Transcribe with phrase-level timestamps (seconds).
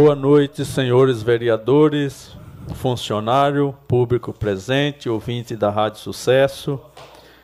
[0.00, 2.36] Boa noite, senhores vereadores,
[2.76, 6.80] funcionário, público presente, ouvinte da Rádio Sucesso,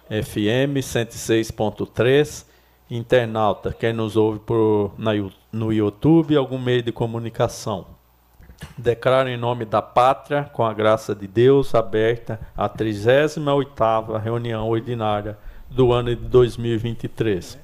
[0.08, 2.46] FM 106.3,
[2.88, 5.10] internauta, quem nos ouve por, na,
[5.50, 7.88] no YouTube, algum meio de comunicação.
[8.78, 15.36] Declaro em nome da pátria, com a graça de Deus, aberta a 38ª reunião ordinária
[15.68, 17.63] do ano de 2023.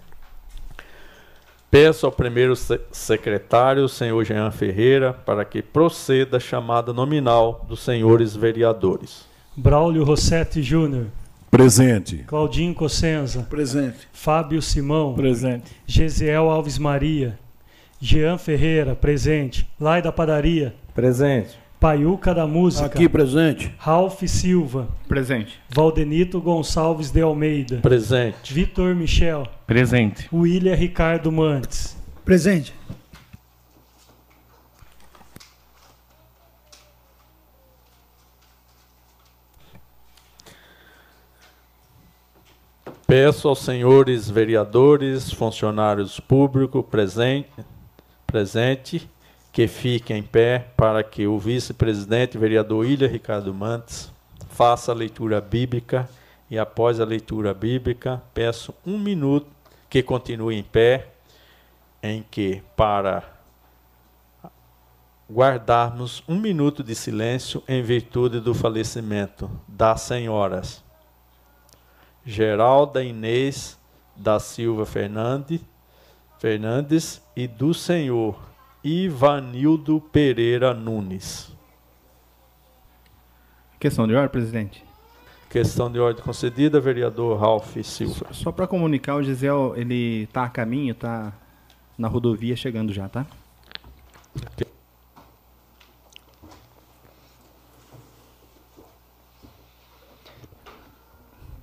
[1.70, 2.54] Peço ao primeiro
[2.90, 9.24] secretário, senhor Jean Ferreira, para que proceda a chamada nominal dos senhores vereadores.
[9.56, 11.06] Braulio Rossetti Júnior.
[11.48, 12.24] Presente.
[12.26, 13.46] Claudinho Cossenza.
[13.48, 14.08] Presente.
[14.12, 15.14] Fábio Simão.
[15.14, 15.70] Presente.
[15.86, 17.38] Gesiel Alves Maria.
[18.00, 19.68] Jean Ferreira, presente.
[19.78, 20.74] Lai da Padaria.
[20.92, 21.56] Presente.
[21.80, 22.84] Paiuca da Música.
[22.84, 23.74] Aqui presente.
[23.78, 24.86] Ralph Silva.
[25.08, 25.58] Presente.
[25.70, 27.78] Valdenito Gonçalves de Almeida.
[27.78, 28.52] Presente.
[28.52, 29.48] Vitor Michel.
[29.66, 30.28] Presente.
[30.30, 31.96] William Ricardo Mantes.
[32.22, 32.74] Presente.
[43.06, 47.48] Peço aos senhores vereadores, funcionários públicos presente,
[48.26, 49.10] presente
[49.52, 54.12] que fique em pé para que o vice-presidente, vereador Ilha Ricardo Mantes,
[54.50, 56.08] faça a leitura bíblica.
[56.50, 59.46] E após a leitura bíblica, peço um minuto
[59.88, 61.08] que continue em pé,
[62.02, 63.22] em que para
[65.30, 70.82] guardarmos um minuto de silêncio em virtude do falecimento das senhoras
[72.26, 73.78] Geralda Inês
[74.16, 75.60] da Silva Fernandes,
[76.38, 78.49] Fernandes e do senhor
[78.82, 81.52] Ivanildo Pereira Nunes.
[83.78, 84.84] Questão de ordem, presidente.
[85.50, 88.26] Questão de ordem concedida, vereador Ralph Silva.
[88.28, 91.32] Só, só para comunicar, o Gisel, ele está a caminho, está
[91.98, 93.26] na rodovia chegando já, tá?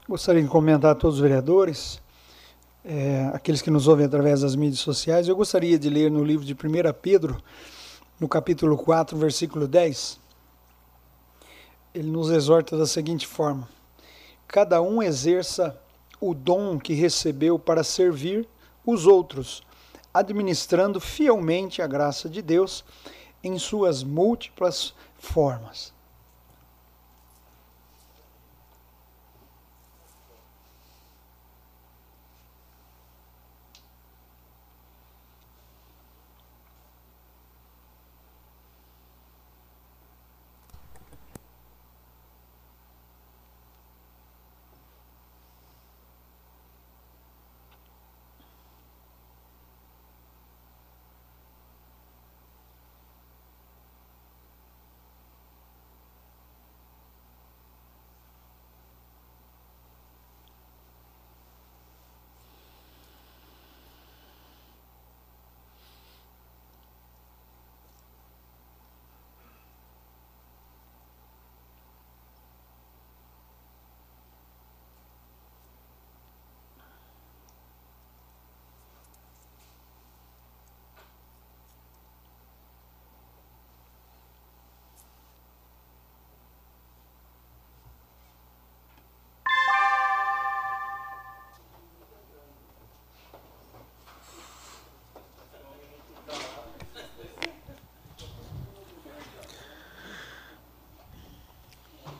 [0.07, 2.01] Gostaria de comentar a todos os vereadores
[2.89, 6.45] é, aqueles que nos ouvem através das mídias sociais, eu gostaria de ler no livro
[6.45, 6.57] de 1
[7.01, 7.43] Pedro,
[8.17, 10.17] no capítulo 4, versículo 10.
[11.93, 13.67] Ele nos exorta da seguinte forma:
[14.47, 15.77] Cada um exerça
[16.21, 18.47] o dom que recebeu para servir
[18.85, 19.61] os outros,
[20.13, 22.85] administrando fielmente a graça de Deus
[23.43, 25.96] em suas múltiplas formas.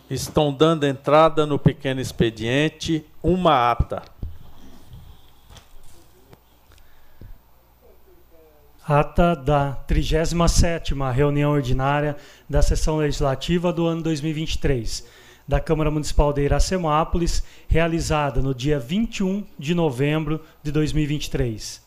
[0.10, 4.04] Estão dando entrada no pequeno expediente uma ata.
[8.88, 12.16] Ata da 37ª reunião ordinária
[12.50, 15.06] da sessão legislativa do ano 2023
[15.48, 21.82] da Câmara Municipal de Iracemápolis, realizada no dia 21 de novembro de 2023.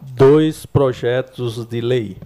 [0.00, 2.16] Dois projetos de lei.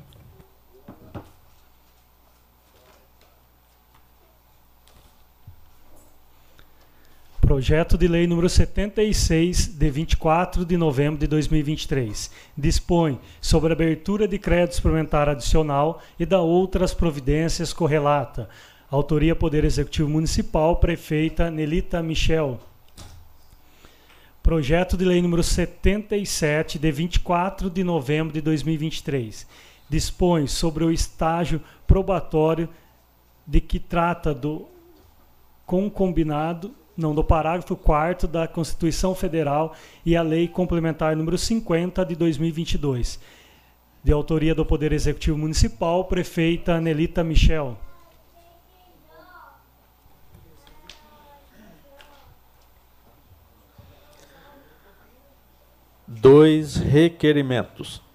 [7.47, 12.29] Projeto de Lei número 76, de 24 de novembro de 2023,
[12.59, 18.49] dispõe sobre abertura de crédito suplementar adicional e da outras providências correlata.
[18.91, 22.59] Autoria Poder Executivo Municipal, prefeita Nelita Michel.
[24.43, 29.47] Projeto de Lei número 77, de 24 de novembro de 2023,
[29.89, 32.69] dispõe sobre o estágio probatório
[33.47, 34.67] de que trata do
[35.65, 42.17] concombinado não, do parágrafo 4 da Constituição Federal e a Lei Complementar número 50 de
[42.17, 43.21] 2022,
[44.03, 47.77] de autoria do Poder Executivo Municipal, prefeita Anelita Michel.
[56.09, 58.06] Dois requerimentos.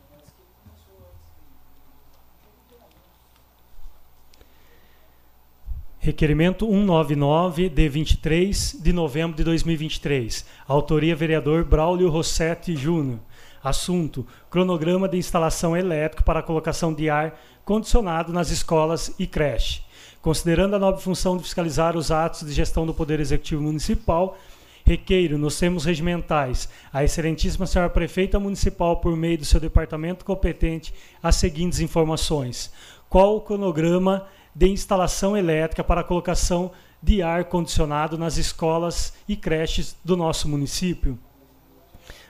[6.03, 10.43] Requerimento 199, de 23 de novembro de 2023.
[10.67, 13.19] Autoria vereador Braulio Rossetti Júnior.
[13.63, 19.83] Assunto: cronograma de instalação elétrica para colocação de ar condicionado nas escolas e creche.
[20.23, 24.35] Considerando a nobre função de fiscalizar os atos de gestão do Poder Executivo Municipal,
[24.83, 30.95] requeiro, nos termos regimentais, a Excelentíssima Senhora Prefeita Municipal, por meio do seu departamento competente,
[31.21, 32.73] as seguintes informações.
[33.07, 36.71] Qual o cronograma de instalação elétrica para colocação
[37.01, 41.17] de ar condicionado nas escolas e creches do nosso município.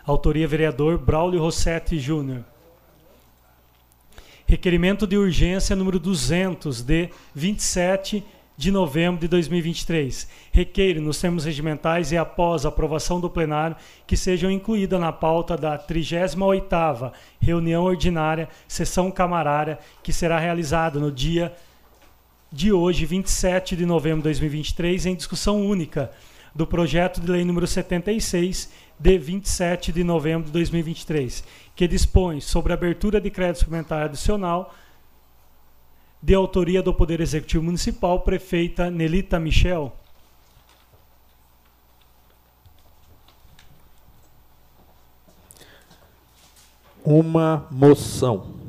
[0.06, 2.44] Autoria vereador Braulio Rossetti Júnior.
[4.45, 8.24] Requerimento de urgência número 200 de 27
[8.57, 10.27] de novembro de 2023.
[10.51, 13.75] Requeiro, nos termos regimentais e após a aprovação do plenário,
[14.06, 21.12] que sejam incluídas na pauta da 38ª reunião ordinária, sessão camarária, que será realizada no
[21.12, 21.56] dia
[22.51, 26.12] de hoje, 27 de novembro de 2023, em discussão única
[26.53, 28.69] do projeto de lei número 76,
[29.00, 31.44] de 27 de novembro de 2023,
[31.75, 34.75] que dispõe sobre a abertura de crédito suplementar adicional
[36.21, 39.95] de autoria do Poder Executivo Municipal, prefeita Nelita Michel.
[47.03, 48.60] Uma moção.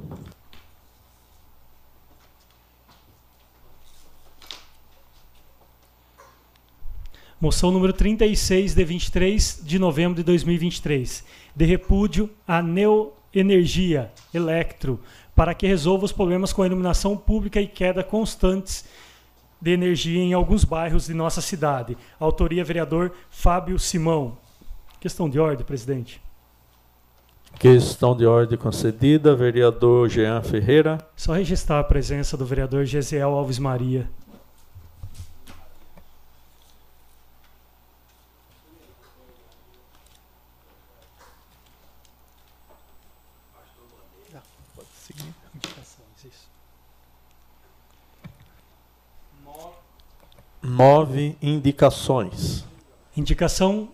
[7.42, 11.24] Moção número 36, de 23 de novembro de 2023,
[11.56, 15.00] de repúdio à Neoenergia Electro,
[15.34, 18.84] para que resolva os problemas com a iluminação pública e queda constantes
[19.60, 21.98] de energia em alguns bairros de nossa cidade.
[22.20, 24.38] Autoria vereador Fábio Simão.
[25.00, 26.22] Questão de ordem, presidente.
[27.58, 30.98] Questão de ordem concedida, vereador Jean Ferreira.
[31.16, 34.08] Só registrar a presença do vereador Gesiel Alves Maria.
[50.62, 52.64] Nove indicações.
[53.16, 53.88] Indicação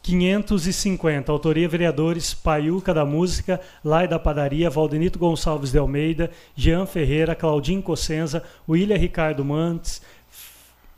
[0.00, 1.32] 550.
[1.32, 7.82] Autoria vereadores Paiuca da Música, Lai da Padaria, Valdenito Gonçalves de Almeida, Jean Ferreira, Claudinho
[7.82, 10.02] Cossenza, William Ricardo Mantes,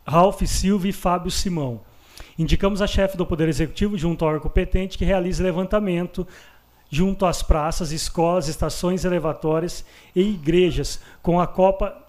[0.07, 1.81] Ralph Silva e Fábio Simão.
[2.39, 6.27] Indicamos a chefe do Poder Executivo, junto ao órgão competente, que realize levantamento
[6.91, 12.06] junto às praças, escolas, estações elevatórias e igrejas, com a copa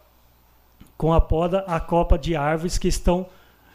[0.97, 3.27] com a poda a copa de árvores que estão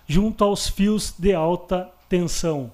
[0.06, 2.70] junto aos fios de alta tensão.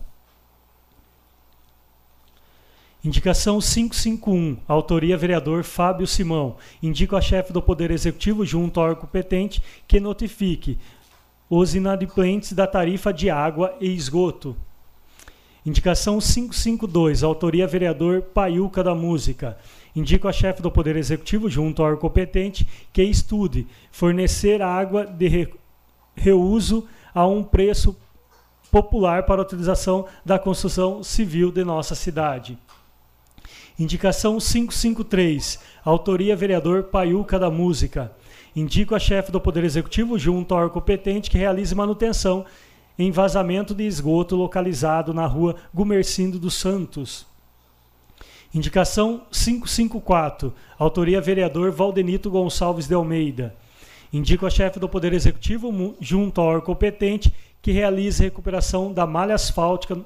[3.04, 6.56] Indicação 551, autoria vereador Fábio Simão.
[6.82, 10.78] Indico a chefe do Poder Executivo, junto ao órgão competente, que notifique
[11.48, 14.56] os inadimplentes da tarifa de água e esgoto.
[15.64, 19.56] Indicação 552, autoria vereador Paiuca da Música.
[19.98, 25.26] Indico a chefe do Poder Executivo, junto ao órgão competente, que estude fornecer água de
[25.26, 25.48] re
[26.14, 27.96] reuso a um preço
[28.70, 32.56] popular para a utilização da construção civil de nossa cidade.
[33.76, 38.12] Indicação 553, autoria vereador Paiuca da Música.
[38.54, 42.46] Indico a chefe do Poder Executivo, junto ao órgão competente, que realize manutenção
[42.96, 47.27] em vazamento de esgoto localizado na rua Gumercindo dos Santos.
[48.54, 50.54] Indicação 554.
[50.78, 53.54] Autoria vereador Valdenito Gonçalves de Almeida.
[54.12, 59.34] Indico a chefe do Poder Executivo, junto ao órgão competente, que realize recuperação da malha
[59.34, 60.00] asfáltica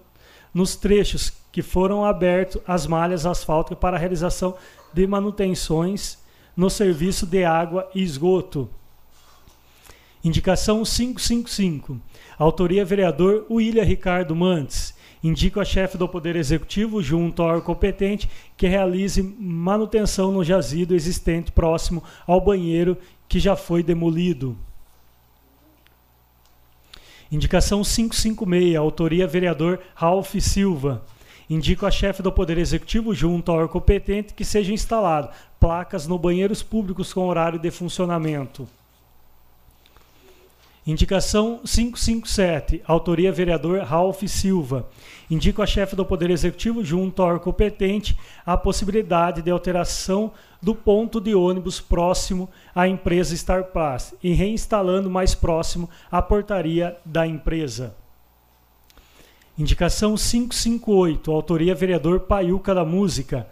[0.52, 4.56] nos trechos que foram abertos as malhas asfálticas para a realização
[4.92, 6.18] de manutenções
[6.56, 8.68] no serviço de água e esgoto.
[10.24, 12.00] Indicação 555.
[12.38, 14.94] Autoria vereador William Ricardo Mantes.
[15.22, 20.94] Indico a chefe do Poder Executivo, junto ao órgão competente, que realize manutenção no jazido
[20.94, 22.98] existente próximo ao banheiro
[23.28, 24.58] que já foi demolido.
[27.30, 31.02] Indicação 556, autoria vereador Ralph Silva.
[31.48, 36.18] Indico a chefe do Poder Executivo, junto ao órgão competente, que seja instalado placas no
[36.18, 38.68] banheiros públicos com horário de funcionamento.
[40.84, 44.88] Indicação 557, autoria vereador Ralph Silva.
[45.30, 51.20] Indico a chefe do Poder Executivo, junto ao competente, a possibilidade de alteração do ponto
[51.20, 57.94] de ônibus próximo à empresa Star Plus e reinstalando mais próximo à portaria da empresa.
[59.56, 63.46] Indicação 558, autoria vereador Paiuca da Música.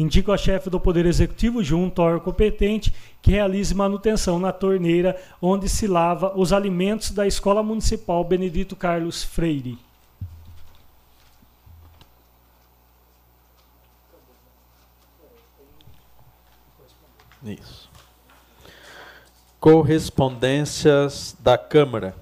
[0.00, 2.90] Indico a chefe do Poder Executivo, junto ao órgão competente,
[3.20, 9.22] que realize manutenção na torneira onde se lava os alimentos da Escola Municipal Benedito Carlos
[9.22, 9.78] Freire.
[17.44, 17.90] Isso.
[19.60, 22.14] Correspondências da Câmara.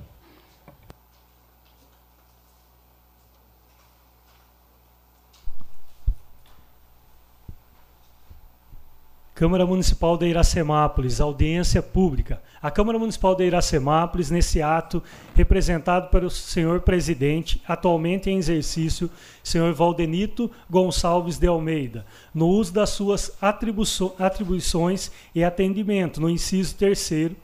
[9.38, 12.42] Câmara Municipal de Iracemápolis, audiência pública.
[12.60, 15.00] A Câmara Municipal de Iracemápolis, nesse ato,
[15.32, 19.08] representado pelo senhor presidente, atualmente em exercício,
[19.40, 22.04] senhor Valdenito Gonçalves de Almeida,
[22.34, 27.36] no uso das suas atribuições e atendimento, no inciso terceiro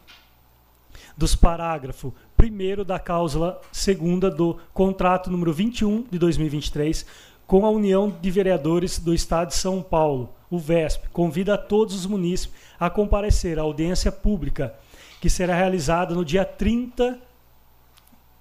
[1.17, 7.07] dos parágrafo 1 da cláusula segunda do contrato número 21 de 2023
[7.47, 11.95] com a União de Vereadores do Estado de São Paulo, o VESP, convida a todos
[11.95, 14.75] os munícipes a comparecer à audiência pública,
[15.21, 17.19] que será realizada no dia 30,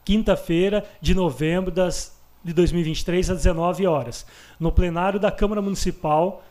[0.06, 4.26] quinta-feira de novembro das, de 2023, às 19 horas,
[4.60, 6.44] no plenário da Câmara Municipal,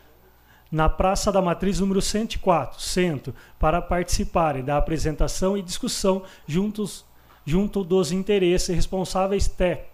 [0.71, 7.05] na Praça da Matriz número 104, Centro, para participarem da apresentação e discussão juntos,
[7.45, 9.93] junto dos interesses responsáveis técnicos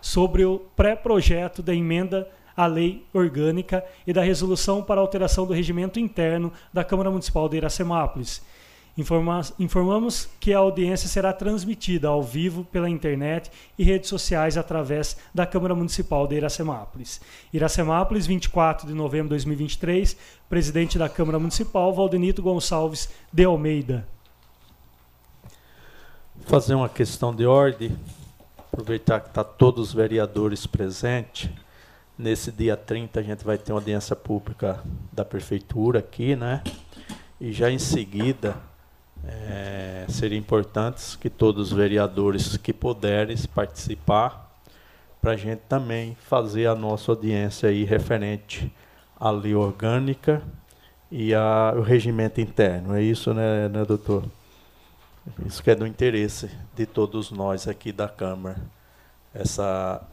[0.00, 5.98] sobre o pré-projeto da emenda à lei orgânica e da resolução para alteração do regimento
[5.98, 8.42] interno da Câmara Municipal de Iracemápolis.
[8.98, 15.16] Informa informamos que a audiência será transmitida ao vivo pela internet e redes sociais através
[15.34, 17.20] da Câmara Municipal de Iracemápolis.
[17.52, 20.16] Iracemápolis, 24 de novembro de 2023,
[20.48, 24.06] presidente da Câmara Municipal, Valdenito Gonçalves de Almeida.
[26.46, 27.96] Fazer uma questão de ordem,
[28.72, 31.50] aproveitar que está todos os vereadores presentes.
[32.16, 34.80] Nesse dia 30 a gente vai ter uma audiência pública
[35.12, 36.62] da prefeitura aqui, né?
[37.40, 38.56] E já em seguida
[39.24, 44.48] é, seria importante que todos os vereadores que puderem participar,
[45.20, 48.72] para a gente também fazer a nossa audiência aí referente
[49.18, 50.42] à lei orgânica
[51.10, 52.94] e ao regimento interno.
[52.94, 54.24] É isso, né, né, doutor?
[55.46, 58.60] Isso que é do interesse de todos nós aqui da Câmara.
[59.34, 60.06] Essa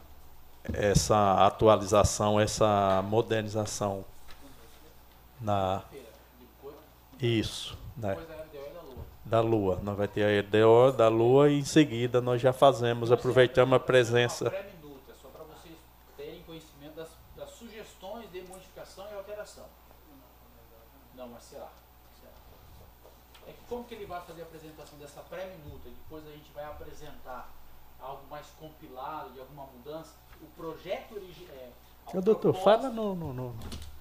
[0.72, 4.04] essa atualização, essa modernização
[5.40, 5.82] na
[7.20, 8.16] isso, né?
[9.24, 9.80] Da Lua.
[9.82, 13.80] Nós vai ter a EDO da Lua e em seguida nós já fazemos, aproveitamos a
[13.80, 14.44] presença.
[15.20, 15.74] Só para vocês
[16.16, 19.64] terem conhecimento das, sugestões de modificação e alteração.
[21.16, 21.68] Não, mas será.
[23.46, 25.88] É como que ele vai fazer a apresentação dessa pré-minuta?
[25.88, 27.50] Depois a gente vai apresentar
[28.00, 31.72] algo mais compilado de alguma mudança o projeto original.
[32.14, 33.54] É, doutor, fala no, no, no,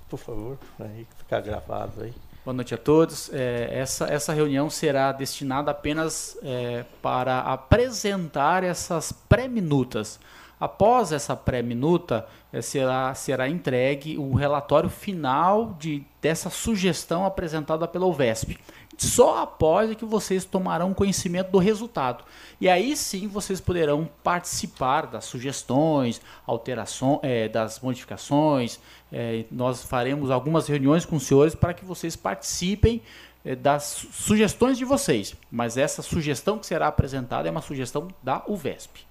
[0.10, 2.14] por favor, aí ficar gravado aí.
[2.46, 3.30] Boa noite a todos.
[3.34, 10.20] É, essa, essa reunião será destinada apenas é, para apresentar essas pré-minutas.
[10.60, 18.06] Após essa pré-minuta, é, será, será entregue o relatório final de, dessa sugestão apresentada pela
[18.06, 18.58] UVESP.
[18.98, 22.24] Só após é que vocês tomarão conhecimento do resultado.
[22.60, 28.80] E aí sim vocês poderão participar das sugestões, alterações, é, das modificações.
[29.12, 33.04] É, nós faremos algumas reuniões com os senhores para que vocês participem
[33.46, 35.36] é, das sugestões de vocês.
[35.52, 39.06] Mas essa sugestão que será apresentada é uma sugestão da UVESP,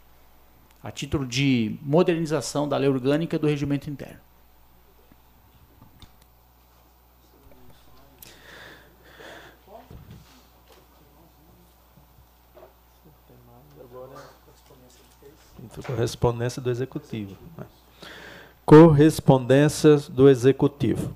[0.83, 4.19] a título de modernização da lei orgânica do regimento interno.
[15.85, 17.37] Correspondência do Executivo.
[17.56, 17.64] Né?
[18.64, 21.14] Correspondências do Executivo.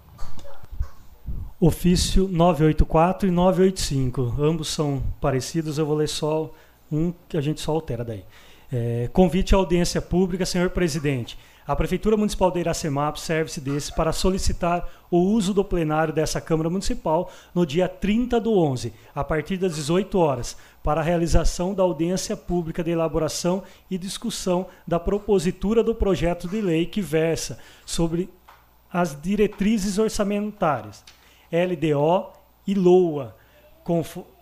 [1.61, 4.35] ofício 984 e 985.
[4.39, 6.53] Ambos são parecidos, eu vou ler só
[6.91, 8.25] um que a gente só altera daí.
[8.73, 11.37] É, convite à audiência pública, senhor presidente.
[11.67, 16.71] A Prefeitura Municipal de Iracemap serve-se desse para solicitar o uso do plenário dessa Câmara
[16.71, 21.83] Municipal no dia 30 do 11, a partir das 18 horas, para a realização da
[21.83, 28.31] audiência pública de elaboração e discussão da propositura do projeto de lei que versa sobre
[28.93, 31.05] as diretrizes orçamentárias,
[31.53, 32.31] LDO
[32.67, 33.37] e LOA,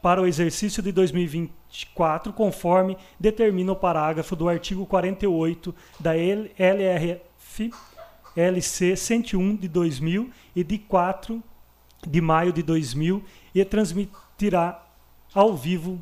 [0.02, 7.70] para o exercício de 2024, conforme determina o parágrafo do artigo 48 da LRF
[8.36, 11.42] LC 101 de 2000 e de 4
[12.06, 14.84] de maio de 2000 e transmitirá
[15.34, 16.00] ao vivo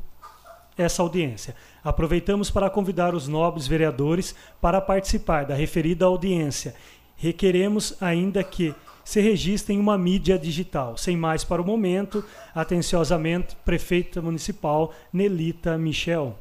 [0.76, 1.54] essa audiência.
[1.82, 6.74] Aproveitamos para convidar os nobres vereadores para participar da referida audiência.
[7.16, 10.96] Requeremos ainda que se registre em uma mídia digital.
[10.96, 16.36] Sem mais para o momento, atenciosamente, Prefeita Municipal Nelita Michel.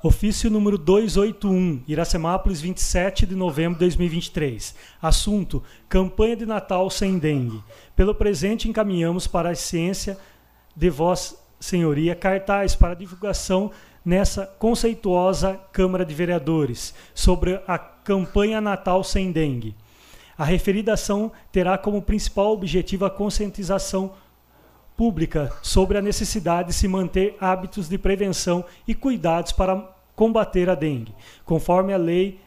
[0.00, 4.74] Ofício número 281, Iracemápolis, 27 de novembro de 2023.
[5.00, 7.62] Assunto: Campanha de Natal sem dengue.
[7.94, 10.18] Pelo presente, encaminhamos para a ciência
[10.74, 13.70] de Vossa Senhoria cartaz para divulgação
[14.04, 19.76] nessa conceituosa Câmara de Vereadores sobre a campanha Natal sem dengue.
[20.36, 24.12] A referida ação terá como principal objetivo a conscientização
[24.96, 30.74] pública sobre a necessidade de se manter hábitos de prevenção e cuidados para combater a
[30.74, 31.14] dengue,
[31.44, 32.40] conforme a lei,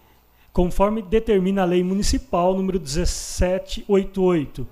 [0.51, 4.67] conforme determina a lei municipal número 1788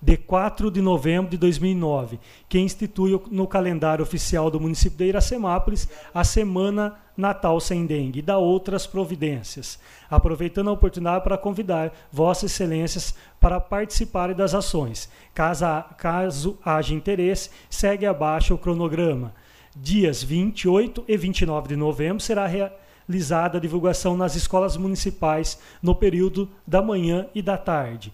[0.00, 5.88] de 4 de novembro de 2009, que institui no calendário oficial do município de Iracemápolis
[6.14, 9.78] a Semana Natal Sem Dengue e dá outras providências.
[10.08, 15.10] Aproveitando a oportunidade para convidar Vossas Excelências para participarem das ações.
[15.34, 19.34] Caso, caso haja interesse, segue abaixo o cronograma.
[19.74, 26.48] Dias 28 e 29 de novembro será realizada a divulgação nas escolas municipais no período
[26.66, 28.12] da manhã e da tarde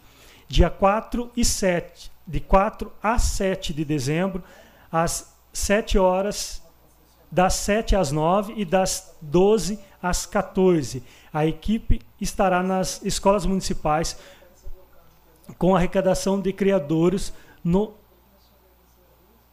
[0.55, 4.41] dia 4 e 7, de 4 a 7 de dezembro,
[4.91, 6.63] às 7 horas,
[7.31, 11.03] das 7 às 9 e das 12 às 14.
[11.33, 14.17] A equipe estará nas escolas municipais
[15.59, 17.33] com arrecadação de criadores
[17.65, 17.95] no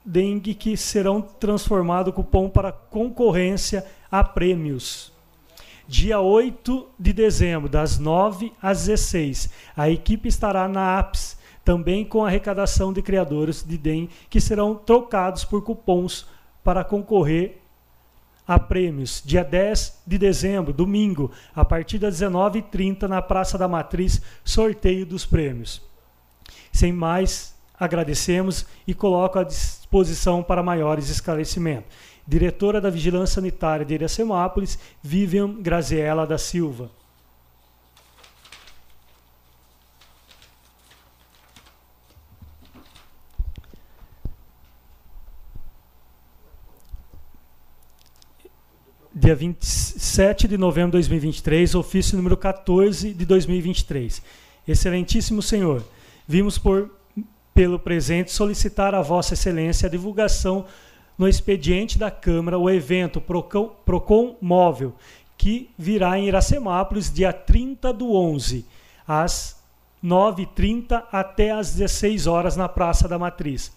[0.05, 5.10] dengue que serão transformado cupom para concorrência a prêmios
[5.91, 9.49] dia 8 de dezembro, das 9 às 16.
[9.75, 15.43] A equipe estará na APS, também com arrecadação de criadores de DEM, que serão trocados
[15.43, 16.25] por cupons
[16.63, 17.57] para concorrer
[18.47, 19.21] a prêmios.
[19.25, 25.25] Dia 10 de dezembro, domingo, a partir das 19h30, na Praça da Matriz, sorteio dos
[25.25, 25.81] prêmios.
[26.71, 33.93] Sem mais, agradecemos e coloco à disposição para maiores esclarecimentos diretora da Vigilância Sanitária de
[33.93, 36.89] Iracemápolis, Vivian Graziella da Silva.
[49.13, 54.21] Dia 27 de novembro de 2023, ofício número 14 de 2023.
[54.67, 55.85] Excelentíssimo Senhor,
[56.27, 56.89] vimos por
[57.53, 60.65] pelo presente solicitar a Vossa Excelência a divulgação
[61.17, 64.93] no expediente da Câmara o evento Procon, Procon Móvel,
[65.37, 68.65] que virá em Iracemápolis dia 30 do 11,
[69.07, 69.61] às
[70.03, 73.71] 9h30 até às 16 horas na Praça da Matriz.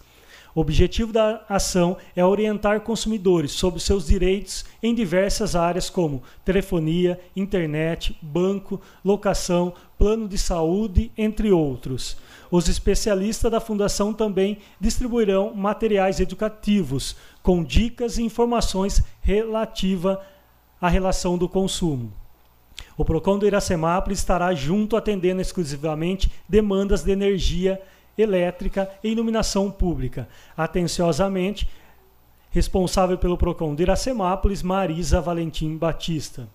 [0.55, 7.19] O objetivo da ação é orientar consumidores sobre seus direitos em diversas áreas como telefonia,
[7.35, 12.15] internet, banco, locação, plano de saúde, entre outros.
[12.51, 20.17] Os especialistas da Fundação também distribuirão materiais educativos com dicas e informações relativas
[20.79, 22.13] à relação do consumo.
[22.97, 27.81] O PROCON do Iracemápolis estará junto atendendo exclusivamente demandas de energia
[28.17, 30.27] elétrica e iluminação pública.
[30.55, 31.69] Atenciosamente,
[32.51, 36.47] responsável pelo PROCON de Iracemápolis, Marisa Valentim Batista.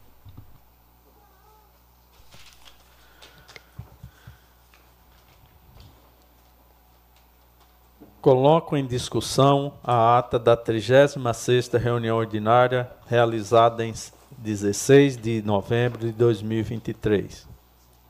[8.20, 13.94] Coloco em discussão a ata da 36ª reunião ordinária realizada em
[14.36, 17.48] 16 de novembro de 2023.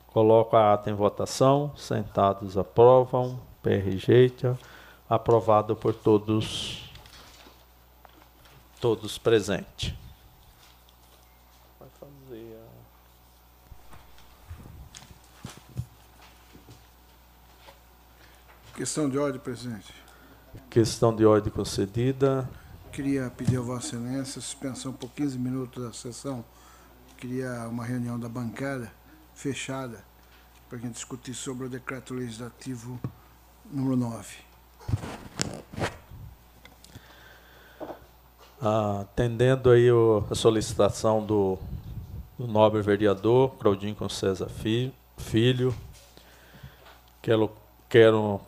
[0.07, 1.71] Coloco a ata em votação.
[1.77, 3.39] Sentados aprovam.
[3.63, 4.59] Pé rejeita.
[5.09, 6.91] Aprovado por todos
[8.81, 9.93] todos presentes.
[18.75, 20.00] Questão de ordem, presidente.
[20.71, 22.49] Questão de ordem concedida.
[22.93, 26.45] Queria pedir a Vossa Excelência suspensão por 15 minutos da sessão.
[27.17, 28.89] Queria uma reunião da bancada
[29.35, 30.01] fechada
[30.69, 32.97] para a gente discutir sobre o decreto legislativo
[33.69, 34.37] número 9.
[38.61, 41.59] Atendendo aí o, a solicitação do,
[42.39, 44.47] do nobre vereador Claudinho César
[45.17, 45.75] Filho,
[47.21, 47.51] quero,
[47.89, 48.39] quero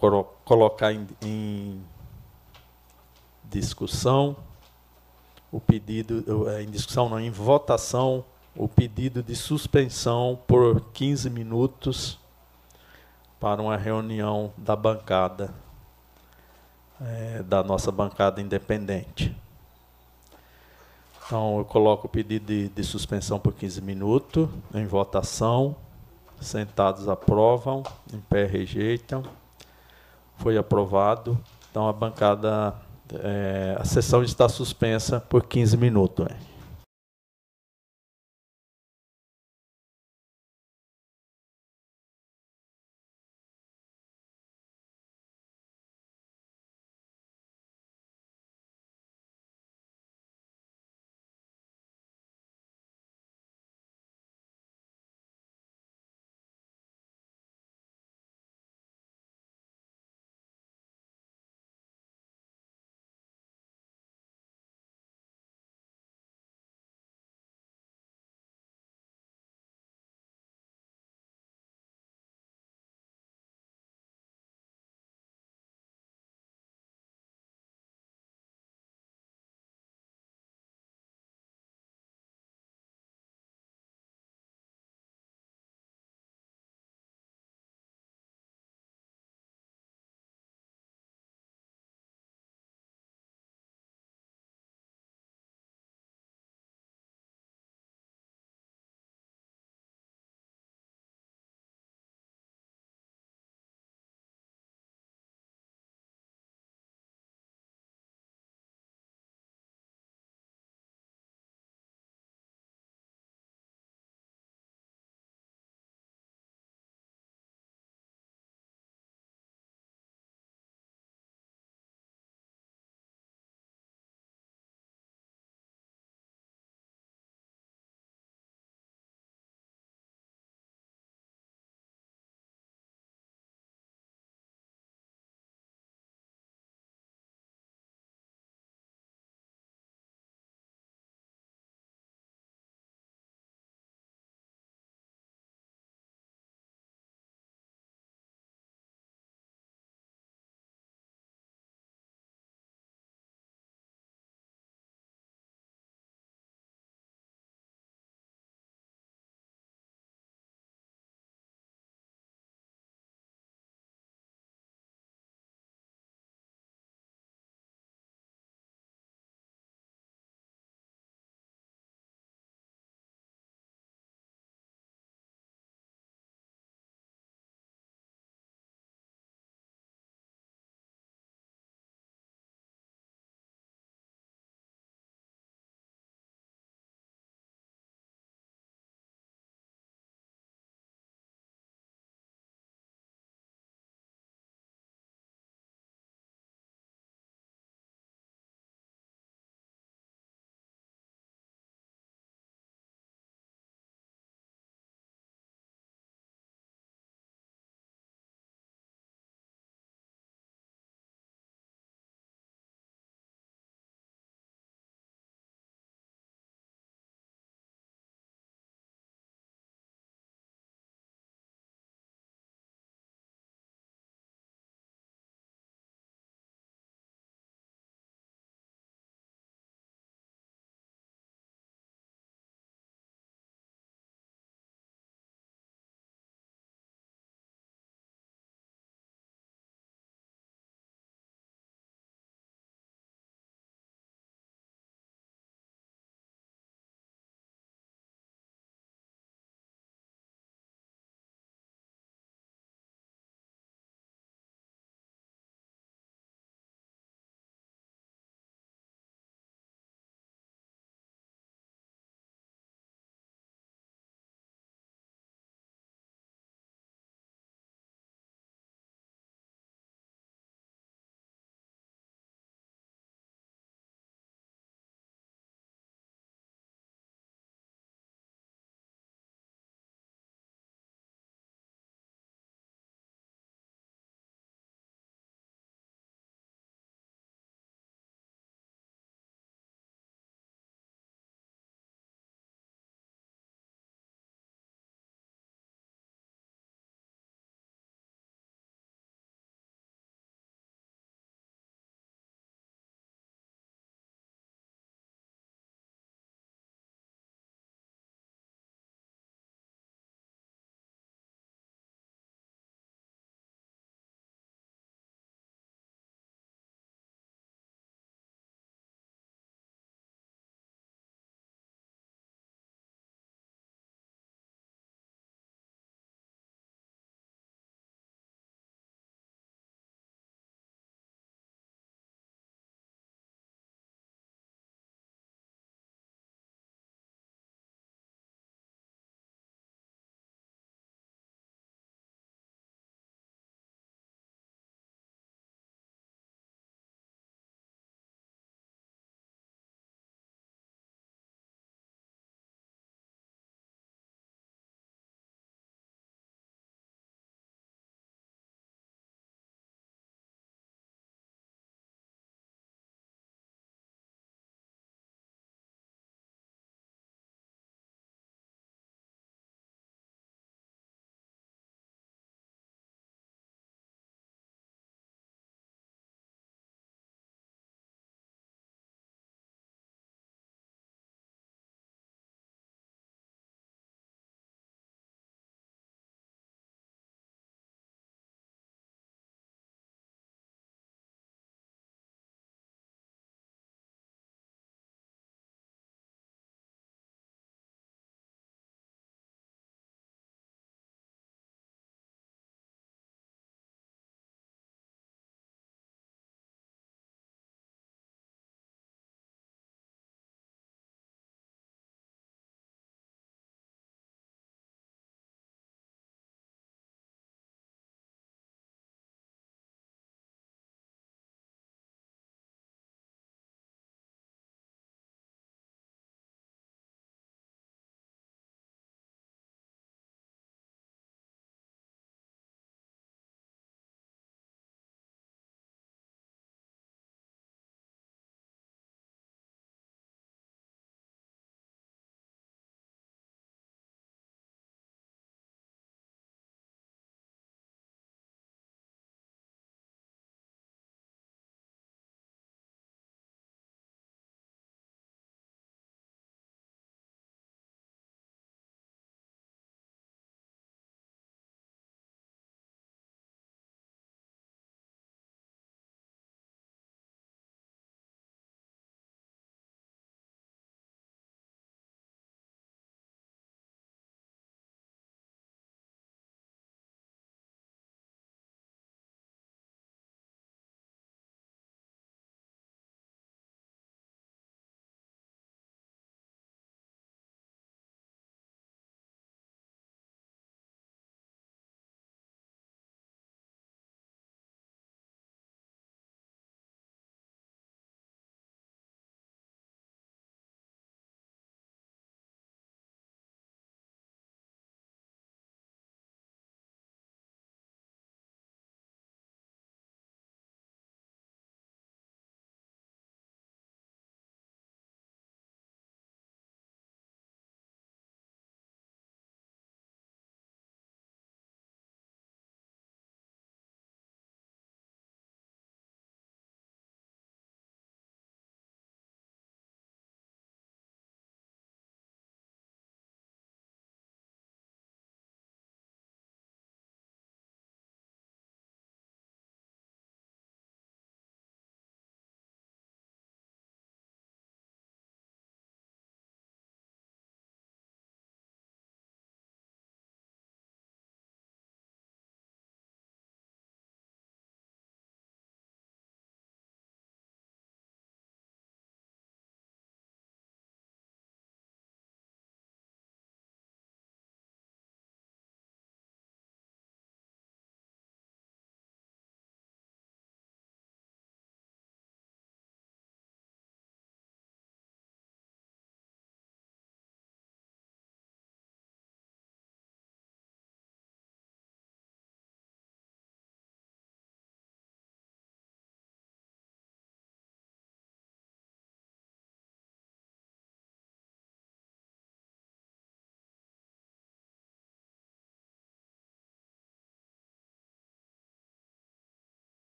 [0.46, 1.84] colocar em, em
[3.60, 4.36] discussão
[5.52, 12.18] o pedido, em discussão não, em votação, o pedido de suspensão por 15 minutos
[13.40, 15.54] para uma reunião da bancada,
[17.00, 19.36] é, da nossa bancada independente.
[21.26, 25.76] Então, eu coloco o pedido de, de suspensão por 15 minutos, em votação.
[26.42, 29.24] Sentados aprovam, em pé rejeitam.
[30.38, 31.40] Foi aprovado.
[31.70, 32.76] Então, a bancada,
[33.14, 36.26] é, a sessão está suspensa por 15 minutos.
[36.28, 36.53] É.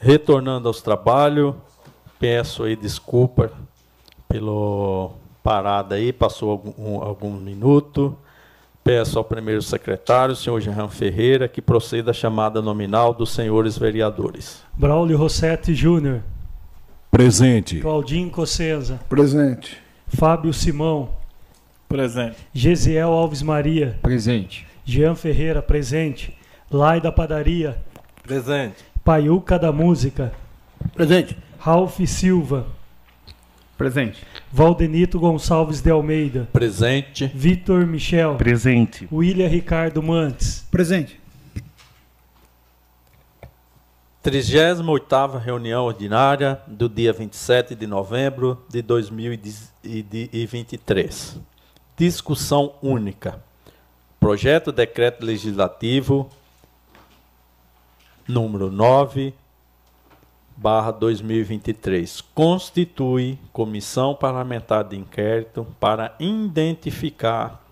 [0.00, 1.54] Retornando aos trabalhos,
[2.18, 3.50] peço aí desculpa
[4.28, 8.16] pelo parada aí, passou algum, algum minuto.
[8.84, 14.62] Peço ao primeiro secretário, senhor Jean Ferreira, que proceda a chamada nominal dos senhores vereadores.
[14.74, 16.22] Braulio Rossetti Júnior.
[17.10, 17.80] Presente.
[17.80, 19.00] Claudinho Cossenza.
[19.08, 19.78] Presente.
[20.06, 21.10] Fábio Simão.
[21.88, 22.36] Presente.
[22.52, 23.98] Gesiel Alves Maria.
[24.02, 24.66] Presente.
[24.84, 26.36] Jean Ferreira, presente.
[26.70, 27.78] Lai da Padaria.
[28.22, 28.84] Presente.
[29.08, 30.34] Paiuca da Música.
[30.94, 31.34] Presente.
[31.58, 32.66] Ralph Silva.
[33.78, 34.22] Presente.
[34.52, 36.46] Valdenito Gonçalves de Almeida.
[36.52, 37.26] Presente.
[37.34, 38.36] Vitor Michel.
[38.36, 39.08] Presente.
[39.10, 40.66] William Ricardo Mantes.
[40.70, 41.18] Presente.
[44.22, 51.40] 38ª reunião ordinária do dia 27 de novembro de 2023.
[51.96, 53.42] Discussão única.
[54.20, 56.28] Projeto de Decreto Legislativo
[58.28, 59.32] número 9
[60.54, 67.64] barra 2023 constitui comissão parlamentar de inquérito para identificar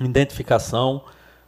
[0.00, 1.02] identificação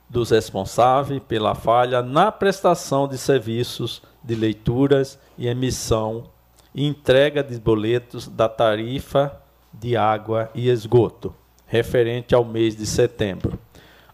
[0.09, 6.24] dos responsáveis pela falha na prestação de serviços de leituras e emissão
[6.72, 9.40] e entrega de boletos da tarifa
[9.72, 11.34] de água e esgoto,
[11.66, 13.59] referente ao mês de setembro.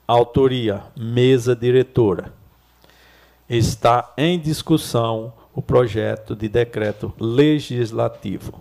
[0.06, 2.32] Autoria: Mesa Diretora.
[3.54, 8.58] Está em discussão o projeto de decreto legislativo.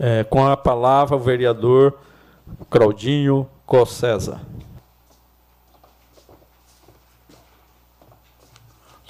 [0.00, 1.98] É, com a palavra o vereador
[2.70, 4.40] Claudinho Cossesa.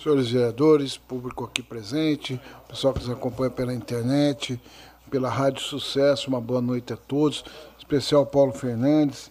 [0.03, 4.61] Senhores vereadores, público aqui presente, pessoal que nos acompanha pela internet,
[5.09, 7.45] pela Rádio Sucesso, uma boa noite a todos,
[7.79, 9.31] especial Paulo Fernandes.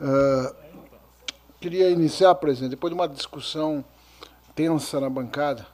[0.00, 0.54] Uh,
[1.60, 3.84] queria iniciar, presidente, depois de uma discussão
[4.54, 5.66] tensa na bancada,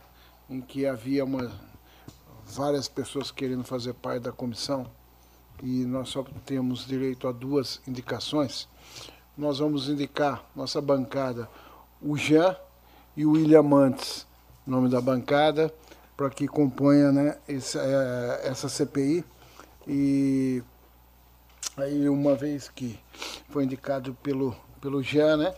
[0.48, 1.50] em que havia uma,
[2.44, 4.86] várias pessoas querendo fazer parte da comissão,
[5.62, 8.68] e nós só temos direito a duas indicações,
[9.36, 11.48] nós vamos indicar, nossa bancada,
[12.00, 12.56] o Jean
[13.16, 14.26] e o William Mantes,
[14.66, 15.72] nome da bancada,
[16.16, 19.24] para que componha né, esse, é, essa CPI.
[19.86, 20.62] E
[21.76, 22.98] aí, uma vez que
[23.48, 25.54] foi indicado pelo, pelo Jean, né,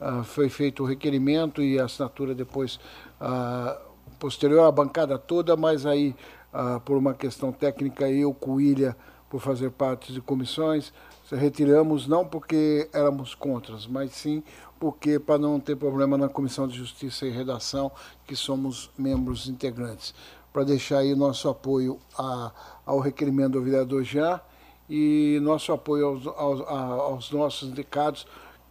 [0.00, 2.78] uh, foi feito o requerimento e a assinatura depois,
[3.20, 3.78] uh,
[4.18, 6.14] posterior à bancada toda, mas aí,
[6.52, 8.94] uh, por uma questão técnica, eu com William,
[9.28, 10.92] por fazer parte de comissões,
[11.32, 14.42] retiramos não porque éramos contras, mas sim
[14.78, 17.90] porque para não ter problema na Comissão de Justiça e Redação,
[18.26, 20.14] que somos membros integrantes.
[20.52, 22.52] Para deixar aí nosso apoio a,
[22.84, 24.40] ao requerimento do vereador Jean
[24.88, 28.26] e nosso apoio aos, aos, aos nossos indicados,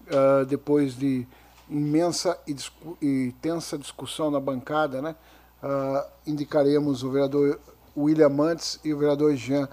[0.07, 1.27] uh, depois de
[1.69, 2.55] imensa e,
[3.01, 5.15] e, tensa discussão na bancada, né?
[5.63, 7.59] Uh, indicaremos o vereador
[7.97, 9.67] William Mantes e o vereador Jean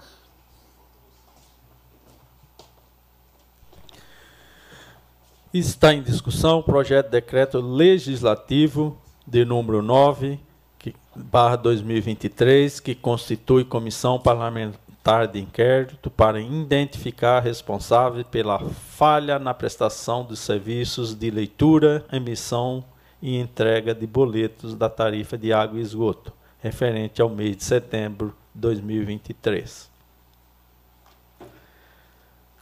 [5.53, 10.39] Está em discussão o projeto de decreto legislativo de número 9,
[10.79, 14.82] que, barra 2023, que constitui comissão parlamentar
[15.31, 22.85] de inquérito para identificar responsável pela falha na prestação dos serviços de leitura, emissão
[23.21, 26.31] e entrega de boletos da tarifa de água e esgoto,
[26.61, 29.91] referente ao mês de setembro de 2023.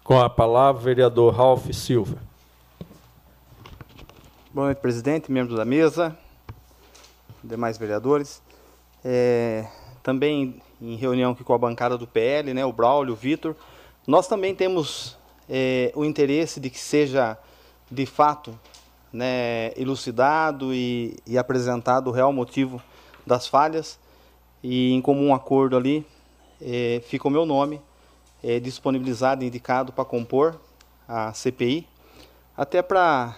[0.03, 2.17] Com a palavra, vereador Ralph Silva.
[4.51, 6.17] Boa noite, presidente, membros da mesa,
[7.43, 8.41] demais vereadores.
[9.05, 9.67] É,
[10.01, 13.55] também em reunião aqui com a bancada do PL, né, o Braulio, o Vitor,
[14.07, 15.15] nós também temos
[15.47, 17.37] é, o interesse de que seja,
[17.89, 18.57] de fato,
[19.13, 22.81] né, elucidado e, e apresentado o real motivo
[23.25, 23.99] das falhas.
[24.63, 26.05] E em comum acordo ali,
[26.59, 27.81] é, fica o meu nome
[28.43, 30.59] é, disponibilizado indicado para compor
[31.07, 31.87] a CPI,
[32.55, 33.35] até para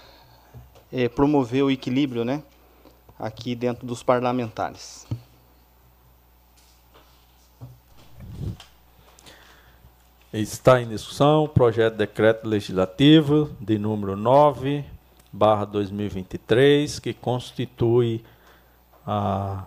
[0.92, 2.44] é, promover o equilíbrio né,
[3.18, 5.06] aqui dentro dos parlamentares.
[10.34, 14.84] Está em discussão o projeto de decreto legislativo de número 9,
[15.32, 18.24] barra 2023, que constitui
[19.06, 19.66] a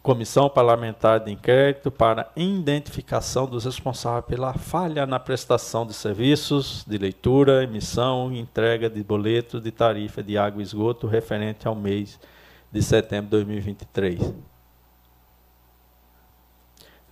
[0.00, 6.96] Comissão Parlamentar de Inquérito para identificação dos responsáveis pela falha na prestação de serviços de
[6.96, 12.20] leitura, emissão e entrega de boletos de tarifa de água e esgoto referente ao mês
[12.70, 14.51] de setembro de 2023.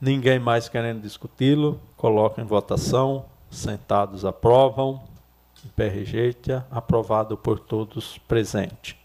[0.01, 3.26] Ninguém mais querendo discuti-lo, coloca em votação.
[3.51, 5.03] Sentados aprovam.
[5.64, 6.66] Em pé rejeita.
[6.70, 8.96] Aprovado por todos presentes.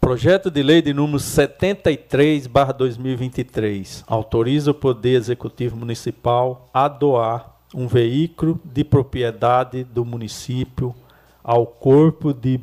[0.00, 7.88] Projeto de lei de número 73, 2023, autoriza o Poder Executivo Municipal a doar um
[7.88, 10.94] veículo de propriedade do município
[11.42, 12.60] ao Corpo de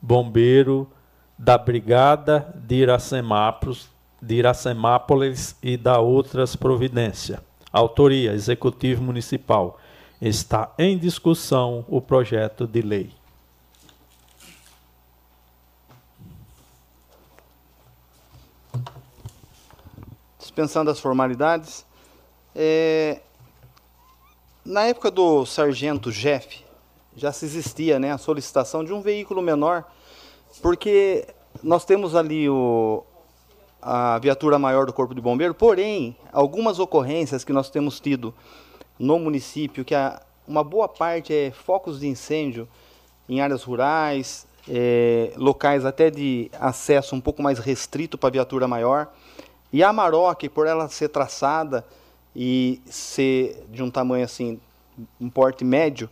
[0.00, 0.88] Bombeiro
[1.38, 3.91] da Brigada de Iracemápolis,
[4.22, 7.40] de Iracemápolis e da outras providências.
[7.72, 9.80] Autoria: Executivo Municipal.
[10.20, 13.10] Está em discussão o projeto de lei.
[20.38, 21.84] Dispensando as formalidades,
[22.54, 23.20] é,
[24.64, 26.64] na época do sargento Jeff,
[27.16, 29.84] já se existia né, a solicitação de um veículo menor,
[30.60, 31.26] porque
[31.62, 33.04] nós temos ali o,
[33.82, 38.32] a viatura maior do Corpo de Bombeiro, porém, algumas ocorrências que nós temos tido
[38.96, 42.68] no município, que a, uma boa parte é focos de incêndio
[43.28, 48.68] em áreas rurais, é, locais até de acesso um pouco mais restrito para a viatura
[48.68, 49.12] maior.
[49.72, 51.84] E a Maroc, por ela ser traçada
[52.36, 54.60] e ser de um tamanho assim,
[55.20, 56.08] um porte médio,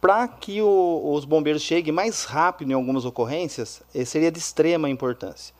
[0.00, 4.90] para que o, os bombeiros cheguem mais rápido em algumas ocorrências, eh, seria de extrema
[4.90, 5.54] importância.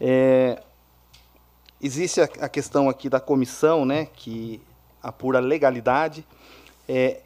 [0.00, 0.62] É,
[1.80, 4.60] existe a, a, questão aqui da comissão, né, que
[5.02, 6.24] apura legalidade.
[6.88, 7.20] É,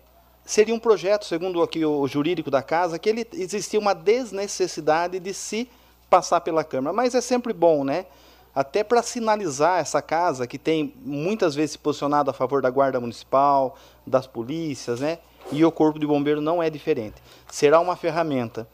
[0.44, 5.32] seria um projeto, segundo aqui o jurídico da casa, que ele existia uma desnecessidade de
[5.32, 5.68] se
[6.10, 6.94] passar pela Câmara.
[6.94, 8.06] Mas é sempre bom, né?
[8.54, 12.98] Até para sinalizar essa casa, que tem muitas vezes se posicionado a favor da Guarda
[12.98, 15.18] Municipal, das polícias, né?
[15.52, 17.22] E o Corpo de Bombeiro não é diferente.
[17.50, 18.66] Será uma ferramenta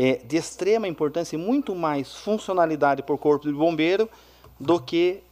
[0.00, 4.08] é, de extrema importância e muito mais funcionalidade o Corpo de Bombeiro
[4.58, 5.24] do que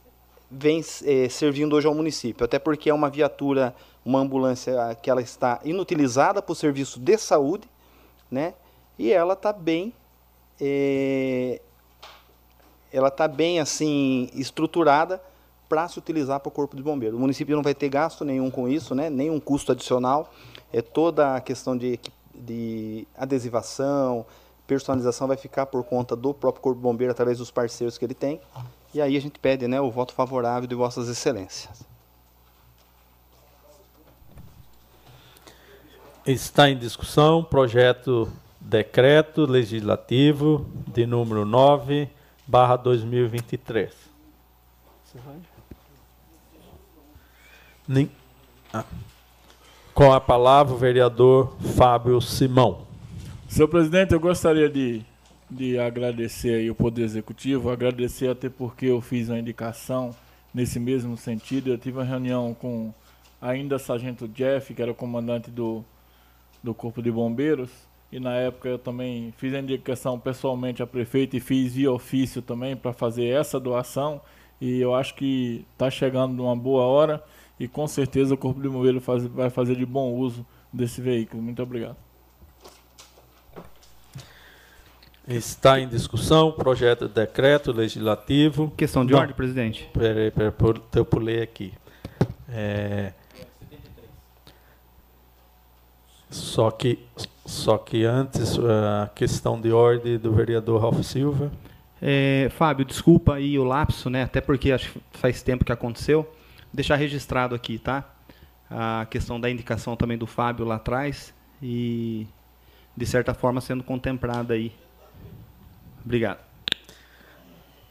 [0.50, 2.44] vem é, servindo hoje ao município.
[2.44, 3.72] Até porque é uma viatura,
[4.04, 7.68] uma ambulância que ela está inutilizada para o serviço de saúde,
[8.28, 8.54] né?
[8.98, 9.92] E ela está bem,
[10.60, 11.60] é,
[12.92, 15.22] ela está bem assim estruturada
[15.68, 17.16] para se utilizar para o corpo de bombeiro.
[17.16, 19.08] O município não vai ter gasto nenhum com isso, né?
[19.10, 20.32] Nenhum custo adicional.
[20.72, 22.00] É toda a questão de,
[22.34, 24.26] de adesivação,
[24.66, 28.40] personalização vai ficar por conta do próprio corpo bombeiro através dos parceiros que ele tem.
[28.92, 31.84] E aí a gente pede né, o voto favorável de Vossas Excelências.
[36.26, 42.08] Está em discussão projeto decreto legislativo de número 9,
[42.46, 43.94] barra 2023.
[47.86, 48.10] Nem...
[48.72, 48.84] Ah.
[49.94, 52.85] Com a palavra o vereador Fábio Simão.
[53.56, 55.02] Senhor presidente, eu gostaria de
[55.50, 60.14] de agradecer aí o Poder Executivo, agradecer até porque eu fiz uma indicação
[60.52, 61.70] nesse mesmo sentido.
[61.70, 62.92] Eu tive uma reunião com
[63.40, 65.82] ainda Sargento Jeff, que era o comandante do,
[66.62, 67.70] do Corpo de Bombeiros,
[68.12, 72.42] e na época eu também fiz a indicação pessoalmente a prefeito e fiz via ofício
[72.42, 74.20] também para fazer essa doação.
[74.60, 77.24] E eu acho que está chegando numa boa hora
[77.58, 81.42] e com certeza o Corpo de Bombeiros faz, vai fazer de bom uso desse veículo.
[81.42, 82.05] Muito obrigado.
[85.28, 88.70] Está em discussão projeto de decreto legislativo.
[88.76, 89.88] Questão de Não, ordem, presidente.
[89.92, 90.52] Peraí, peraí,
[90.94, 91.72] eu pulei aqui.
[92.48, 93.12] É,
[96.30, 96.98] só que,
[97.44, 101.50] só que antes, a questão de ordem do vereador Ralf Silva.
[102.00, 104.24] É, Fábio, desculpa aí o lapso, né?
[104.24, 106.30] Até porque acho que faz tempo que aconteceu.
[106.72, 108.04] Deixar registrado aqui, tá?
[108.68, 112.26] A questão da indicação também do Fábio lá atrás e
[112.96, 114.72] de certa forma sendo contemplada aí
[116.06, 116.38] Obrigado.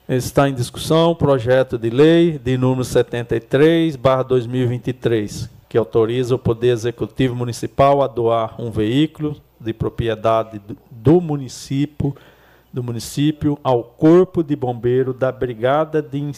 [0.07, 6.39] Está em discussão o projeto de lei de número 73, barra 2023, que autoriza o
[6.39, 12.15] Poder Executivo Municipal a doar um veículo de propriedade do município,
[12.71, 16.31] do município ao Corpo de Bombeiro da Brigada de,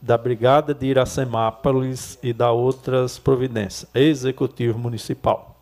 [0.00, 3.88] da Brigada de Iracemápolis e da outras providências.
[3.94, 5.56] Executivo Municipal.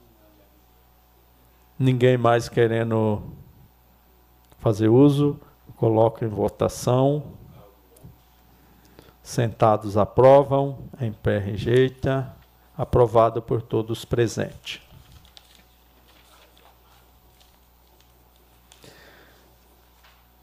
[1.78, 3.20] Ninguém mais querendo
[4.58, 5.38] fazer uso
[5.80, 7.22] Coloco em votação.
[9.22, 12.30] Sentados aprovam, em pé rejeita.
[12.76, 14.82] Aprovado por todos presentes.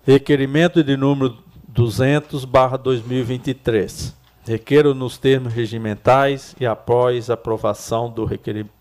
[0.04, 4.16] Requerimento de número 200, barra 2023.
[4.44, 8.72] Requeiro nos termos regimentais e após aprovação do requerimento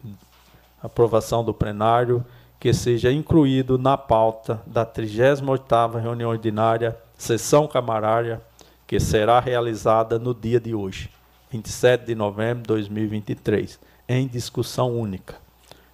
[0.83, 2.25] aprovação do plenário
[2.59, 8.41] que seja incluído na pauta da 38ª reunião ordinária, sessão camarária,
[8.87, 11.11] que será realizada no dia de hoje,
[11.51, 13.79] 27 de novembro de 2023,
[14.09, 15.45] em discussão única.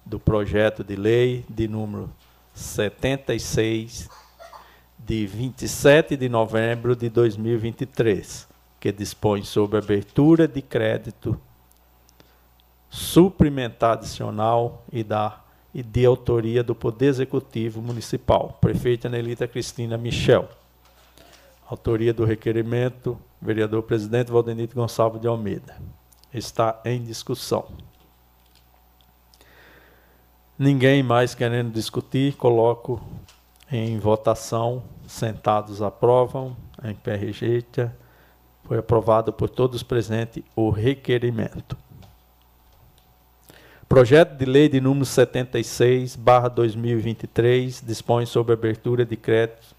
[0.05, 2.09] do projeto de lei de número
[2.53, 4.09] 76,
[4.99, 8.47] de 27 de novembro de 2023,
[8.81, 11.39] que dispõe sobre abertura de crédito
[12.89, 15.42] suplementar adicional e da
[15.73, 20.47] e de autoria do Poder Executivo Municipal, prefeita Nelita Cristina Michel.
[21.67, 25.75] Autoria do requerimento, vereador presidente Valdenito Gonçalves de Almeida.
[26.31, 27.65] Está em discussão.
[30.57, 33.01] Ninguém mais querendo discutir, coloco
[33.71, 34.83] em votação.
[35.07, 37.95] Sentados aprovam, em pé rejeita.
[38.63, 41.75] Foi aprovado por todos presentes o requerimento.
[43.93, 49.75] Projeto de lei de número 76, barra 2023, dispõe sobre abertura de crédito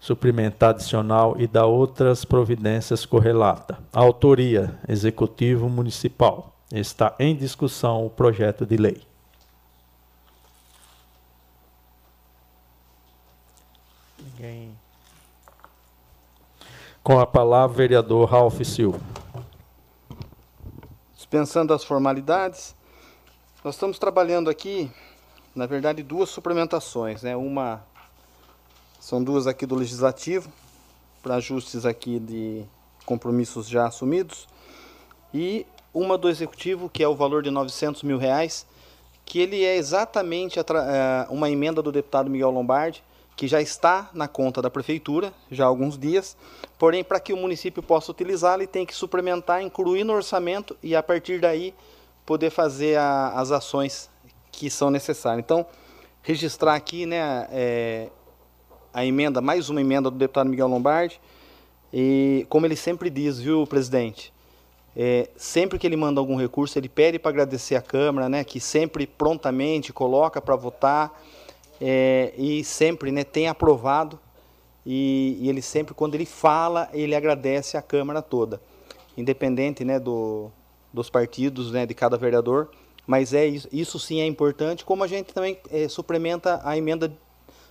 [0.00, 3.78] suplementar adicional e da outras providências correlata.
[3.92, 6.56] Autoria: Executivo Municipal.
[6.72, 9.02] Está em discussão o projeto de lei.
[14.18, 14.70] Ninguém.
[17.02, 19.09] Com a palavra, vereador Ralph Silva.
[21.30, 22.74] Dispensando as formalidades,
[23.62, 24.90] nós estamos trabalhando aqui,
[25.54, 27.36] na verdade, duas suplementações, né?
[27.36, 27.84] Uma
[28.98, 30.50] são duas aqui do legislativo
[31.22, 32.64] para ajustes aqui de
[33.06, 34.48] compromissos já assumidos
[35.32, 35.64] e
[35.94, 38.66] uma do executivo que é o valor de 900 mil reais,
[39.24, 40.64] que ele é exatamente é,
[41.30, 43.04] uma emenda do deputado Miguel Lombardi
[43.36, 46.36] que já está na conta da prefeitura já há alguns dias,
[46.80, 50.96] porém para que o município possa utilizá-la ele tem que suplementar, incluir no orçamento e
[50.96, 51.74] a partir daí
[52.24, 54.08] poder fazer a, as ações
[54.50, 55.44] que são necessárias.
[55.44, 55.66] Então,
[56.22, 58.08] registrar aqui né, é,
[58.94, 61.20] a emenda, mais uma emenda do deputado Miguel Lombardi,
[61.92, 64.32] e como ele sempre diz, viu, presidente,
[64.96, 68.58] é, sempre que ele manda algum recurso, ele pede para agradecer a Câmara, né, que
[68.58, 71.12] sempre prontamente coloca para votar,
[71.78, 74.18] é, e sempre né, tem aprovado
[74.84, 78.60] e, e, ele sempre, quando ele fala, ele agradece a Câmara toda,
[79.16, 80.50] independente né, do,
[80.92, 82.70] dos partidos, né, de cada vereador,
[83.06, 87.12] mas é isso, isso sim é importante, como a gente também é, suplementa a emenda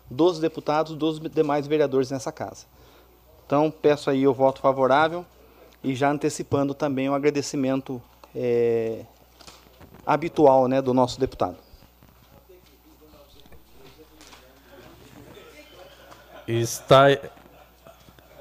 [0.09, 2.65] dos deputados, dos demais vereadores nessa casa.
[3.45, 5.25] Então, peço aí o voto favorável
[5.83, 8.01] e já antecipando também o agradecimento
[8.35, 9.05] é,
[10.05, 11.57] habitual né, do nosso deputado.
[16.51, 17.05] Está,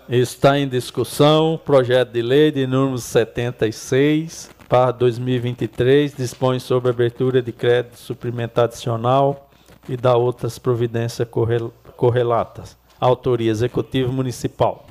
[0.09, 7.52] está em discussão projeto de lei de número 76 para 2023, dispõe sobre abertura de
[7.52, 9.50] crédito suplementar adicional
[9.86, 11.28] e da outras providências
[11.98, 12.78] correlatas.
[12.98, 14.86] Autoria Executivo Municipal.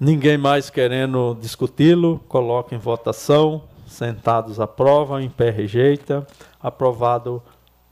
[0.00, 3.62] Ninguém mais querendo discuti-lo, coloca em votação.
[3.86, 6.26] Sentados aprovam, em pé rejeita.
[6.60, 7.40] Aprovado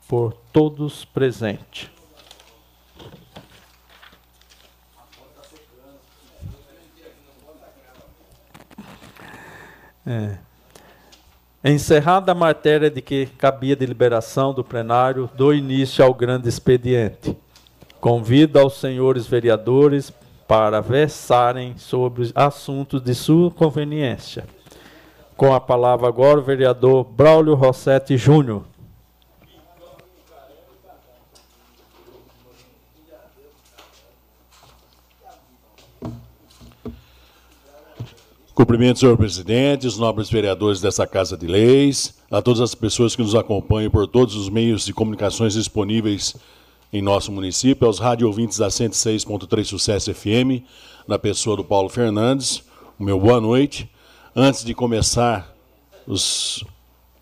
[0.08, 1.93] por todos presentes.
[10.06, 10.36] É.
[11.64, 17.34] Encerrada a matéria de que cabia deliberação do plenário, dou início ao grande expediente.
[18.00, 20.12] Convido aos senhores vereadores
[20.46, 24.44] para versarem sobre assuntos de sua conveniência.
[25.36, 28.62] Com a palavra agora o vereador Braulio Rossetti Júnior.
[38.54, 43.20] Cumprimento, senhor presidente, os nobres vereadores dessa Casa de Leis, a todas as pessoas que
[43.20, 46.36] nos acompanham por todos os meios de comunicações disponíveis
[46.92, 50.62] em nosso município, aos rádio ouvintes da 106.3 Sucesso FM,
[51.08, 52.62] na pessoa do Paulo Fernandes,
[52.96, 53.90] o meu boa noite.
[54.36, 55.52] Antes de começar
[56.06, 56.62] os,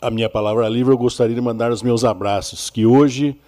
[0.03, 3.41] a minha palavra livre, eu gostaria de mandar os meus abraços, que hoje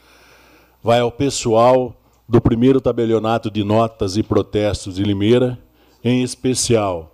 [0.82, 1.94] vai ao pessoal
[2.26, 5.58] do primeiro tabelionato de notas e protestos de Limeira,
[6.02, 7.13] em especial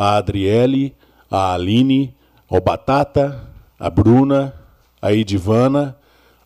[0.00, 0.96] a Adriele,
[1.30, 2.16] a Aline,
[2.48, 3.46] ao Batata,
[3.78, 4.54] a Bruna,
[5.02, 5.94] a Edivana,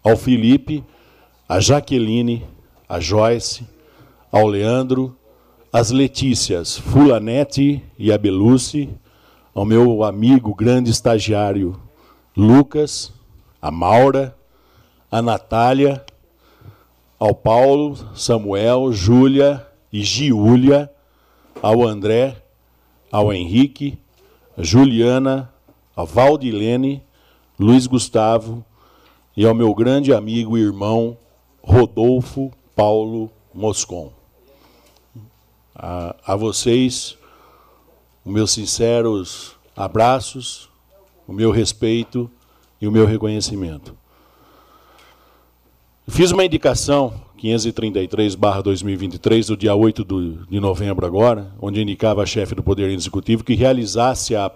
[0.03, 0.83] ao Felipe,
[1.49, 2.45] a Jaqueline,
[2.89, 3.65] a Joyce,
[4.33, 5.17] ao Leandro,
[5.73, 8.91] as Letícias, Fulanete e a Beluce,
[9.55, 11.81] ao meu amigo grande estagiário
[12.37, 13.13] Lucas,
[13.63, 14.37] a Maura,
[15.09, 16.05] a Natália,
[17.21, 20.91] ao Paulo, Samuel, Júlia e Giúlia,
[21.63, 22.43] ao André,
[23.15, 23.97] ao Henrique,
[24.59, 25.49] a Juliana,
[25.95, 27.01] a Valdilene,
[27.57, 28.65] Luiz Gustavo
[29.37, 31.17] e ao meu grande amigo e irmão
[31.62, 34.12] Rodolfo Paulo Moscon.
[35.73, 37.17] A, a vocês,
[38.25, 40.69] os meus sinceros abraços,
[41.25, 42.29] o meu respeito
[42.81, 43.97] e o meu reconhecimento.
[46.09, 50.05] Fiz uma indicação 533-2023, do dia 8
[50.49, 54.51] de novembro agora, onde indicava a chefe do Poder Executivo que realizasse a,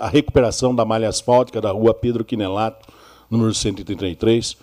[0.00, 2.92] a recuperação da malha asfáltica da rua Pedro Quinelato,
[3.30, 4.56] número 133,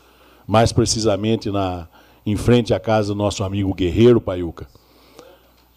[0.46, 1.88] mais precisamente na,
[2.26, 4.68] em frente à casa do nosso amigo Guerreiro Paiuca.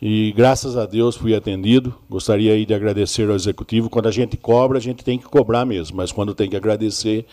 [0.00, 1.94] E graças a Deus fui atendido.
[2.08, 3.88] Gostaria aí de agradecer ao executivo.
[3.88, 7.24] Quando a gente cobra, a gente tem que cobrar mesmo, mas quando tem que agradecer,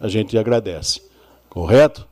[0.00, 1.02] a gente agradece.
[1.50, 2.09] Correto?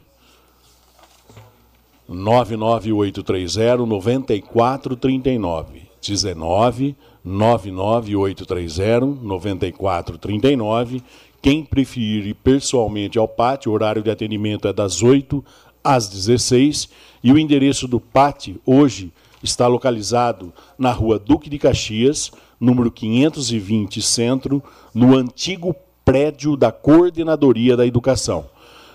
[2.08, 5.88] 99830 9439.
[6.00, 11.02] 19 99830 9439.
[11.42, 15.44] Quem preferir ir pessoalmente ao pátio, o horário de atendimento é das 8
[15.82, 16.88] às 16
[17.24, 19.12] e o endereço do pátio hoje
[19.42, 24.62] está localizado na rua Duque de Caxias, número 520 Centro,
[24.94, 28.46] no antigo prédio da Coordenadoria da Educação.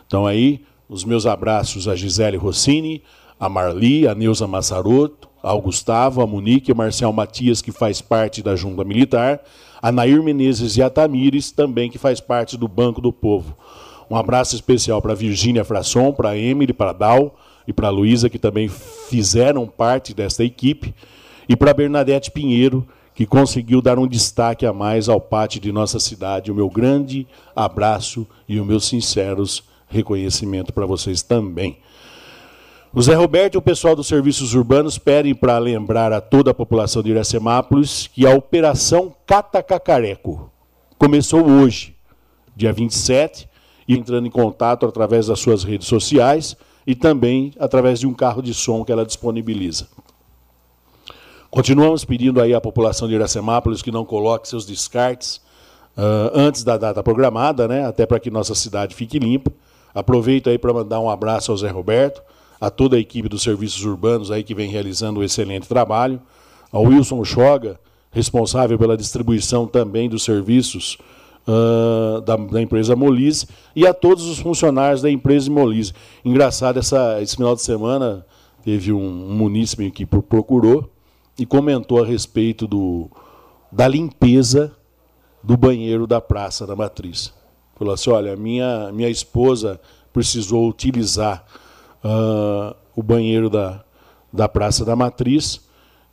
[0.08, 3.04] Então aí, os meus abraços a Gisele Rossini,
[3.40, 8.42] a Marli, a Neuza Massaroto, ao Gustavo, a Monique, o Marcel Matias, que faz parte
[8.42, 9.42] da Junta Militar,
[9.82, 13.58] a Nair Menezes e a Tamires, também que faz parte do Banco do Povo.
[14.10, 17.36] Um abraço especial para Virgínia Frasson, para Emily, para Dal
[17.68, 20.94] e para Luísa, que também fizeram parte desta equipe,
[21.50, 26.00] e para Bernadette Pinheiro, que conseguiu dar um destaque a mais ao pátio de nossa
[26.00, 26.52] cidade.
[26.52, 31.78] O meu grande abraço e o meu sinceros reconhecimento para vocês também.
[32.96, 36.54] O Zé Roberto e o pessoal dos serviços urbanos pedem para lembrar a toda a
[36.54, 40.52] população de Iracemápolis que a Operação Catacacareco
[40.98, 41.96] começou hoje,
[42.56, 43.50] dia 27,
[43.88, 46.56] e entrando em contato através das suas redes sociais
[46.86, 49.88] e também através de um carro de som que ela disponibiliza.
[51.54, 55.36] Continuamos pedindo aí à população de Iracemápolis que não coloque seus descartes
[55.96, 59.52] uh, antes da data programada, né, até para que nossa cidade fique limpa.
[59.94, 62.24] Aproveito aí para mandar um abraço ao Zé Roberto,
[62.60, 66.20] a toda a equipe dos serviços urbanos aí que vem realizando um excelente trabalho,
[66.72, 67.80] ao Wilson Choga,
[68.10, 70.98] responsável pela distribuição também dos serviços
[71.48, 75.94] uh, da, da, empresa Molise, e a todos os funcionários da empresa Molise.
[76.26, 78.26] Engraçado, essa, esse final de semana
[78.64, 80.92] teve um, um munícipe que procurou
[81.38, 83.10] e comentou a respeito do,
[83.72, 84.76] da limpeza
[85.42, 87.34] do banheiro da Praça da Matriz.
[87.76, 89.80] Falou assim: olha, minha, minha esposa
[90.12, 91.46] precisou utilizar
[92.04, 93.84] uh, o banheiro da,
[94.32, 95.62] da Praça da Matriz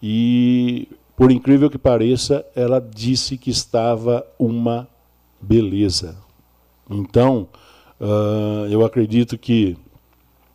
[0.02, 4.88] e, por incrível que pareça, ela disse que estava uma
[5.40, 6.16] beleza.
[6.88, 7.46] Então,
[8.00, 9.76] uh, eu acredito que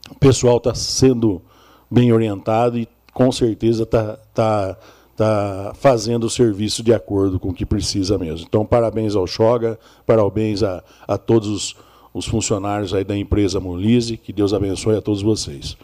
[0.09, 1.41] o pessoal está sendo
[1.89, 4.77] bem orientado e com certeza está tá,
[5.15, 8.45] tá fazendo o serviço de acordo com o que precisa mesmo.
[8.45, 11.75] Então, parabéns ao Choga, parabéns a, a todos os,
[12.13, 15.77] os funcionários aí da empresa Molise, que Deus abençoe a todos vocês.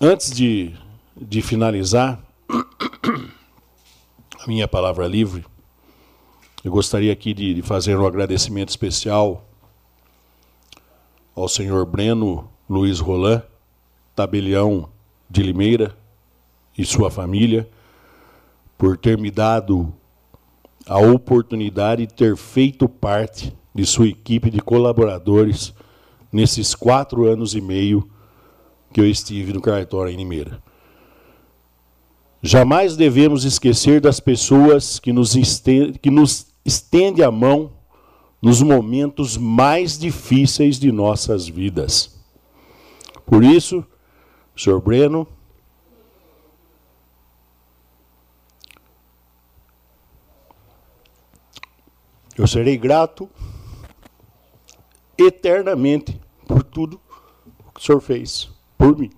[0.00, 0.72] Antes de,
[1.20, 2.22] de finalizar
[4.38, 5.44] a minha palavra livre,
[6.62, 9.45] eu gostaria aqui de, de fazer um agradecimento especial
[11.36, 13.42] ao senhor Breno Luiz Roland,
[14.14, 14.88] tabelião
[15.28, 15.94] de Limeira,
[16.78, 17.68] e sua família,
[18.76, 19.92] por ter me dado
[20.86, 25.74] a oportunidade de ter feito parte de sua equipe de colaboradores
[26.30, 28.08] nesses quatro anos e meio
[28.92, 30.62] que eu estive no cartório em Limeira.
[32.42, 37.72] Jamais devemos esquecer das pessoas que nos, estende, que nos estende a mão
[38.46, 42.16] nos momentos mais difíceis de nossas vidas.
[43.26, 43.84] Por isso,
[44.54, 44.80] Sr.
[44.80, 45.26] Breno,
[52.38, 53.28] eu serei grato
[55.18, 57.00] eternamente por tudo
[57.74, 59.10] que o Senhor fez por mim.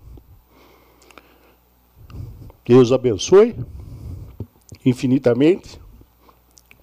[2.65, 3.55] Deus abençoe
[4.87, 5.79] infinitamente,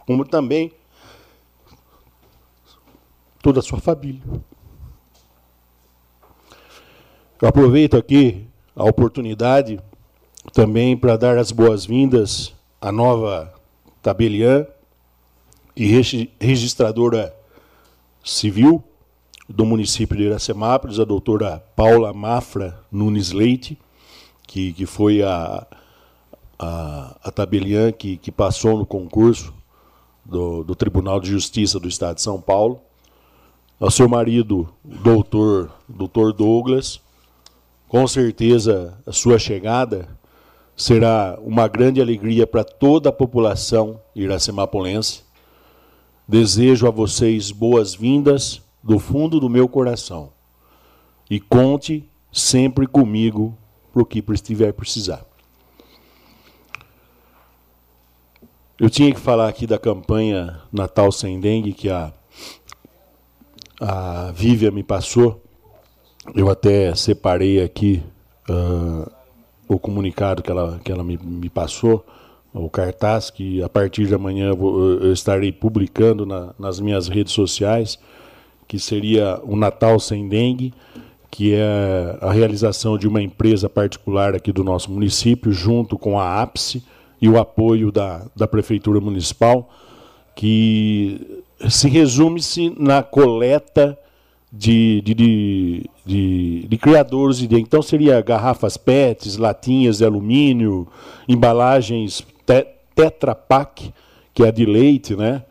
[0.06, 0.72] como também
[3.46, 4.24] toda a sua família.
[7.39, 9.80] Eu aproveito aqui a oportunidade
[10.52, 13.54] também para dar as boas-vindas à nova
[14.02, 14.66] tabeliã
[15.76, 15.86] e
[16.41, 17.36] registradora
[18.24, 18.84] civil
[19.48, 23.78] do município de Iracemápolis, a doutora Paula Mafra Nunes Leite,
[24.48, 25.68] que, que foi a,
[26.58, 29.54] a, a tabeliã que, que passou no concurso
[30.26, 32.82] do, do Tribunal de Justiça do Estado de São Paulo,
[33.80, 37.01] ao seu marido, doutor, doutor Douglas,
[37.88, 40.07] com certeza a sua chegada
[40.76, 45.23] será uma grande alegria para toda a população iracemapolense.
[46.28, 50.32] Desejo a vocês boas-vindas do fundo do meu coração.
[51.30, 53.57] E conte sempre comigo
[53.93, 55.26] para o que estiver precisar.
[58.78, 62.11] Eu tinha que falar aqui da campanha Natal Sem Dengue que a,
[63.80, 65.41] a Vívia me passou.
[66.34, 68.01] Eu até separei aqui
[68.49, 69.09] uh,
[69.67, 72.05] o comunicado que ela, que ela me, me, passou,
[72.53, 77.07] o cartaz, que a partir de amanhã eu, vou, eu estarei publicando na, nas minhas
[77.07, 77.99] redes sociais,
[78.67, 80.73] que seria o Natal Sem Dengue,
[81.30, 86.41] que é a realização de uma empresa particular aqui do nosso município, junto com a
[86.41, 86.82] APSE
[87.21, 89.69] e o apoio da, da Prefeitura Municipal,
[90.36, 93.97] que se resume-se na coleta
[94.51, 100.88] de, de, de, de, de criadores de Então seria garrafas PETs, latinhas de alumínio,
[101.28, 103.93] embalagens te, Tetra Pak,
[104.34, 105.43] que é de leite, né?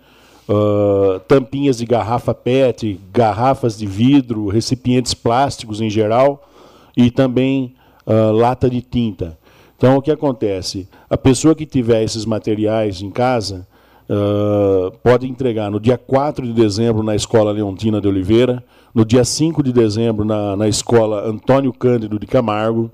[0.49, 6.49] Uh, tampinhas de garrafa PET, garrafas de vidro, recipientes plásticos em geral
[6.97, 7.75] e também
[8.07, 9.39] uh, lata de tinta.
[9.77, 10.89] Então, o que acontece?
[11.09, 13.67] A pessoa que tiver esses materiais em casa
[14.09, 19.25] uh, pode entregar no dia 4 de dezembro na Escola Leontina de Oliveira, no dia
[19.25, 22.91] 5 de dezembro na, na Escola Antônio Cândido de Camargo,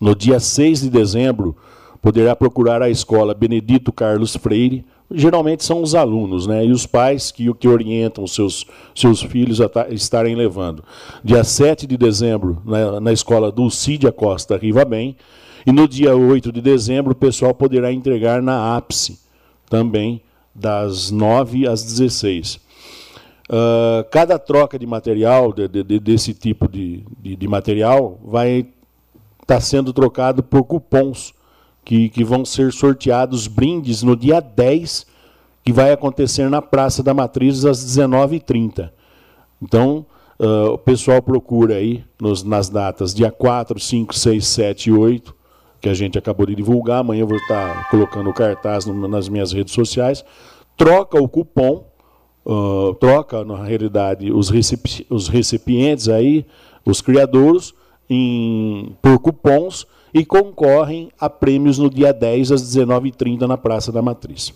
[0.00, 1.56] no dia 6 de dezembro
[2.02, 6.64] poderá procurar a Escola Benedito Carlos Freire, geralmente são os alunos, né?
[6.64, 10.84] E os pais que, que orientam os seus, seus filhos a estarem levando.
[11.22, 15.16] Dia 7 de dezembro, na, na escola Dulcídia Costa Riva Bem.
[15.66, 19.18] E no dia 8 de dezembro, o pessoal poderá entregar na ápice,
[19.74, 20.22] também,
[20.54, 22.54] das 9 às 16.
[22.54, 22.60] Uh,
[23.50, 29.60] ah, cada troca de material, de, de, desse tipo de, de, material, vai estar tá
[29.60, 31.34] sendo trocado por cupons
[31.84, 35.06] que, que vão ser sorteados brindes no dia 10,
[35.64, 38.90] que vai acontecer na Praça da Matriz às 19h30.
[39.60, 40.06] Então,
[40.38, 45.33] uh, o pessoal procura aí nos, nas datas dia 4, 5, 6, 7 e 8,
[45.84, 47.00] que a gente acabou de divulgar.
[47.00, 50.24] Amanhã eu vou estar colocando o cartaz nas minhas redes sociais.
[50.78, 51.84] Troca o cupom,
[52.46, 56.46] uh, troca, na realidade, os, recipi os recipientes aí,
[56.86, 57.74] os criadores,
[58.08, 64.00] em, por cupons e concorrem a prêmios no dia 10 às 19h30 na Praça da
[64.00, 64.54] Matriz.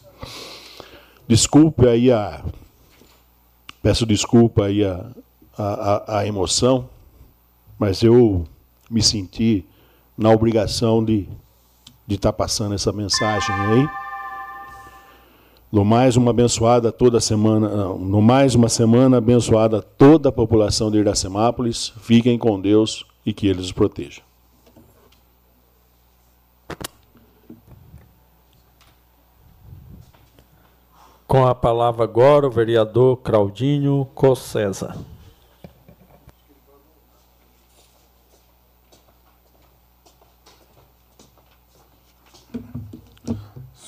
[1.29, 2.43] Desculpe aí a.
[3.83, 5.05] Peço desculpa aí a,
[5.59, 6.89] a, a emoção,
[7.79, 8.47] mas eu
[8.91, 9.67] me senti
[10.19, 11.29] na obrigação de
[12.09, 13.89] de estar tá passando essa mensagem aí.
[15.71, 20.97] No mais uma abençoada toda semana, no mais uma semana abençoada toda a população de
[20.97, 21.93] Iracemápolis.
[22.01, 24.23] Fiquem com Deus e que Ele os proteja.
[31.27, 34.97] Com a palavra agora o vereador Claudinho Cossesa.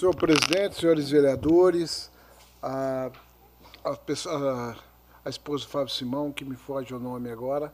[0.00, 2.10] Senhor presidente, senhores vereadores,
[2.62, 3.10] a,
[3.84, 4.76] a, a,
[5.22, 7.70] a esposa do Fábio Simão, que me foge o nome agora,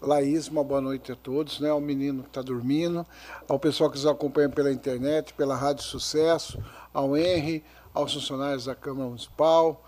[0.00, 1.70] Laís, uma boa noite a todos, né?
[1.70, 3.04] Ao menino que está dormindo,
[3.48, 6.62] ao pessoal que nos acompanha pela internet, pela Rádio Sucesso,
[6.92, 9.84] ao Henry, aos funcionários da Câmara Municipal.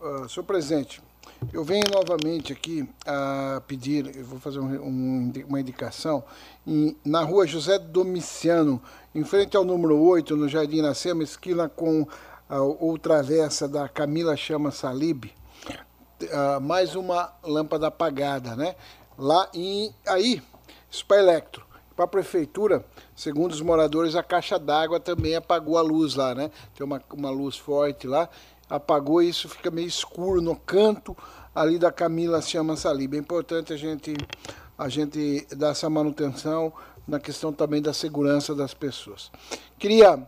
[0.00, 1.00] Uh, senhor presidente,
[1.52, 6.24] eu venho novamente aqui a pedir, eu vou fazer um, um, uma indicação,
[6.66, 8.82] em, na rua José Domiciano,
[9.14, 12.06] em frente ao número 8, no Jardim Iracema, esquina com
[12.48, 18.74] a, ou travessa da Camila Chama Salib, uh, mais uma lâmpada apagada, né?
[19.18, 20.42] lá em aí
[20.90, 21.64] Spa Electro.
[21.94, 22.84] para a prefeitura,
[23.14, 26.50] segundo os moradores, a caixa d'água também apagou a luz lá, né?
[26.74, 28.28] Tem uma, uma luz forte lá,
[28.68, 31.16] apagou e isso fica meio escuro no canto
[31.54, 33.16] ali da Camila Chama Saliba.
[33.16, 34.14] É importante a gente,
[34.76, 36.72] a gente dar essa manutenção
[37.06, 39.30] na questão também da segurança das pessoas.
[39.78, 40.26] Queria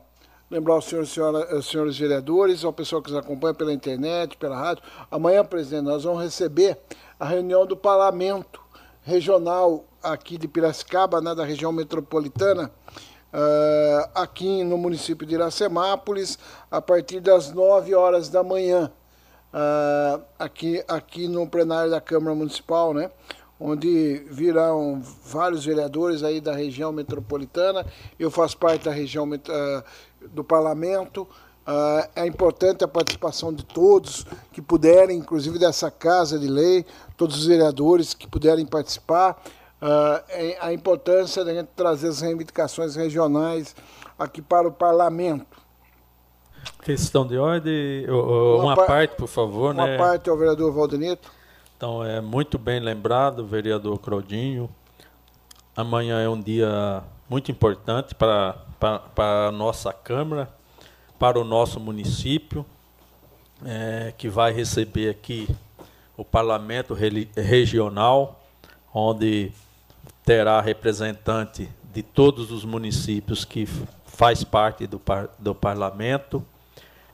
[0.50, 4.56] lembrar os senhores, senhora, os senhores vereadores, ao pessoal que nos acompanha pela internet, pela
[4.56, 4.82] rádio.
[5.10, 6.78] Amanhã, presidente, nós vamos receber
[7.18, 8.60] a reunião do parlamento
[9.02, 12.70] regional aqui de Piracicaba, né, da região metropolitana,
[13.32, 16.38] uh, aqui no município de Iracemápolis,
[16.70, 18.92] a partir das 9 horas da manhã,
[19.52, 23.10] uh, aqui, aqui no plenário da Câmara Municipal, né?
[23.58, 27.86] Onde virão vários vereadores aí da região metropolitana.
[28.18, 31.22] Eu faço parte da região uh, do parlamento.
[31.66, 36.84] Uh, é importante a participação de todos que puderem, inclusive dessa casa de lei,
[37.16, 39.42] todos os vereadores que puderem participar.
[39.80, 43.74] Uh, a importância da gente trazer as reivindicações regionais
[44.18, 45.62] aqui para o parlamento.
[46.82, 49.74] Questão de ordem, uma, uma par parte, por favor.
[49.74, 49.98] Uma né?
[49.98, 51.30] parte ao vereador Valdenito.
[51.84, 54.70] Então, é muito bem lembrado, vereador Claudinho.
[55.76, 60.48] Amanhã é um dia muito importante para, para, para a nossa Câmara,
[61.18, 62.64] para o nosso município,
[63.66, 65.46] é, que vai receber aqui
[66.16, 66.94] o Parlamento
[67.36, 68.42] Regional,
[68.90, 69.52] onde
[70.24, 73.68] terá representante de todos os municípios que
[74.06, 74.98] faz parte do,
[75.38, 76.42] do parlamento.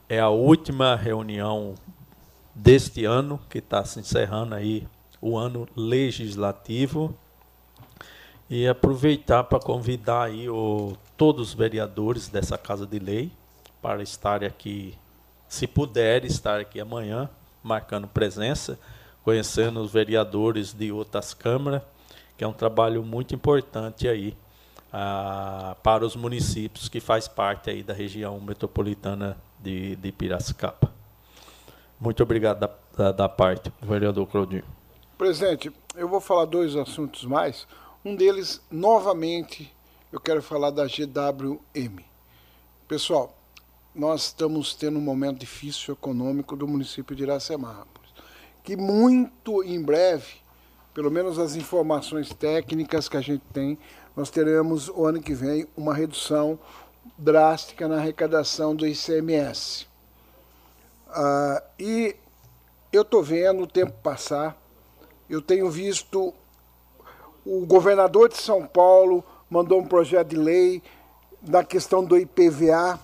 [0.07, 1.75] É a última reunião
[2.53, 4.87] deste ano, que está se encerrando aí
[5.21, 7.15] o ano legislativo.
[8.49, 13.31] E aproveitar para convidar aí o, todos os vereadores dessa Casa de Lei
[13.81, 14.93] para estar aqui,
[15.47, 17.29] se puder estar aqui amanhã,
[17.63, 18.77] marcando presença,
[19.23, 21.81] conhecendo os vereadores de outras câmaras
[22.41, 24.35] que é um trabalho muito importante aí
[24.91, 30.91] ah, para os municípios que faz parte aí da região metropolitana de, de Piracicaba.
[32.01, 34.63] Muito obrigado da, da, da parte, vereador Claudinho.
[35.19, 37.67] Presidente, eu vou falar dois assuntos mais.
[38.03, 39.71] Um deles, novamente,
[40.11, 41.99] eu quero falar da GWM.
[42.87, 43.37] Pessoal,
[43.93, 48.09] nós estamos tendo um momento difícil econômico do município de Iracemápolis,
[48.63, 50.41] que muito em breve
[50.95, 53.77] pelo menos as informações técnicas que a gente tem,
[54.15, 56.59] nós teremos o ano que vem uma redução
[57.15, 59.90] drástica na arrecadação do ICMS.
[61.11, 62.15] Ah, e
[62.91, 64.57] eu estou vendo o tempo passar,
[65.29, 66.33] eu tenho visto
[67.45, 70.81] o governador de São Paulo mandou um projeto de lei
[71.41, 72.99] na questão do IPVA,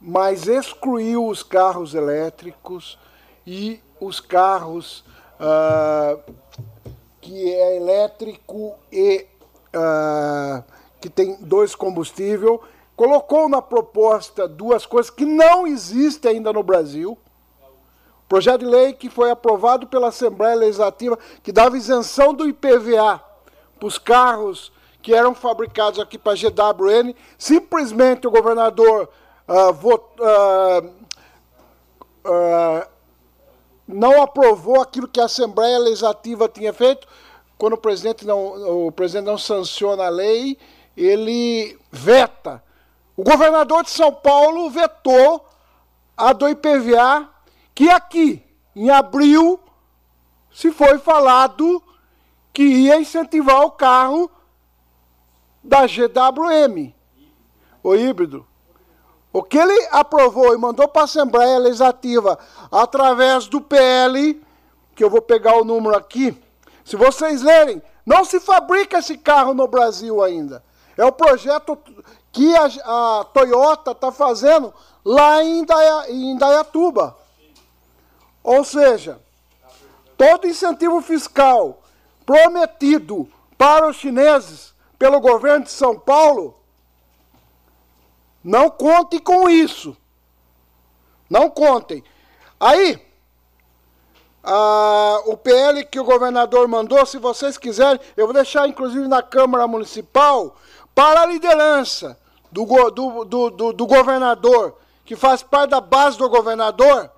[0.00, 2.98] mas excluiu os carros elétricos
[3.46, 5.04] e os carros
[5.38, 6.18] ah,
[7.20, 9.26] que é elétrico e
[9.74, 10.64] uh,
[11.00, 12.58] que tem dois combustíveis,
[13.00, 17.16] colocou na proposta duas coisas que não existem ainda no Brasil.
[18.28, 23.18] Projeto de lei que foi aprovado pela Assembleia Legislativa, que dava isenção do IPVA
[23.78, 24.70] para os carros
[25.00, 27.14] que eram fabricados aqui para a GWN.
[27.38, 29.08] Simplesmente o governador
[29.48, 30.92] uh, vot, uh,
[33.88, 37.08] não aprovou aquilo que a Assembleia Legislativa tinha feito,
[37.56, 40.58] quando o presidente não, o presidente não sanciona a lei,
[40.94, 42.62] ele veta.
[43.20, 45.44] O governador de São Paulo vetou
[46.16, 47.28] a do IPVA,
[47.74, 48.42] que aqui,
[48.74, 49.60] em abril,
[50.50, 51.82] se foi falado
[52.50, 54.30] que ia incentivar o carro
[55.62, 56.94] da GWM,
[57.82, 58.46] o híbrido.
[59.30, 62.38] O que ele aprovou e mandou para a Assembleia Legislativa
[62.72, 64.42] através do PL,
[64.94, 66.42] que eu vou pegar o número aqui,
[66.82, 70.64] se vocês lerem, não se fabrica esse carro no Brasil ainda.
[70.96, 71.78] É o projeto
[72.32, 72.64] que a,
[73.20, 74.72] a Toyota está fazendo
[75.04, 77.16] lá em, Indaia, em Indaiatuba.
[78.42, 79.20] Ou seja,
[80.16, 81.82] todo incentivo fiscal
[82.24, 83.28] prometido
[83.58, 86.56] para os chineses pelo governo de São Paulo
[88.42, 89.96] não conte com isso.
[91.28, 92.02] Não contem.
[92.58, 93.00] Aí,
[95.26, 99.66] o PL que o governador mandou, se vocês quiserem, eu vou deixar inclusive na Câmara
[99.66, 100.56] Municipal,
[101.00, 102.18] para a liderança
[102.52, 107.10] do, do, do, do, do governador, que faz parte da base do governador,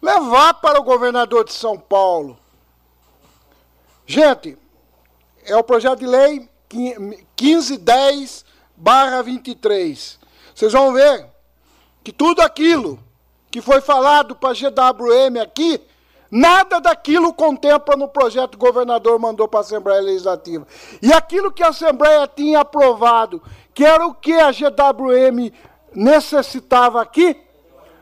[0.00, 2.38] levar para o governador de São Paulo.
[4.06, 4.56] Gente,
[5.44, 8.44] é o projeto de lei 1510
[8.76, 10.20] barra 23.
[10.54, 11.26] Vocês vão ver
[12.04, 13.02] que tudo aquilo
[13.50, 15.80] que foi falado para a GWM aqui
[16.36, 20.66] Nada daquilo contempla no projeto que o governador mandou para a Assembleia Legislativa.
[21.00, 23.40] E aquilo que a Assembleia tinha aprovado,
[23.72, 25.52] que era o que a GWM
[25.94, 27.40] necessitava aqui,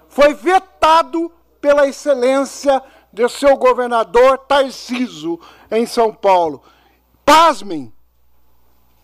[0.09, 1.31] foi vetado
[1.61, 2.83] pela excelência
[3.13, 5.39] de seu governador Tarciso
[5.71, 6.63] em São Paulo.
[7.27, 7.93] Pasmem,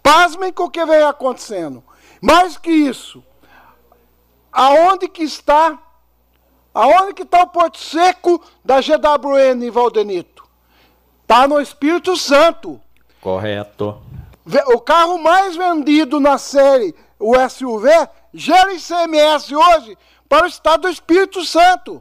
[0.02, 1.84] pasmem com o que vem acontecendo.
[2.18, 3.22] Mais que isso,
[4.50, 5.78] aonde que está
[6.78, 10.48] Aonde que está o Porto Seco da GWN, Valdenito?
[11.22, 12.80] Está no Espírito Santo.
[13.20, 14.00] Correto.
[14.68, 17.88] O carro mais vendido na série, o SUV,
[18.32, 19.98] gera ICMS hoje
[20.28, 22.00] para o estado do Espírito Santo.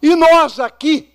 [0.00, 1.12] E nós aqui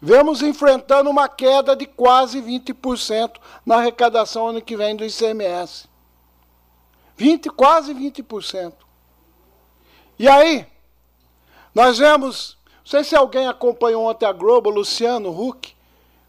[0.00, 3.32] vemos enfrentando uma queda de quase 20%
[3.66, 5.86] na arrecadação ano que vem do ICMS.
[7.14, 8.72] 20, quase 20%.
[10.18, 10.66] E aí,
[11.74, 15.76] nós vemos, não sei se alguém acompanhou ontem a Globo, Luciano Huck,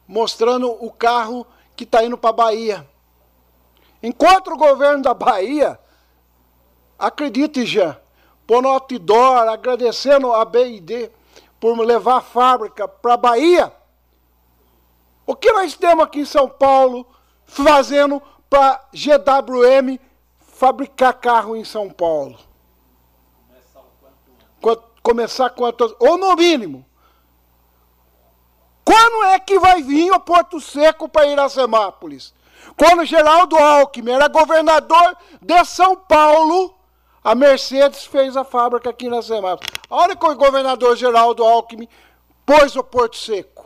[0.08, 1.46] mostrando o carro
[1.76, 2.88] que está indo para a Bahia.
[4.04, 5.80] Enquanto o governo da Bahia,
[6.98, 8.00] acredite já,
[8.46, 11.12] por outdoor, agradecendo a BID
[11.60, 13.74] por levar a fábrica para a Bahia,
[15.26, 17.06] o que nós temos aqui em São Paulo
[17.46, 19.98] fazendo para GWM
[20.40, 22.38] fabricar carro em São Paulo?
[25.02, 26.86] Começar quantas, ou no mínimo,
[28.84, 32.34] quando é que vai vir o Porto Seco para Iracemápolis?
[32.76, 36.76] Quando Geraldo Alckmin era governador de São Paulo,
[37.24, 39.72] a Mercedes fez a fábrica aqui em Iracemápolis.
[39.90, 41.88] A hora que o governador Geraldo Alckmin
[42.46, 43.66] pôs o Porto Seco.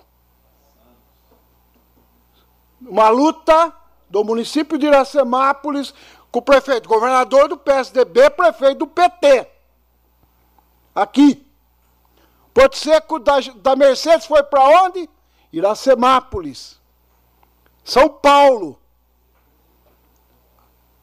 [2.82, 3.74] Uma luta
[4.10, 5.94] do município de Iracemápolis
[6.32, 9.55] com o prefeito, governador do PSDB, prefeito do PT.
[10.96, 11.46] Aqui.
[12.54, 15.10] Porto Seco da, da Mercedes foi para onde?
[15.52, 16.80] Iracemápolis.
[17.84, 18.80] São Paulo.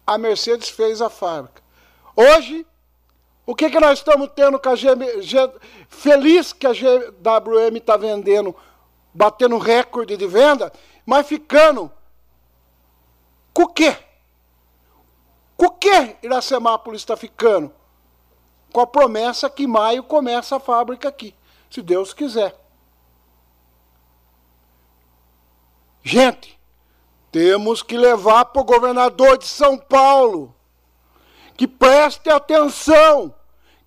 [0.06, 1.62] A Mercedes fez a fábrica.
[2.16, 2.66] Hoje,
[3.44, 4.88] o que, que nós estamos tendo com a G,
[5.20, 5.36] G,
[5.88, 8.56] feliz que a GWM está vendendo,
[9.12, 10.72] batendo recorde de venda,
[11.04, 11.92] mas ficando
[13.52, 13.96] com o quê?
[15.56, 17.72] Com o que Iracemápolis está ficando?
[18.72, 21.34] Com a promessa que em maio começa a fábrica aqui,
[21.70, 22.58] se Deus quiser.
[26.02, 26.58] Gente,
[27.30, 30.54] temos que levar para o governador de São Paulo
[31.56, 33.34] que preste atenção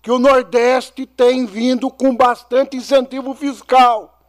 [0.00, 4.20] que o Nordeste tem vindo com bastante incentivo fiscal,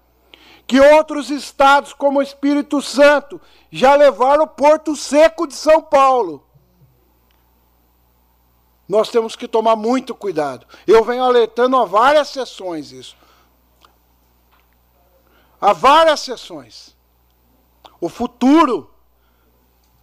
[0.65, 3.39] que outros estados, como o Espírito Santo,
[3.71, 6.47] já levaram o Porto Seco de São Paulo
[8.88, 10.65] nós temos que tomar muito cuidado.
[10.85, 13.18] Eu venho alertando há várias sessões isso.
[15.59, 16.95] Há várias sessões.
[17.99, 18.89] O futuro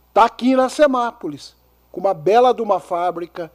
[0.08, 1.56] está aqui na Semápolis,
[1.90, 3.50] com uma bela de uma fábrica.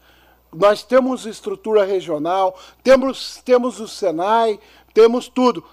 [0.51, 4.59] Nós temos estrutura regional, temos, temos o Senai,
[4.93, 5.63] temos tudo.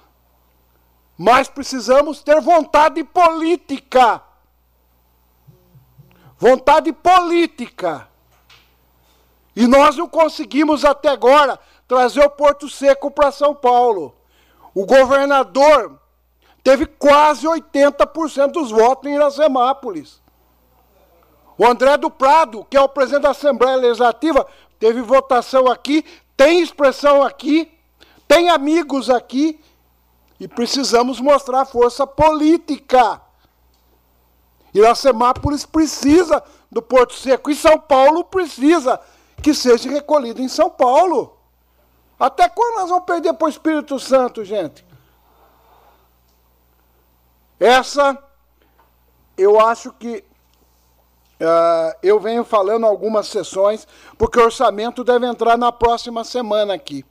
[1.16, 4.22] Mas precisamos ter vontade política.
[6.38, 8.08] Vontade política.
[9.56, 11.58] E nós não conseguimos até agora
[11.88, 14.14] trazer o Porto Seco para São Paulo.
[14.74, 15.98] O governador
[16.62, 20.20] teve quase 80% dos votos em Iracemápolis.
[21.56, 24.46] O André do Prado, que é o presidente da Assembleia Legislativa,
[24.78, 26.04] teve votação aqui,
[26.36, 27.72] tem expressão aqui,
[28.28, 29.58] tem amigos aqui,
[30.38, 33.22] e precisamos mostrar força política.
[34.74, 39.00] Iracemápolis precisa do Porto Seco, e São Paulo precisa
[39.46, 41.38] que seja recolhido em São Paulo.
[42.18, 44.84] Até quando nós vamos perder para o Espírito Santo, gente?
[47.60, 48.20] Essa,
[49.38, 50.24] eu acho que
[51.40, 53.86] uh, eu venho falando algumas sessões,
[54.18, 57.04] porque o orçamento deve entrar na próxima semana aqui.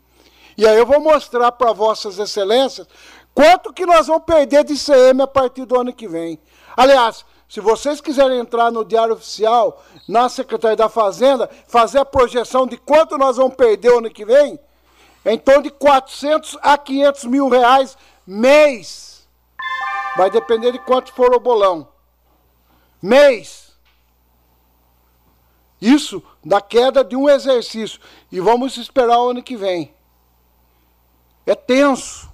[0.58, 2.86] E aí eu vou mostrar para vossas excelências
[3.34, 6.38] quanto que nós vamos perder de ICM a partir do ano que vem.
[6.76, 12.66] Aliás, se vocês quiserem entrar no Diário Oficial, na Secretaria da Fazenda, fazer a projeção
[12.66, 14.60] de quanto nós vamos perder ano que vem,
[15.24, 19.28] é em torno de 400 a 500 mil reais mês.
[20.18, 21.88] Vai depender de quanto for o bolão.
[23.02, 23.74] Mês.
[25.82, 28.00] Isso da queda de um exercício.
[28.32, 29.94] E vamos esperar o ano que vem.
[31.46, 32.32] É tenso.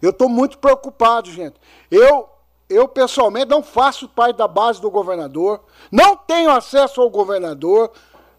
[0.00, 1.56] Eu estou muito preocupado, gente.
[1.90, 2.28] Eu
[2.68, 7.90] eu pessoalmente não faço parte da base do governador, não tenho acesso ao governador,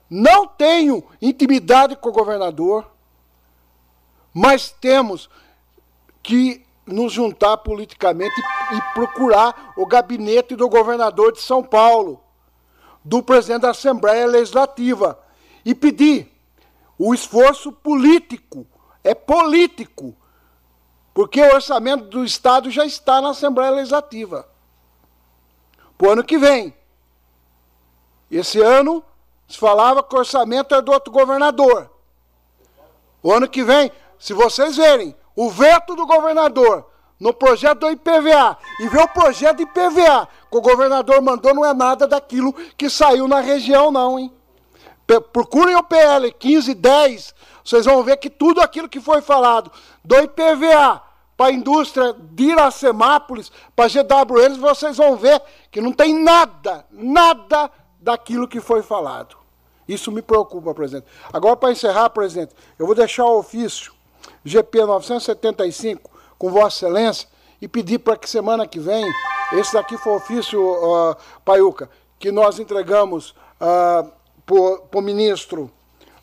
[0.09, 2.85] não tenho intimidade com o governador,
[4.33, 5.29] mas temos
[6.21, 8.39] que nos juntar politicamente
[8.71, 12.21] e procurar o gabinete do governador de São Paulo,
[13.03, 15.19] do presidente da Assembleia Legislativa,
[15.65, 16.31] e pedir
[16.97, 18.67] o esforço político,
[19.03, 20.15] é político,
[21.19, 24.47] porque o orçamento do Estado já está na Assembleia Legislativa.
[25.97, 26.73] Para o ano que vem.
[28.31, 29.03] Esse ano
[29.45, 31.91] se falava que o orçamento é do outro governador.
[33.21, 36.89] O ano que vem, se vocês verem o veto do governador
[37.19, 41.65] no projeto do IPVA e ver o projeto de IPVA que o governador mandou, não
[41.65, 44.33] é nada daquilo que saiu na região, não, hein?
[45.33, 49.69] Procurem o PL 1510, vocês vão ver que tudo aquilo que foi falado
[50.01, 51.08] do IPVA
[51.39, 55.41] para a indústria de Iracemápolis, para a GWN, vocês vão ver
[55.71, 59.37] que não tem nada, nada daquilo que foi falado.
[59.87, 61.07] Isso me preocupa, presidente.
[61.31, 63.93] Agora, para encerrar, presidente, eu vou deixar o ofício
[64.43, 67.29] GP 975 com Vossa Excelência
[67.61, 69.05] e pedir para que semana que vem,
[69.53, 71.89] esse daqui foi o ofício, uh, Paiuca,
[72.19, 73.29] que nós entregamos
[73.61, 74.11] uh,
[74.45, 75.71] para o ministro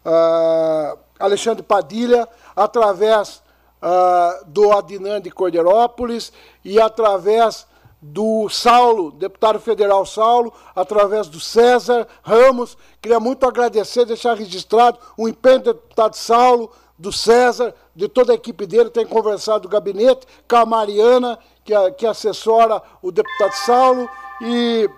[0.05, 3.46] uh, Alexandre Padilha, através
[3.83, 6.33] uh, do Adnan de Cordeirópolis
[6.65, 7.67] e através
[8.01, 12.77] do Saulo, deputado federal Saulo, através do César Ramos.
[13.01, 18.35] Queria muito agradecer, deixar registrado o empenho do deputado Saulo, do César, de toda a
[18.35, 24.09] equipe dele, tem conversado do gabinete, com a Mariana, que, que assessora o deputado Saulo,
[24.41, 24.89] e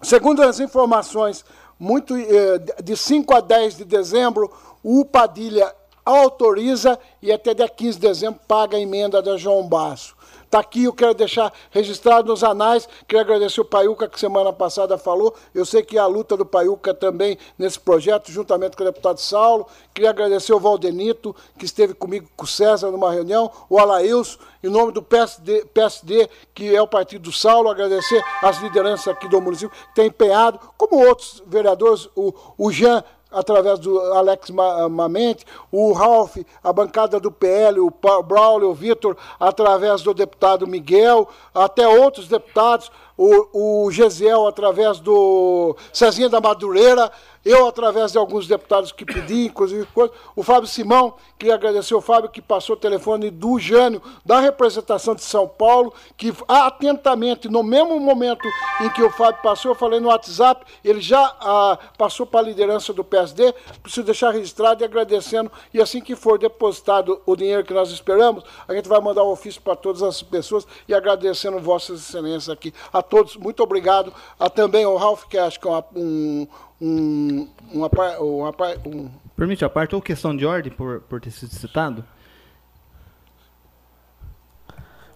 [0.00, 1.44] segundo as informações,
[1.78, 4.50] muito eh, de 5 a 10 de dezembro,
[4.82, 5.72] o Padilha
[6.08, 10.16] autoriza e até dia 15 de dezembro paga a emenda da João Basso.
[10.48, 12.88] Está aqui, eu quero deixar registrado nos anais.
[13.06, 15.34] Quero agradecer o Paiuca, que semana passada falou.
[15.54, 19.66] Eu sei que a luta do Paiuca também nesse projeto, juntamente com o deputado Saulo.
[19.92, 24.70] Queria agradecer o Valdenito, que esteve comigo com o César numa reunião, o Alailson, em
[24.70, 29.42] nome do PSD, PSD, que é o partido do Saulo, agradecer as lideranças aqui do
[29.42, 35.92] município que têm empenhado, como outros vereadores, o, o Jean através do Alex Mamente, o
[35.92, 37.92] Ralph, a bancada do PL, o
[38.22, 45.76] Braulio, o Vitor, através do deputado Miguel, até outros deputados, o, o Gesiel, através do
[45.92, 47.10] Cezinha da Madureira,
[47.48, 49.88] eu, através de alguns deputados que pedi, inclusive
[50.36, 55.14] o Fábio Simão, queria agradecer ao Fábio que passou o telefone do Jânio, da representação
[55.14, 58.46] de São Paulo, que atentamente, no mesmo momento
[58.82, 62.42] em que o Fábio passou, eu falei no WhatsApp, ele já ah, passou para a
[62.42, 67.64] liderança do PSD, preciso deixar registrado e agradecendo, e assim que for depositado o dinheiro
[67.64, 71.58] que nós esperamos, a gente vai mandar um ofício para todas as pessoas e agradecendo
[71.60, 72.74] vossas excelências aqui.
[72.92, 74.12] A todos, muito obrigado.
[74.38, 76.46] A também ao Ralph, que acho que é um
[76.80, 77.88] um, uma,
[78.20, 78.54] uma,
[78.86, 79.10] um...
[79.36, 82.04] Permite a parte ou questão de ordem por, por ter sido citado?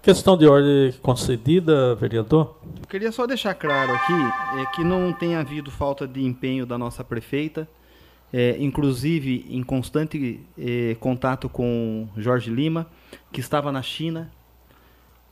[0.02, 2.59] Questão de ordem concedida, vereador?
[2.80, 4.12] Eu queria só deixar claro aqui
[4.59, 7.68] é, que não tem havido falta de empenho da nossa prefeita,
[8.32, 12.89] é, inclusive em constante é, contato com Jorge Lima,
[13.30, 14.28] que estava na China,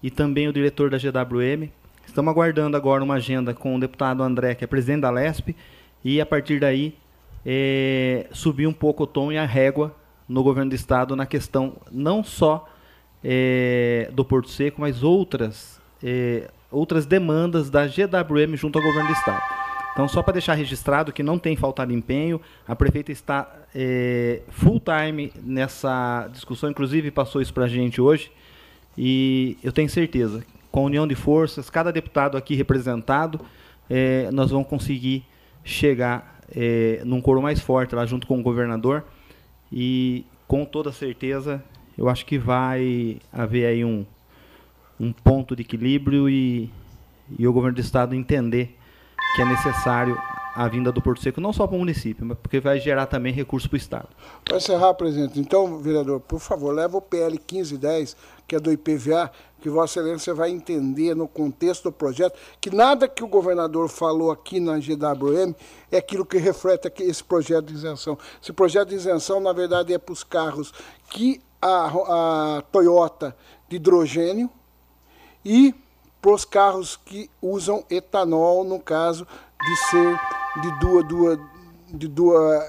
[0.01, 1.69] e também o diretor da GWM.
[2.07, 5.57] Estamos aguardando agora uma agenda com o deputado André, que é presidente da LESP,
[6.05, 6.95] e a partir daí
[7.45, 9.95] é, subir um pouco o tom e a régua
[10.29, 12.69] no governo do estado na questão não só
[13.23, 19.15] é, do Porto Seco, mas outras, é, outras demandas da GWM junto ao governo do
[19.15, 19.43] estado.
[19.93, 24.81] Então, só para deixar registrado que não tem faltado empenho, a prefeita está é, full
[24.81, 28.31] time nessa discussão, inclusive passou isso para a gente hoje,
[28.97, 33.41] e eu tenho certeza, com a união de forças, cada deputado aqui representado,
[33.89, 35.25] é, nós vamos conseguir
[35.65, 39.05] chegar é, num coro mais forte lá junto com o governador.
[39.73, 41.63] E com toda certeza
[41.97, 44.05] eu acho que vai haver aí um,
[44.99, 46.71] um ponto de equilíbrio e,
[47.39, 48.77] e o governo do estado entender
[49.37, 50.19] que é necessário
[50.55, 53.33] a vinda do Porto Seco, não só para o município, mas porque vai gerar também
[53.33, 54.09] recursos para o Estado.
[54.45, 58.17] Para encerrar, presidente, então, vereador, por favor, leva o PL 1510,
[58.47, 63.07] que é do IPVA, que Vossa Excelência vai entender no contexto do projeto que nada
[63.07, 65.55] que o governador falou aqui na GWM
[65.93, 68.19] é aquilo que reflete esse projeto de isenção.
[68.43, 70.73] Esse projeto de isenção, na verdade, é para os carros
[71.11, 73.37] que a, a Toyota
[73.69, 74.51] de hidrogênio
[75.45, 75.75] e
[76.21, 79.27] para os carros que usam etanol, no caso
[79.63, 80.21] de ser
[80.63, 81.39] de duas, duas,
[81.89, 82.65] de duas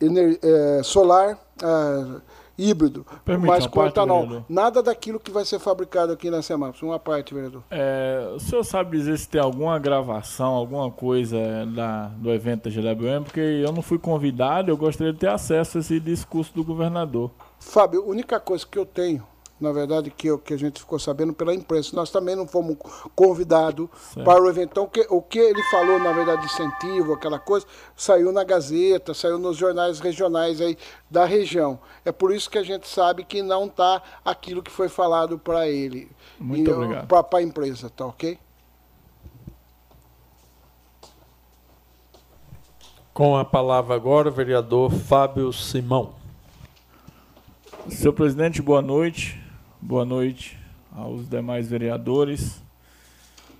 [0.00, 1.38] ener, é, solar.
[1.62, 4.44] É, híbrido, Permite mas com etanol.
[4.48, 6.80] Nada daquilo que vai ser fabricado aqui na Semaps.
[6.82, 7.62] Uma parte, vereador.
[7.70, 11.36] É, o senhor sabe dizer se tem alguma gravação, alguma coisa
[11.74, 13.24] da, do evento da GWM?
[13.24, 17.30] Porque eu não fui convidado, eu gostaria de ter acesso a esse discurso do governador.
[17.58, 19.26] Fábio, a única coisa que eu tenho
[19.60, 21.94] na verdade, que, que a gente ficou sabendo pela imprensa.
[21.94, 22.76] Nós também não fomos
[23.14, 23.88] convidados
[24.24, 24.70] para o evento.
[24.72, 27.64] Então, que, o que ele falou, na verdade, de incentivo, aquela coisa,
[27.96, 30.76] saiu na Gazeta, saiu nos jornais regionais aí
[31.08, 31.78] da região.
[32.04, 35.68] É por isso que a gente sabe que não está aquilo que foi falado para
[35.68, 36.10] ele.
[36.38, 37.06] Muito e, obrigado.
[37.06, 38.38] Para a empresa, tá ok?
[43.12, 46.14] Com a palavra agora, o vereador Fábio Simão.
[47.88, 49.43] Senhor presidente, boa noite.
[49.86, 50.58] Boa noite
[50.90, 52.62] aos demais vereadores.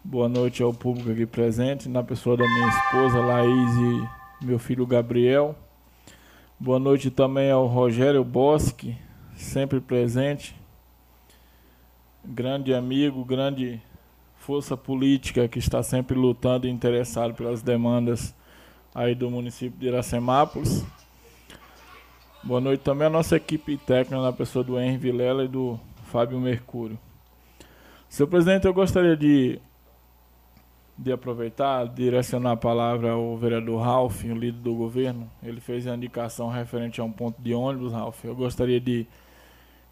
[0.03, 3.71] Boa noite ao público aqui presente, na pessoa da minha esposa Laís
[4.41, 5.55] e meu filho Gabriel.
[6.59, 8.97] Boa noite também ao Rogério Bosque,
[9.37, 10.57] sempre presente.
[12.25, 13.79] Grande amigo, grande
[14.39, 18.35] força política que está sempre lutando e interessado pelas demandas
[18.95, 20.87] aí do município de Iracemápolis.
[22.43, 25.79] Boa noite também à nossa equipe técnica, na pessoa do Henry Vilela e do
[26.15, 26.97] Fábio Mercúrio.
[28.09, 29.59] Senhor presidente, eu gostaria de,
[30.97, 35.29] de aproveitar, direcionar a palavra ao vereador Ralph, o líder do governo.
[35.43, 38.25] Ele fez a indicação referente a um ponto de ônibus, Ralph.
[38.25, 39.09] Eu gostaria de,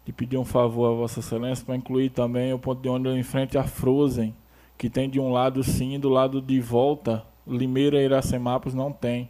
[0.05, 3.23] de pedir um favor a Vossa Excelência para incluir também o ponto de ônibus em
[3.23, 4.33] frente à Frozen,
[4.77, 9.29] que tem de um lado sim, do lado de volta, Limeira e Iracemápolis não tem.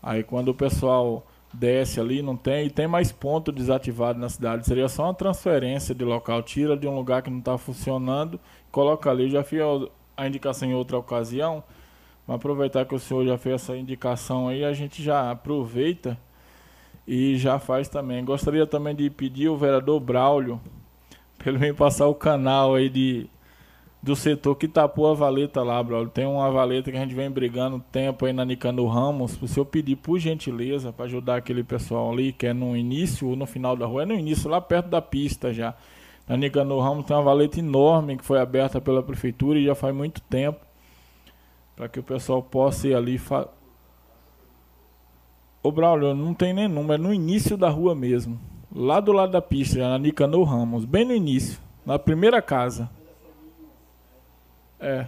[0.00, 1.26] Aí quando o pessoal
[1.58, 4.66] desce ali, não tem, e tem mais ponto desativado na cidade.
[4.66, 8.38] Seria só uma transferência de local, tira de um lugar que não está funcionando,
[8.70, 9.30] coloca ali.
[9.30, 9.60] Já fiz
[10.16, 11.62] a indicação em outra ocasião,
[12.26, 16.18] mas aproveitar que o senhor já fez essa indicação aí, a gente já aproveita
[17.06, 18.24] e já faz também.
[18.24, 20.60] Gostaria também de pedir o vereador Braulio,
[21.42, 23.28] pelo menos passar o canal aí de
[24.06, 26.08] do setor que tapou a valeta lá, brother.
[26.08, 29.32] Tem uma valeta que a gente vem brigando tempo aí na Nicando Ramos.
[29.32, 33.34] Se eu pedir por gentileza para ajudar aquele pessoal ali, que é no início ou
[33.34, 35.74] no final da rua, é no início, lá perto da pista já.
[36.28, 39.92] Na Nicando Ramos tem uma valeta enorme que foi aberta pela prefeitura e já faz
[39.92, 40.60] muito tempo.
[41.74, 43.18] Para que o pessoal possa ir ali.
[43.18, 43.48] Fa...
[45.64, 48.38] Ô Braulio, não tem nem número, é no início da rua mesmo.
[48.72, 52.88] Lá do lado da pista, já na Nicanor Ramos, bem no início, na primeira casa.
[54.78, 55.06] É.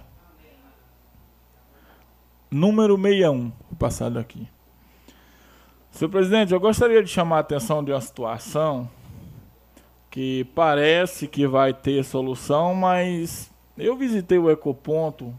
[2.51, 4.49] Número 61, o passado aqui.
[5.91, 8.89] Senhor presidente, eu gostaria de chamar a atenção de uma situação
[10.11, 15.35] que parece que vai ter solução, mas eu visitei o Ecoponto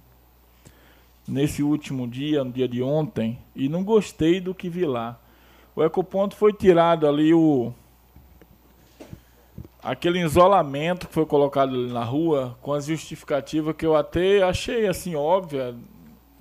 [1.27, 5.19] nesse último dia, no dia de ontem, e não gostei do que vi lá.
[5.75, 7.73] O Ecoponto foi tirado ali o
[9.89, 14.87] aquele isolamento que foi colocado ali na rua, com as justificativas que eu até achei
[14.87, 15.75] assim óbvia,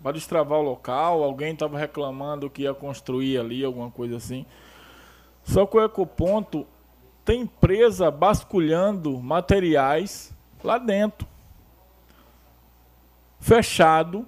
[0.03, 4.45] para destravar o local, alguém estava reclamando que ia construir ali, alguma coisa assim.
[5.43, 6.67] Só que o Ecoponto
[7.25, 11.27] tem empresa basculhando materiais lá dentro.
[13.41, 14.27] Fechado,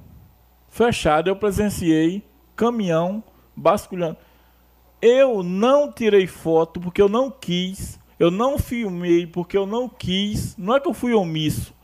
[0.69, 2.25] fechado, eu presenciei
[2.57, 3.23] caminhão
[3.55, 4.17] basculhando.
[5.01, 10.55] Eu não tirei foto porque eu não quis eu não filmei porque eu não quis.
[10.59, 11.75] Não é que eu fui omisso.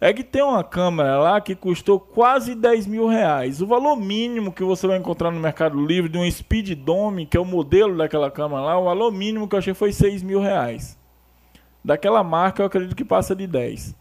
[0.00, 3.60] É que tem uma câmera lá que custou quase 10 mil reais.
[3.60, 7.36] O valor mínimo que você vai encontrar no Mercado Livre de um Speed Dome, que
[7.36, 10.40] é o modelo daquela câmera lá, o valor mínimo que eu achei foi 6 mil
[10.40, 10.96] reais.
[11.84, 13.96] Daquela marca eu acredito que passa de 10.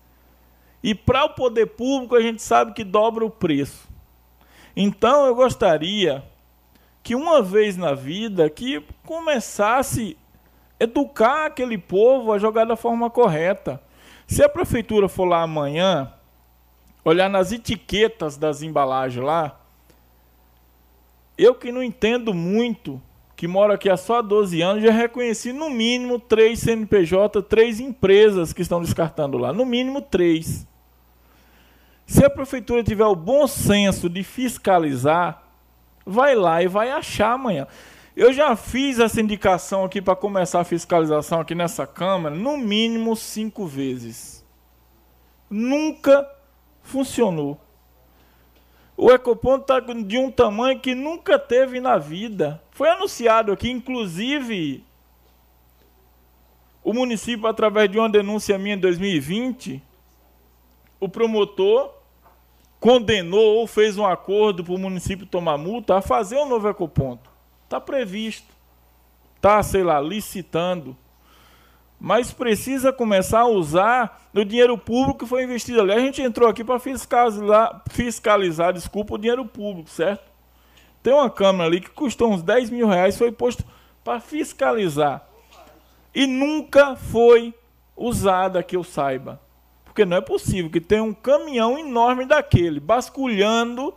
[0.84, 3.90] E para o poder público a gente sabe que dobra o preço.
[4.76, 6.24] Então eu gostaria
[7.02, 10.16] que uma vez na vida que começasse
[10.80, 13.82] educar aquele povo a jogar da forma correta.
[14.26, 16.14] Se a prefeitura for lá amanhã,
[17.04, 19.60] olhar nas etiquetas das embalagens lá,
[21.38, 23.02] eu que não entendo muito,
[23.36, 28.52] que moro aqui há só 12 anos, já reconheci no mínimo três CNPJ, três empresas
[28.52, 29.54] que estão descartando lá.
[29.54, 30.68] No mínimo três.
[32.06, 35.44] Se a prefeitura tiver o bom senso de fiscalizar,
[36.06, 37.68] vai lá e vai achar amanhã.
[38.20, 43.16] Eu já fiz essa indicação aqui para começar a fiscalização aqui nessa Câmara, no mínimo
[43.16, 44.46] cinco vezes.
[45.50, 46.30] Nunca
[46.82, 47.58] funcionou.
[48.98, 52.62] O Ecoponto está de um tamanho que nunca teve na vida.
[52.72, 54.84] Foi anunciado aqui, inclusive,
[56.84, 59.82] o município, através de uma denúncia minha em 2020,
[61.00, 61.94] o promotor
[62.82, 67.39] condenou ou fez um acordo para o município tomar multa a fazer um novo ecoponto.
[67.70, 68.52] Está previsto.
[69.36, 70.98] Está, sei lá, licitando.
[72.00, 75.92] Mas precisa começar a usar o dinheiro público que foi investido ali.
[75.92, 80.32] A gente entrou aqui para fiscalizar, fiscalizar, desculpa, o dinheiro público, certo?
[81.04, 83.64] Tem uma câmera ali que custou uns 10 mil reais, foi posto
[84.04, 85.28] para fiscalizar.
[86.16, 87.54] E nunca foi
[87.96, 89.40] usada, que eu saiba.
[89.86, 93.94] Porque não é possível que tenha um caminhão enorme daquele, basculhando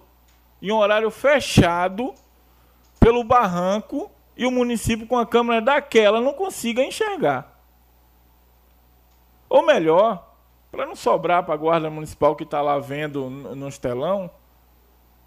[0.61, 2.13] em horário fechado
[3.03, 7.53] pelo barranco e o município com a câmera daquela não consiga enxergar.
[9.49, 10.33] Ou melhor,
[10.71, 14.31] para não sobrar para a guarda municipal que está lá vendo no telão,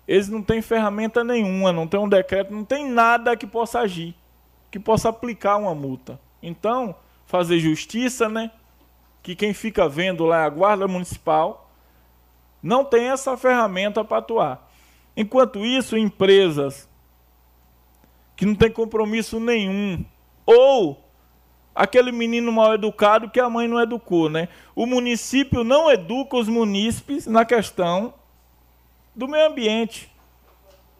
[0.07, 4.15] eles não têm ferramenta nenhuma, não tem um decreto, não tem nada que possa agir,
[4.71, 6.19] que possa aplicar uma multa.
[6.41, 6.95] Então,
[7.25, 8.51] fazer justiça, né?
[9.21, 11.69] Que quem fica vendo lá é a guarda municipal,
[12.63, 14.71] não tem essa ferramenta para atuar.
[15.17, 16.87] Enquanto isso, empresas
[18.35, 20.03] que não têm compromisso nenhum,
[20.45, 21.03] ou
[21.73, 24.47] aquele menino mal educado que a mãe não educou, né?
[24.75, 28.13] O município não educa os munícipes na questão
[29.13, 30.09] do meio ambiente.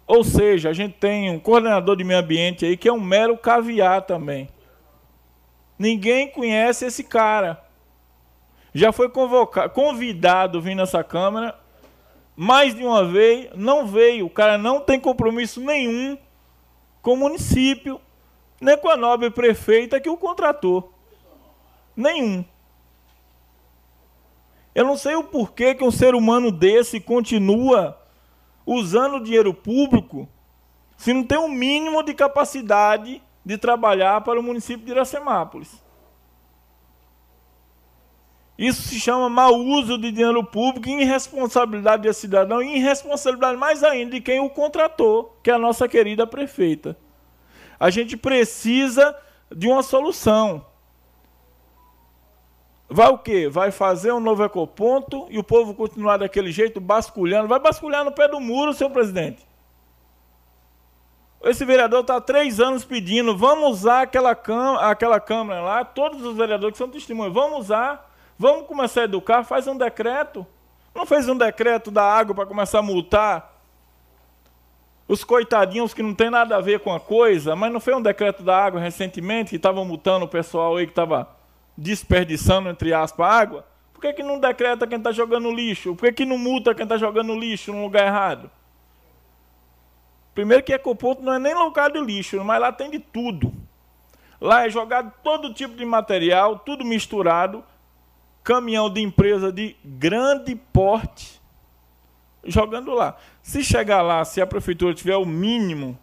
[0.07, 3.37] Ou seja, a gente tem um coordenador de meio ambiente aí que é um mero
[3.37, 4.49] caviar também.
[5.79, 7.61] Ninguém conhece esse cara.
[8.73, 11.57] Já foi convocado, convidado vir nessa Câmara,
[12.35, 14.25] mais de uma vez, não veio.
[14.25, 16.17] O cara não tem compromisso nenhum
[17.05, 18.01] com o município,
[18.59, 20.91] nem com a nobre prefeita que o contratou.
[21.95, 22.43] Nenhum.
[24.73, 27.95] Eu não sei o porquê que um ser humano desse continua
[28.65, 30.27] usando dinheiro público
[30.97, 35.84] se não tem um mínimo de capacidade de trabalhar para o município de Iracemápolis.
[38.57, 44.11] Isso se chama mau uso de dinheiro público, irresponsabilidade de cidadão e irresponsabilidade mais ainda
[44.11, 46.97] de quem o contratou, que é a nossa querida prefeita.
[47.77, 49.13] A gente precisa
[49.53, 50.65] de uma solução.
[52.89, 53.49] Vai o quê?
[53.49, 57.49] Vai fazer um novo ecoponto e o povo continuar daquele jeito, basculhando.
[57.49, 59.45] Vai basculhar no pé do muro, senhor presidente.
[61.43, 66.23] Esse vereador está há três anos pedindo, vamos usar aquela, cam aquela Câmara lá, todos
[66.23, 68.04] os vereadores que são testemunhas, vamos usar
[68.37, 70.45] Vamos começar a educar, faz um decreto.
[70.93, 73.55] Não fez um decreto da água para começar a multar
[75.07, 78.01] os coitadinhos que não tem nada a ver com a coisa, mas não fez um
[78.01, 81.29] decreto da água recentemente que estavam multando o pessoal aí que estava
[81.77, 83.65] desperdiçando, entre aspas, água?
[83.93, 85.95] Por que, que não decreta quem está jogando lixo?
[85.95, 88.49] Por que, que não multa quem está jogando lixo no lugar errado?
[90.33, 93.53] Primeiro que Ecoponto não é nem lugar de lixo, mas lá tem de tudo.
[94.41, 97.63] Lá é jogado todo tipo de material, tudo misturado,
[98.45, 101.41] caminhão de empresa de grande porte
[102.43, 103.17] jogando lá.
[103.41, 105.97] Se chegar lá, se a prefeitura tiver o mínimo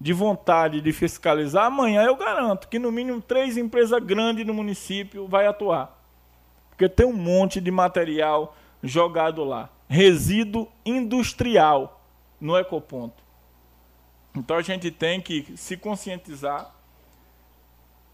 [0.00, 5.28] de vontade de fiscalizar, amanhã eu garanto que no mínimo três empresas grandes no município
[5.28, 6.02] vai atuar.
[6.70, 9.68] Porque tem um monte de material jogado lá.
[9.86, 12.02] Resíduo industrial
[12.40, 13.22] no ecoponto.
[14.34, 16.74] Então a gente tem que se conscientizar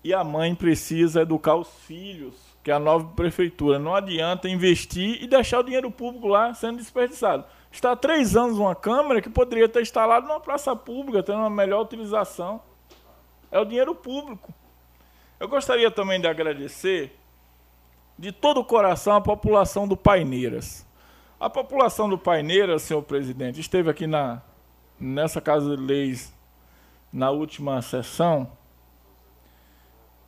[0.02, 3.78] e a mãe precisa educar os filhos que é a nova prefeitura.
[3.78, 7.44] Não adianta investir e deixar o dinheiro público lá sendo desperdiçado.
[7.70, 11.48] Está há três anos uma câmera que poderia ter instalado numa praça pública, tendo uma
[11.48, 12.60] melhor utilização.
[13.52, 14.52] É o dinheiro público.
[15.38, 17.16] Eu gostaria também de agradecer
[18.18, 20.84] de todo o coração a população do Paineiras.
[21.38, 24.42] A população do Paineiras, senhor presidente, esteve aqui na,
[24.98, 26.34] nessa Casa de Leis
[27.12, 28.50] na última sessão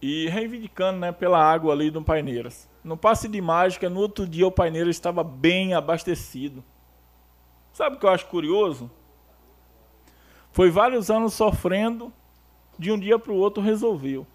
[0.00, 2.68] e reivindicando né, pela água ali do Paineiras.
[2.82, 6.64] No passe de mágica, no outro dia o Paineiras estava bem abastecido.
[7.72, 8.90] Sabe o que eu acho curioso?
[10.52, 12.12] Foi vários anos sofrendo,
[12.78, 14.26] de um dia para o outro resolveu.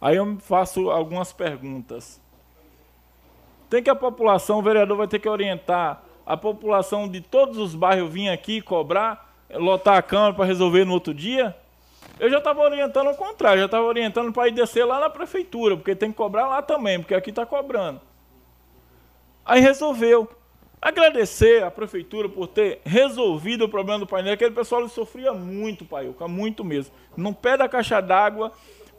[0.00, 2.20] Aí eu faço algumas perguntas.
[3.70, 7.74] Tem que a população, o vereador vai ter que orientar a população de todos os
[7.74, 11.56] bairros vir aqui cobrar, lotar a Câmara para resolver no outro dia?
[12.18, 15.76] Eu já estava orientando ao contrário, já estava orientando para ir descer lá na prefeitura,
[15.76, 18.00] porque tem que cobrar lá também, porque aqui está cobrando.
[19.44, 20.28] Aí resolveu.
[20.80, 24.34] Agradecer à prefeitura por ter resolvido o problema do painel.
[24.34, 26.92] Aquele pessoal sofria muito, Paiuca, muito mesmo.
[27.16, 28.50] No pé da caixa d'água,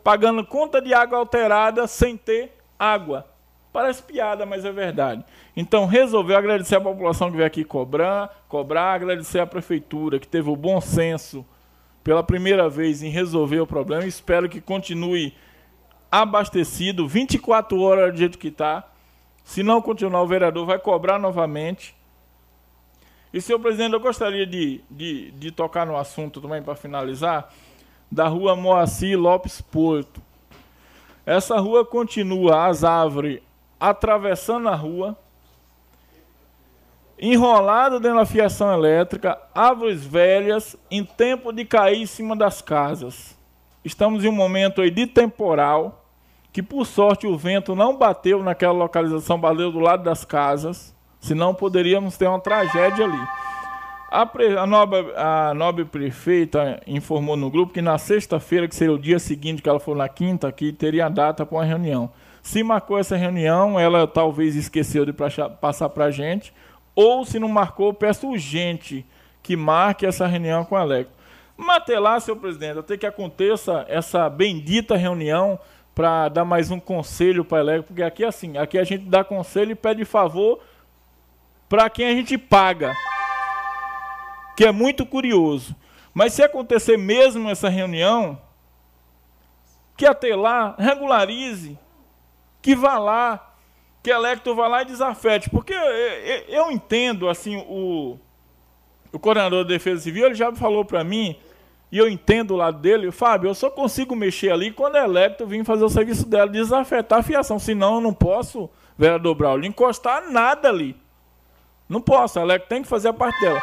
[0.02, 3.28] pagando conta de água alterada sem ter água.
[3.74, 5.26] Parece piada, mas é verdade.
[5.58, 10.50] Então resolveu agradecer a população que veio aqui cobrar, cobrar, agradecer à prefeitura que teve
[10.50, 11.46] o bom senso
[12.04, 14.06] pela primeira vez em resolver o problema.
[14.06, 15.34] Espero que continue
[16.12, 18.88] abastecido 24 horas do jeito que está.
[19.44, 21.96] Se não continuar, o vereador vai cobrar novamente.
[23.34, 27.52] E, senhor presidente, eu gostaria de, de, de tocar no assunto também para finalizar,
[28.12, 30.22] da rua Moacir Lopes Porto.
[31.26, 33.42] Essa rua continua, as árvores
[33.80, 35.18] atravessando a rua,
[37.32, 43.38] enrolado dentro da fiação elétrica, árvores velhas, em tempo de cair em cima das casas.
[43.84, 46.06] estamos em um momento aí de temporal,
[46.52, 51.54] que por sorte o vento não bateu naquela localização, bateu do lado das casas, senão
[51.54, 53.28] poderíamos ter uma tragédia ali.
[54.12, 58.94] A, pre, a, nobre, a nobre prefeita informou no grupo que na sexta-feira, que seria
[58.94, 62.12] o dia seguinte, que ela for na quinta, que teria data para uma reunião.
[62.42, 66.54] Se marcou essa reunião, ela talvez esqueceu de passar para a gente,
[66.96, 69.06] ou se não marcou, peço urgente
[69.42, 71.16] que marque essa reunião com a Electro.
[71.58, 75.60] Mate lá, senhor presidente, até que aconteça essa bendita reunião
[75.94, 79.06] para dar mais um conselho para a Electro, porque aqui é assim, aqui a gente
[79.06, 80.60] dá conselho e pede favor
[81.70, 82.96] para quem a gente paga
[84.56, 85.76] que é muito curioso.
[86.14, 88.40] Mas se acontecer mesmo essa reunião,
[89.98, 91.78] que até lá regularize,
[92.62, 93.53] que vá lá,
[94.04, 95.50] que Electo vá lá e desafete.
[95.50, 95.74] Porque
[96.50, 98.20] eu entendo, assim, o,
[99.12, 101.38] o coordenador de defesa civil, ele já falou para mim,
[101.90, 105.48] e eu entendo o lado dele, Fábio, eu só consigo mexer ali quando a Electo
[105.48, 110.30] vir fazer o serviço dela, desafetar a fiação, senão eu não posso, vereador Braulio, encostar
[110.30, 110.98] nada ali.
[111.88, 113.62] Não posso, a Electo tem que fazer a parte dela.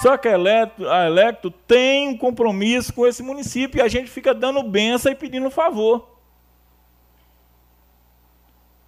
[0.00, 4.08] Só que a Electro, a Electro tem um compromisso com esse município e a gente
[4.08, 6.09] fica dando benção e pedindo favor.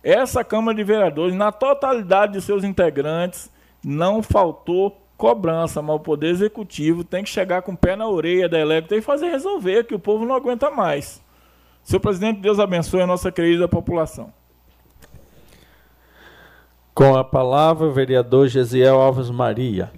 [0.03, 3.51] Essa Câmara de Vereadores, na totalidade de seus integrantes,
[3.85, 8.49] não faltou cobrança, mas o Poder Executivo tem que chegar com o pé na orelha
[8.49, 11.23] da Electro e fazer resolver, que o povo não aguenta mais.
[11.85, 14.33] Senhor presidente, Deus abençoe a nossa querida população.
[16.95, 19.91] Com a palavra, o vereador Gesiel Alves Maria.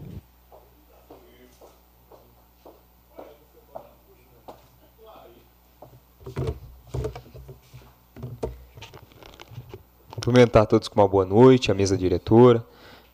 [10.25, 12.65] Cumprimentar todos com uma boa noite, a mesa diretora,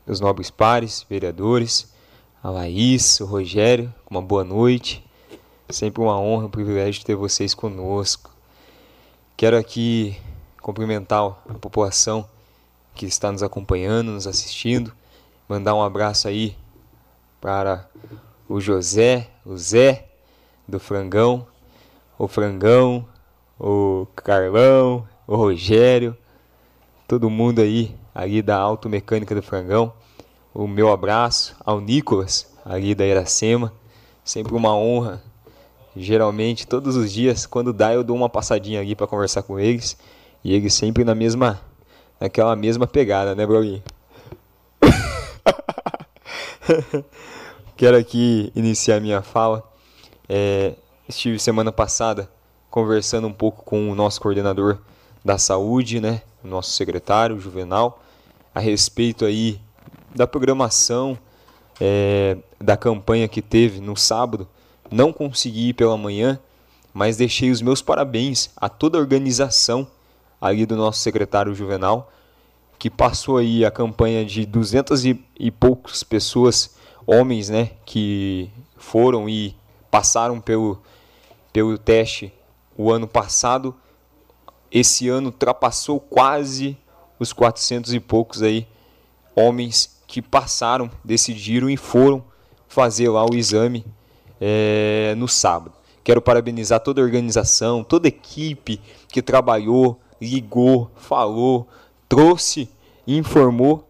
[0.06, 1.92] meus nobres pares, vereadores,
[2.40, 5.04] a Laís, o Rogério, com uma boa noite.
[5.70, 8.30] Sempre uma honra, um privilégio ter vocês conosco.
[9.36, 10.16] Quero aqui
[10.62, 12.24] cumprimentar a população
[12.94, 14.92] que está nos acompanhando, nos assistindo,
[15.48, 16.56] mandar um abraço aí
[17.40, 17.90] para
[18.48, 20.06] o José, o Zé
[20.68, 21.44] do Frangão,
[22.16, 23.04] o Frangão,
[23.58, 26.16] o Carlão, o Rogério,
[27.10, 29.92] todo mundo aí, ali da Automecânica do Frangão.
[30.54, 33.72] O meu abraço ao Nicolas, ali da Iracema.
[34.22, 35.20] Sempre uma honra.
[35.96, 39.96] Geralmente, todos os dias, quando dá, eu dou uma passadinha ali para conversar com eles.
[40.44, 41.60] E eles sempre na mesma,
[42.20, 43.82] naquela mesma pegada, né, Brolinho?
[47.76, 49.68] Quero aqui iniciar minha fala.
[50.28, 50.74] É,
[51.08, 52.30] estive semana passada
[52.70, 54.78] conversando um pouco com o nosso coordenador
[55.24, 58.02] da saúde, né, nosso secretário Juvenal,
[58.54, 59.60] a respeito aí
[60.14, 61.18] da programação
[61.80, 64.48] é, da campanha que teve no sábado.
[64.90, 66.38] Não consegui ir pela manhã,
[66.92, 69.86] mas deixei os meus parabéns a toda a organização
[70.40, 72.10] ali do nosso secretário Juvenal,
[72.78, 76.76] que passou aí a campanha de 200 e, e poucas pessoas,
[77.06, 79.54] homens, né, que foram e
[79.90, 80.80] passaram pelo,
[81.52, 82.32] pelo teste
[82.76, 83.74] o ano passado
[84.70, 86.76] esse ano ultrapassou quase
[87.18, 88.66] os 400 e poucos aí
[89.34, 92.24] homens que passaram, decidiram e foram
[92.66, 93.84] fazer lá o exame
[94.40, 95.72] é, no sábado.
[96.02, 101.68] Quero parabenizar toda a organização, toda a equipe que trabalhou, ligou, falou,
[102.08, 102.68] trouxe,
[103.06, 103.88] informou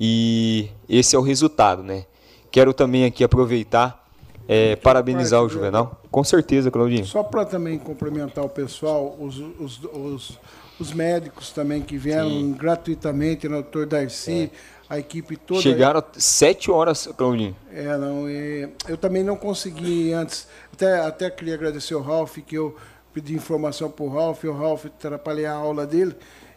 [0.00, 2.06] e esse é o resultado, né?
[2.50, 4.01] Quero também aqui aproveitar
[4.48, 6.00] é, parabenizar o Juvenal.
[6.10, 7.04] Com certeza, Claudinho.
[7.06, 10.38] Só para também complementar o pessoal, os, os, os,
[10.78, 12.52] os, médicos também que vieram Sim.
[12.52, 14.94] gratuitamente, o doutor Darcy, é.
[14.94, 15.60] a equipe toda.
[15.60, 17.56] Chegaram sete horas, Claudinho.
[17.72, 20.46] É, não, eu também não consegui antes.
[20.72, 22.76] Até, até queria agradecer o Ralph, que eu
[23.12, 26.14] pedi informação para o Ralph, e o Ralph atrapalhei a aula dele,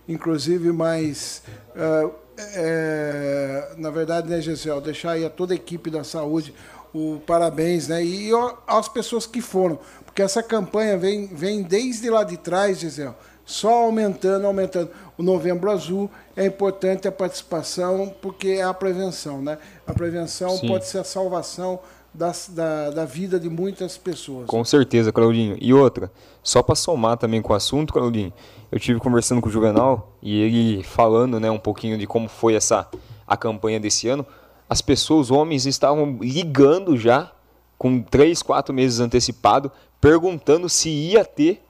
[0.07, 1.43] inclusive, mas.
[1.75, 6.53] Uh, é, na verdade, né, Gisele, deixar aí a toda a equipe da saúde
[6.95, 8.01] o parabéns, né?
[8.05, 8.31] E
[8.65, 13.11] as pessoas que foram, porque essa campanha vem, vem desde lá de trás, Gisele,
[13.45, 14.89] só aumentando, aumentando.
[15.17, 19.57] O Novembro Azul é importante a participação, porque é a prevenção, né?
[19.85, 20.69] A prevenção Sim.
[20.69, 21.81] pode ser a salvação
[22.13, 24.47] da, da, da, vida de muitas pessoas.
[24.47, 25.57] Com certeza, Claudinho.
[25.59, 26.09] E outra,
[26.41, 28.31] só para somar também com o assunto, Claudinho,
[28.71, 32.55] eu tive conversando com o Juvenal e ele falando, né, um pouquinho de como foi
[32.55, 32.87] essa
[33.27, 34.25] a campanha desse ano
[34.69, 37.31] as pessoas, os homens, estavam ligando já,
[37.77, 41.63] com três, quatro meses antecipado, perguntando se ia ter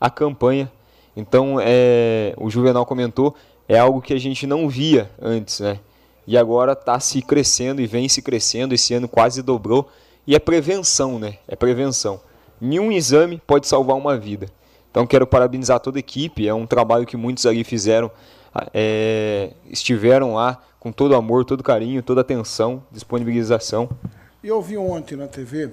[0.00, 0.70] a campanha.
[1.16, 3.34] Então, é, o Juvenal comentou,
[3.68, 5.80] é algo que a gente não via antes, né?
[6.26, 8.74] E agora está se crescendo e vem se crescendo.
[8.74, 9.88] Esse ano quase dobrou.
[10.26, 11.38] E é prevenção, né?
[11.46, 12.20] É prevenção.
[12.60, 14.48] nenhum exame pode salvar uma vida.
[14.90, 18.10] Então quero parabenizar toda a equipe, é um trabalho que muitos ali fizeram,
[18.72, 23.88] é, estiveram lá com todo amor, todo carinho, toda atenção, disponibilização.
[24.42, 25.70] E eu vi ontem na TV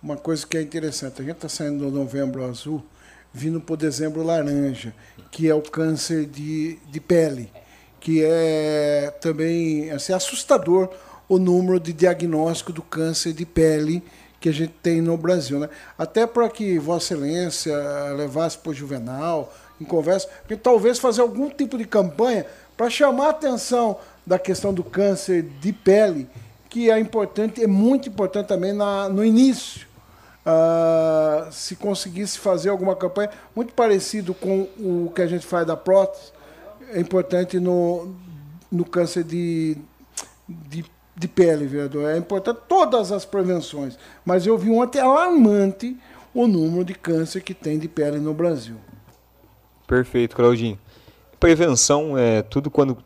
[0.00, 1.20] uma coisa que é interessante.
[1.20, 2.80] A gente está saindo do novembro azul,
[3.32, 4.94] vindo para o dezembro laranja,
[5.32, 7.50] que é o câncer de, de pele,
[7.98, 10.88] que é também assim, assustador
[11.28, 14.04] o número de diagnóstico do câncer de pele
[14.38, 15.58] que a gente tem no Brasil.
[15.58, 15.68] Né?
[15.98, 17.76] Até para que Vossa Excelência
[18.16, 23.26] levasse para o Juvenal, em conversa, porque talvez fazer algum tipo de campanha para chamar
[23.26, 26.28] a atenção da questão do câncer de pele,
[26.68, 29.86] que é importante, é muito importante também na, no início.
[30.46, 35.76] Uh, se conseguisse fazer alguma campanha muito parecido com o que a gente faz da
[35.76, 36.32] prótese,
[36.92, 38.14] é importante no,
[38.70, 39.76] no câncer de,
[40.48, 40.84] de,
[41.16, 42.10] de pele, vereador.
[42.10, 43.98] É importante todas as prevenções.
[44.24, 45.96] Mas eu vi ontem alarmante
[46.34, 48.76] o número de câncer que tem de pele no Brasil.
[49.86, 50.78] Perfeito, Claudinho.
[51.38, 52.98] Prevenção é tudo quando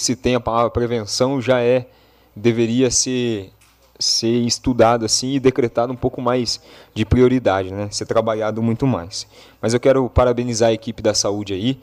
[0.00, 1.86] se tem a palavra prevenção já é
[2.34, 3.52] deveria ser
[3.98, 6.58] ser estudado assim e decretado um pouco mais
[6.94, 7.86] de prioridade, né?
[7.90, 9.26] Ser trabalhado muito mais.
[9.60, 11.78] Mas eu quero parabenizar a equipe da saúde aí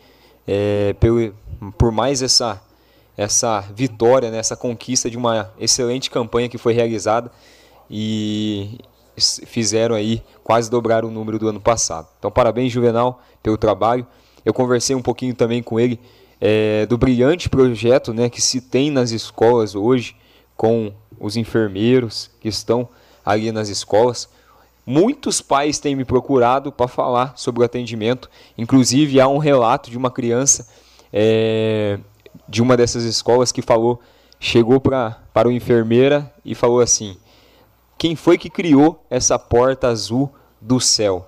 [0.48, 1.32] é, pelo,
[1.78, 2.62] por mais essa
[3.16, 4.38] essa vitória, né?
[4.38, 7.32] essa conquista de uma excelente campanha que foi realizada
[7.90, 8.80] e
[9.18, 12.08] fizeram aí quase dobrar o número do ano passado.
[12.18, 14.06] Então parabéns Juvenal pelo trabalho.
[14.46, 16.00] Eu conversei um pouquinho também com ele
[16.40, 20.16] é, do brilhante projeto né, que se tem nas escolas hoje
[20.56, 22.88] com os enfermeiros que estão
[23.26, 24.30] ali nas escolas.
[24.86, 28.30] Muitos pais têm me procurado para falar sobre o atendimento.
[28.58, 30.68] Inclusive, há um relato de uma criança
[31.12, 32.00] é,
[32.48, 34.00] de uma dessas escolas que falou,
[34.40, 37.18] chegou pra, para o enfermeira e falou assim:
[37.98, 40.32] Quem foi que criou essa porta azul
[40.62, 41.28] do céu?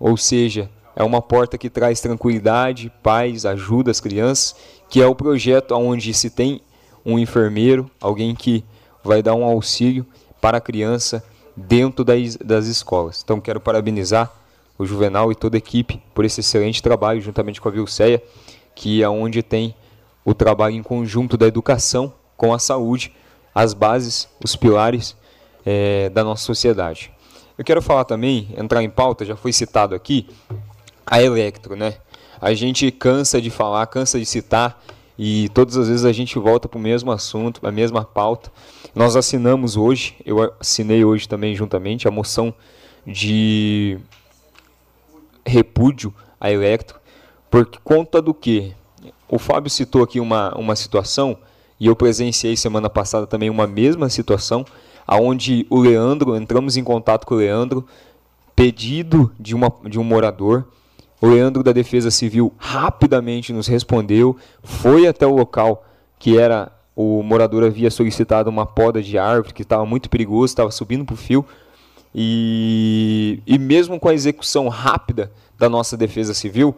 [0.00, 4.54] Ou seja, é uma porta que traz tranquilidade, paz, ajuda as crianças,
[4.88, 6.60] que é o projeto onde se tem
[7.04, 8.64] um enfermeiro, alguém que
[9.02, 10.06] vai dar um auxílio
[10.40, 11.24] para a criança
[11.56, 13.22] dentro das, das escolas.
[13.24, 14.32] Então quero parabenizar
[14.78, 18.22] o Juvenal e toda a equipe por esse excelente trabalho, juntamente com a Vilceia,
[18.74, 19.74] que é onde tem
[20.24, 23.12] o trabalho em conjunto da educação com a saúde,
[23.54, 25.16] as bases, os pilares
[25.64, 27.12] é, da nossa sociedade.
[27.56, 30.28] Eu quero falar também, entrar em pauta, já foi citado aqui,
[31.06, 31.94] a Electro, né?
[32.40, 34.82] A gente cansa de falar, cansa de citar
[35.18, 38.50] e todas as vezes a gente volta para o mesmo assunto, a mesma pauta.
[38.94, 42.52] Nós assinamos hoje, eu assinei hoje também juntamente a moção
[43.06, 43.98] de
[45.44, 46.98] repúdio à Electro,
[47.50, 48.72] por conta do que?
[49.28, 51.38] O Fábio citou aqui uma, uma situação,
[51.78, 54.64] e eu presenciei semana passada também uma mesma situação,
[55.06, 57.86] aonde o Leandro, entramos em contato com o Leandro,
[58.54, 60.66] pedido de, uma, de um morador,
[61.22, 65.86] o Leandro da Defesa Civil rapidamente nos respondeu, foi até o local
[66.18, 70.70] que era o morador havia solicitado uma poda de árvore que estava muito perigoso, estava
[70.72, 71.46] subindo para o fio.
[72.14, 76.76] E, e mesmo com a execução rápida da nossa Defesa Civil,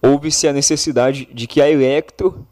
[0.00, 2.46] houve-se a necessidade de que a Electro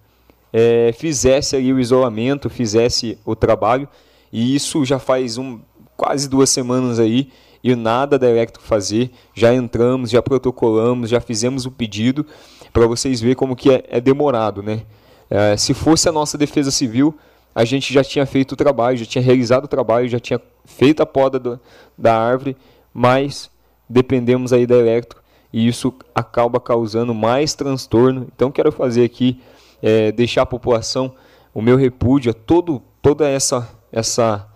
[0.52, 3.89] é, fizesse ali o isolamento, fizesse o trabalho.
[4.32, 5.60] E isso já faz um,
[5.97, 7.31] quase duas semanas aí
[7.63, 9.11] e nada da Electro fazer.
[9.35, 12.25] Já entramos, já protocolamos, já fizemos o pedido
[12.73, 14.83] para vocês verem como que é, é demorado, né?
[15.31, 17.15] É, se fosse a nossa defesa civil,
[17.55, 21.03] a gente já tinha feito o trabalho, já tinha realizado o trabalho, já tinha feito
[21.03, 21.61] a poda do,
[21.97, 22.57] da árvore,
[22.93, 23.51] mas
[23.89, 25.21] dependemos aí da Electro
[25.53, 28.27] e isso acaba causando mais transtorno.
[28.35, 29.41] Então quero fazer aqui,
[29.83, 31.15] é, deixar a população
[31.53, 34.48] o meu repúdio a todo, toda essa, essa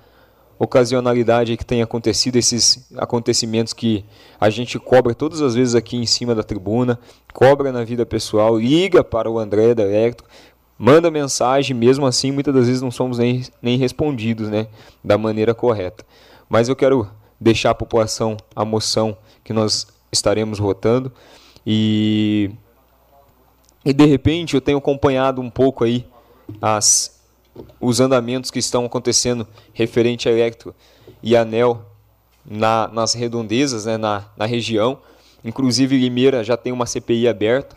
[0.62, 4.04] ocasionalidade que tem acontecido, esses acontecimentos que
[4.40, 7.00] a gente cobra todas as vezes aqui em cima da tribuna,
[7.34, 10.24] cobra na vida pessoal, liga para o André da Electro,
[10.78, 14.68] manda mensagem, mesmo assim muitas das vezes não somos nem, nem respondidos né,
[15.02, 16.04] da maneira correta.
[16.48, 17.10] Mas eu quero
[17.40, 21.10] deixar a população a moção que nós estaremos votando
[21.66, 22.52] e,
[23.84, 26.06] e de repente eu tenho acompanhado um pouco aí
[26.60, 27.11] as
[27.80, 30.74] os andamentos que estão acontecendo referente a Electro
[31.22, 31.84] e Anel
[32.44, 34.98] na, nas redondezas, né, na, na região.
[35.44, 37.76] Inclusive, Limeira já tem uma CPI aberta.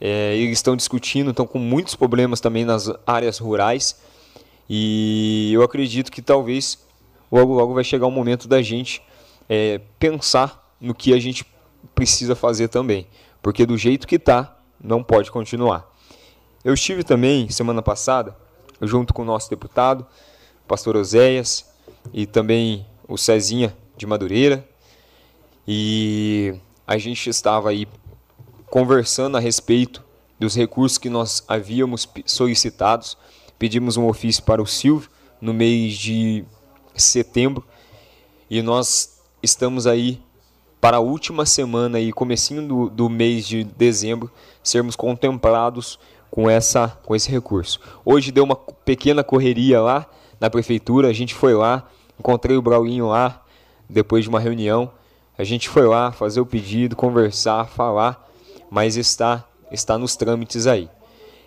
[0.00, 3.96] É, eles estão discutindo, estão com muitos problemas também nas áreas rurais.
[4.68, 6.78] E eu acredito que talvez
[7.30, 9.02] logo logo vai chegar o momento da gente
[9.48, 11.46] é, pensar no que a gente
[11.94, 13.06] precisa fazer também.
[13.40, 15.90] Porque do jeito que está, não pode continuar.
[16.64, 18.36] Eu estive também, semana passada,
[18.82, 20.06] junto com o nosso deputado,
[20.66, 21.66] pastor Oséias,
[22.12, 24.66] e também o Cezinha de Madureira.
[25.66, 26.54] e
[26.86, 27.88] a gente estava aí
[28.70, 30.04] conversando a respeito
[30.38, 33.18] dos recursos que nós havíamos solicitados.
[33.58, 36.44] Pedimos um ofício para o Silvio no mês de
[36.94, 37.64] setembro
[38.48, 40.20] e nós estamos aí
[40.80, 44.30] para a última semana e comecinho do, do mês de dezembro
[44.62, 45.98] sermos contemplados
[46.30, 47.80] com essa com esse recurso.
[48.04, 50.06] Hoje deu uma pequena correria lá
[50.40, 51.88] na prefeitura, a gente foi lá,
[52.18, 53.42] encontrei o Braulinho lá
[53.88, 54.90] depois de uma reunião.
[55.38, 58.28] A gente foi lá fazer o pedido, conversar, falar,
[58.70, 60.88] mas está está nos trâmites aí.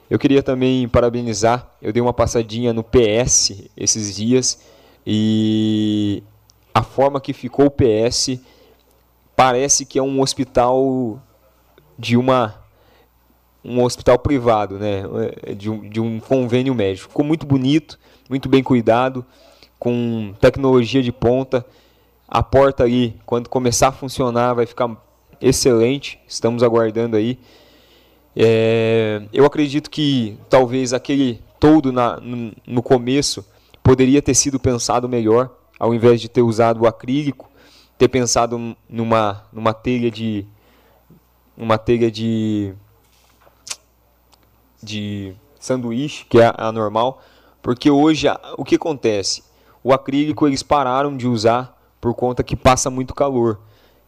[0.10, 4.60] Eu queria também parabenizar, eu dei uma passadinha no PS esses dias
[5.06, 6.24] e
[6.74, 8.40] a forma que ficou o PS
[9.36, 11.22] parece que é um hospital
[11.98, 12.59] de uma
[13.64, 15.04] um hospital privado, né,
[15.58, 17.10] de um, de um convênio médico.
[17.10, 18.00] Ficou muito bonito,
[18.30, 19.26] muito bem cuidado,
[19.78, 21.66] com tecnologia de ponta.
[22.28, 24.90] A porta aí, quando começar a funcionar, vai ficar
[25.42, 26.20] excelente.
[26.28, 27.40] Estamos aguardando aí.
[28.36, 33.46] É, eu acredito que talvez aquele todo na, no, no começo
[33.84, 35.50] poderia ter sido pensado melhor,
[35.80, 37.50] ao invés de ter usado o acrílico,
[37.98, 40.46] ter pensado numa, numa telha de
[41.58, 42.74] uma telha de
[44.82, 47.22] de sanduíche, que é a normal,
[47.62, 48.28] porque hoje
[48.58, 49.44] o que acontece?
[49.84, 53.60] O acrílico eles pararam de usar por conta que passa muito calor.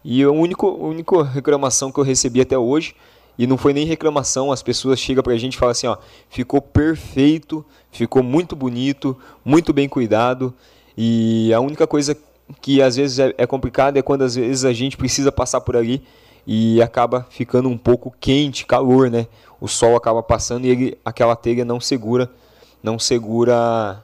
[0.03, 2.95] E a única, única reclamação que eu recebi até hoje,
[3.38, 5.98] e não foi nem reclamação, as pessoas chegam para a gente e falam assim, ó,
[6.30, 10.53] ficou perfeito, ficou muito bonito, muito bem cuidado,
[10.98, 12.18] e a única coisa
[12.61, 15.77] que às vezes é, é complicada é quando às vezes a gente precisa passar por
[15.77, 16.03] ali
[16.45, 19.27] e acaba ficando um pouco quente, calor, né?
[19.59, 22.30] O sol acaba passando e ele, aquela telha não segura,
[22.81, 24.03] não segura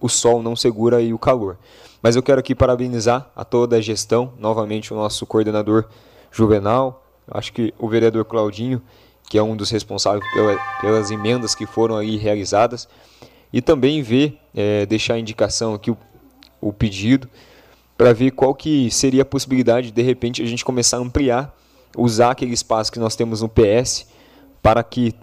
[0.00, 1.58] o sol, não segura aí o calor.
[2.02, 5.86] Mas eu quero aqui parabenizar a toda a gestão, novamente o nosso coordenador
[6.32, 8.80] Juvenal, acho que o vereador Claudinho,
[9.28, 12.88] que é um dos responsáveis pela, pelas emendas que foram aí realizadas,
[13.52, 15.96] e também ver, é, deixar a indicação aqui o,
[16.60, 17.28] o pedido
[18.00, 21.54] para ver qual que seria a possibilidade de, de repente a gente começar a ampliar,
[21.94, 24.06] usar aquele espaço que nós temos no PS
[24.62, 25.14] para que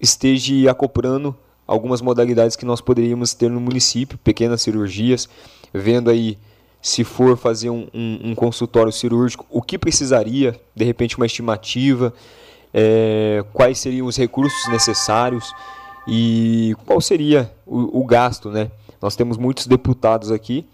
[0.00, 1.36] esteja acoplando
[1.66, 5.28] algumas modalidades que nós poderíamos ter no município, pequenas cirurgias,
[5.74, 6.38] vendo aí
[6.80, 12.14] se for fazer um, um, um consultório cirúrgico, o que precisaria, de repente uma estimativa,
[12.72, 15.52] é, quais seriam os recursos necessários
[16.08, 18.70] e qual seria o, o gasto, né?
[19.02, 20.66] Nós temos muitos deputados aqui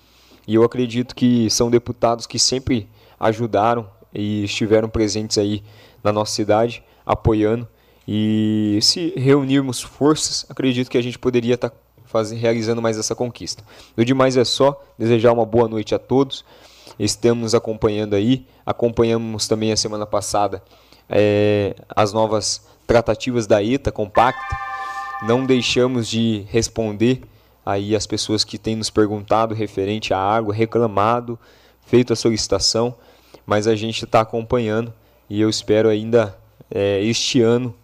[0.50, 2.88] e eu acredito que são deputados que sempre
[3.20, 5.62] ajudaram e estiveram presentes aí
[6.02, 7.68] na nossa cidade, apoiando.
[8.06, 13.62] E se reunirmos forças, acredito que a gente poderia estar tá realizando mais essa conquista.
[13.96, 16.44] O demais é só desejar uma boa noite a todos.
[16.98, 20.60] Estamos acompanhando aí, acompanhamos também a semana passada
[21.08, 24.56] é, as novas tratativas da ETA compacta.
[25.22, 27.22] Não deixamos de responder
[27.70, 31.38] aí as pessoas que têm nos perguntado referente à água, reclamado,
[31.86, 32.94] feito a solicitação,
[33.46, 34.92] mas a gente está acompanhando
[35.28, 36.36] e eu espero ainda
[36.70, 37.74] é, este ano,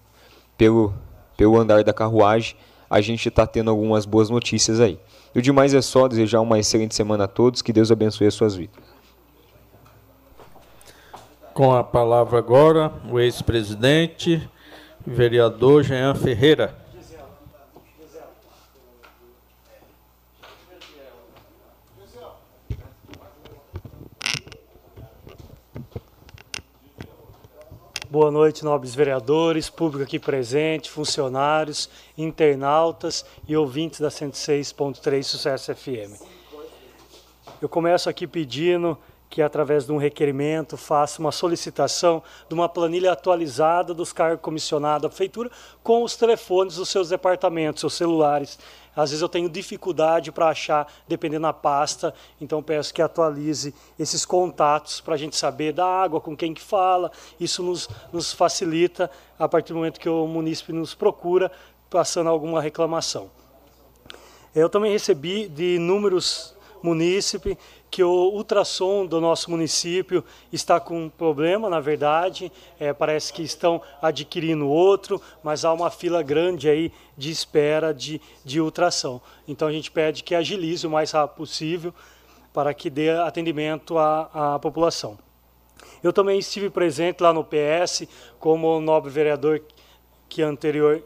[0.57, 0.95] pelo,
[1.37, 2.57] pelo andar da carruagem,
[2.89, 4.99] a gente está tendo algumas boas notícias aí.
[5.35, 8.35] E o demais é só desejar uma excelente semana a todos, que Deus abençoe as
[8.35, 8.77] suas vidas.
[11.53, 14.49] Com a palavra agora, o ex-presidente,
[15.07, 16.86] vereador Jean Ferreira.
[28.19, 31.87] Boa noite, nobres vereadores, público aqui presente, funcionários,
[32.17, 36.19] internautas e ouvintes da 106.3 Sucesso FM.
[37.61, 38.97] Eu começo aqui pedindo
[39.29, 45.03] que, através de um requerimento, faça uma solicitação de uma planilha atualizada dos cargos comissionados
[45.03, 45.51] da Prefeitura
[45.83, 48.59] com os telefones dos seus departamentos, seus celulares.
[48.97, 54.25] Às vezes eu tenho dificuldade para achar, dependendo da pasta, então peço que atualize esses
[54.25, 57.13] contatos para a gente saber da água, com quem que fala.
[57.39, 61.53] Isso nos, nos facilita a partir do momento que o munícipe nos procura,
[61.91, 63.31] passando alguma reclamação.
[64.55, 67.57] Eu também recebi de inúmeros munícipes
[67.91, 73.43] que o ultrassom do nosso município está com um problema, na verdade, é, parece que
[73.43, 79.21] estão adquirindo outro, mas há uma fila grande aí de espera de, de ultrassom.
[79.47, 81.95] Então a gente pede que agilize o mais rápido possível
[82.53, 85.19] para que dê atendimento à, à população.
[86.03, 88.07] Eu também estive presente lá no PS,
[88.39, 89.63] como o nobre vereador
[90.29, 91.03] que anterior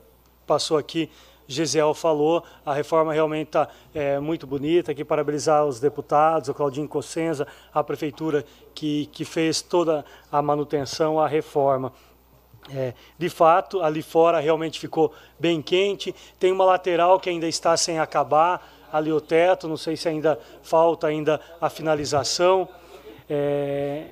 [0.46, 1.10] passou aqui
[1.50, 4.92] Gisel falou, a reforma realmente está é, muito bonita.
[4.92, 7.44] Aqui parabenizar os deputados, o Claudinho Cossenza,
[7.74, 11.92] a prefeitura que, que fez toda a manutenção, a reforma.
[12.72, 16.14] É, de fato, ali fora realmente ficou bem quente.
[16.38, 20.38] Tem uma lateral que ainda está sem acabar, ali o teto, não sei se ainda
[20.62, 22.68] falta ainda a finalização.
[23.28, 24.04] É,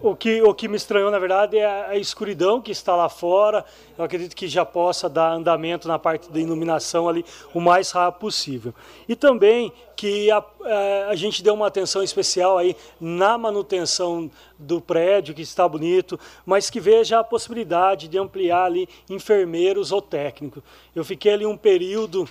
[0.00, 3.64] o que, o que me estranhou, na verdade, é a, escuridão que está lá fora.
[3.96, 8.20] Eu acredito que já possa dar andamento na parte da iluminação ali o mais rápido
[8.20, 8.74] possível.
[9.08, 14.80] E também que a, a, a gente deu uma atenção especial aí na manutenção do
[14.80, 20.62] prédio, que está bonito, mas que veja a possibilidade de ampliar ali enfermeiros ou técnicos.
[20.94, 22.28] Eu fiquei ali um período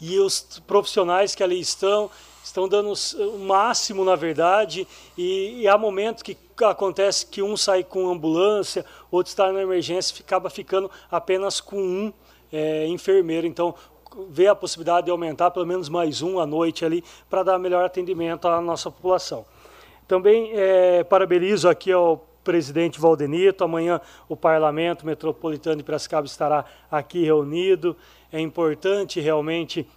[0.00, 2.10] e os profissionais que ali estão
[2.44, 7.82] estão dando o máximo, na verdade, e, e há momentos que acontece que um sai
[7.82, 12.12] com ambulância, outro está na emergência, acaba ficando apenas com um
[12.52, 13.46] é, enfermeiro.
[13.46, 13.74] Então,
[14.28, 17.84] vê a possibilidade de aumentar pelo menos mais um à noite ali para dar melhor
[17.84, 19.44] atendimento à nossa população.
[20.06, 23.64] Também é, parabenizo aqui ao presidente Valdenito.
[23.64, 27.96] Amanhã o Parlamento Metropolitano de Piracicaba estará aqui reunido.
[28.30, 29.88] É importante realmente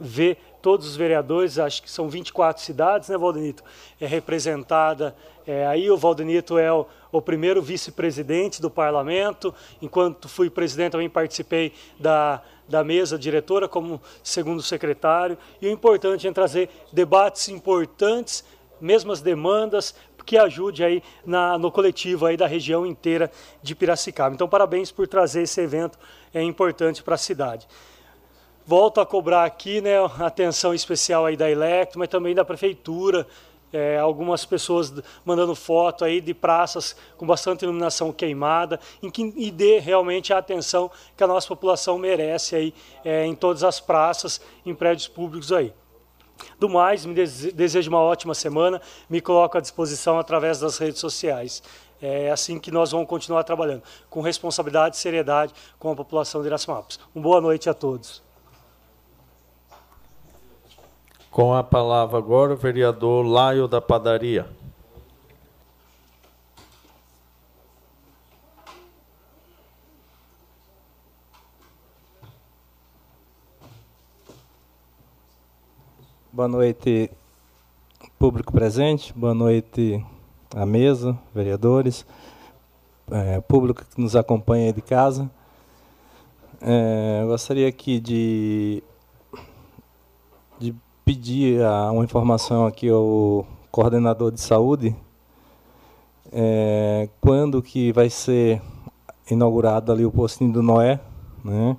[0.00, 3.62] ver todos os vereadores, acho que são 24 cidades, né, Valdenito?
[4.00, 5.14] É representada.
[5.46, 9.54] É, aí o Valdenito é o, o primeiro vice-presidente do parlamento.
[9.80, 15.36] Enquanto fui presidente, também participei da, da mesa diretora como segundo secretário.
[15.60, 18.44] E o importante é trazer debates importantes,
[18.80, 23.30] mesmas demandas, que ajude aí na, no coletivo aí da região inteira
[23.62, 24.34] de Piracicaba.
[24.34, 25.98] Então, parabéns por trazer esse evento
[26.32, 27.66] é importante para a cidade.
[28.70, 33.26] Volto a cobrar aqui né, atenção especial aí da Electro, mas também da Prefeitura,
[33.72, 34.94] é, algumas pessoas
[35.24, 40.38] mandando foto aí de praças com bastante iluminação queimada, em que e dê realmente a
[40.38, 42.72] atenção que a nossa população merece aí
[43.04, 45.74] é, em todas as praças, em prédios públicos aí.
[46.56, 51.60] Do mais, me desejo uma ótima semana, me coloco à disposição através das redes sociais.
[52.00, 56.46] É assim que nós vamos continuar trabalhando, com responsabilidade e seriedade com a população de
[56.46, 57.00] Iracemápolis.
[57.12, 58.29] Uma boa noite a todos.
[61.30, 64.48] Com a palavra agora o vereador Laio da Padaria.
[76.32, 77.08] Boa noite,
[78.18, 80.04] público presente, boa noite
[80.52, 82.04] à mesa, vereadores,
[83.08, 85.30] é, público que nos acompanha de casa.
[86.60, 88.82] É, gostaria aqui de
[91.10, 91.58] pedir
[91.90, 94.94] uma informação aqui ao coordenador de saúde,
[96.30, 98.62] é, quando que vai ser
[99.28, 101.00] inaugurado ali o postinho do Noé,
[101.44, 101.76] né?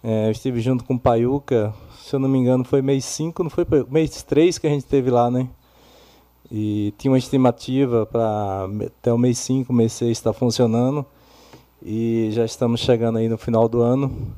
[0.00, 3.42] É, eu estive junto com o Paiuca, se eu não me engano foi mês 5,
[3.42, 5.48] não foi mês 3 que a gente teve lá, né?
[6.48, 11.04] E tinha uma estimativa para até o mês 5, mês 6 está funcionando.
[11.82, 14.36] E já estamos chegando aí no final do ano.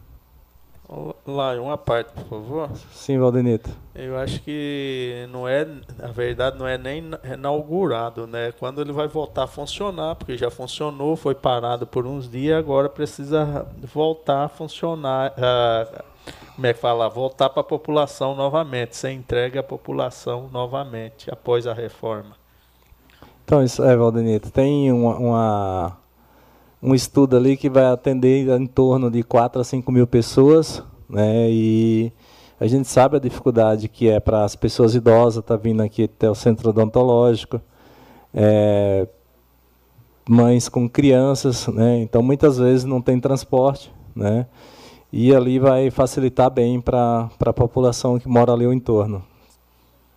[1.27, 2.71] Lá, uma parte, por favor.
[2.93, 3.69] Sim, Valdenito.
[3.95, 5.67] Eu acho que não é,
[5.99, 8.53] na verdade, não é nem inaugurado, né?
[8.59, 12.89] Quando ele vai voltar a funcionar, porque já funcionou, foi parado por uns dias, agora
[12.89, 15.35] precisa voltar a funcionar.
[16.55, 17.07] Como é que fala?
[17.11, 22.35] Voltar para a população novamente, ser entregue à população novamente após a reforma.
[23.45, 24.51] Então, isso é, Valdenito.
[24.51, 25.97] Tem uma, uma
[26.83, 31.51] um estudo ali que vai atender em torno de 4 a 5 mil pessoas, né?
[31.51, 32.13] E
[32.61, 36.05] a gente sabe a dificuldade que é para as pessoas idosas estar tá vindo aqui
[36.05, 37.61] até o centro odontológico,
[38.33, 39.09] é,
[40.29, 41.99] mães com crianças, né?
[41.99, 44.47] Então muitas vezes não tem transporte, né?
[45.13, 49.25] E ali vai facilitar bem para a população que mora ali ao entorno.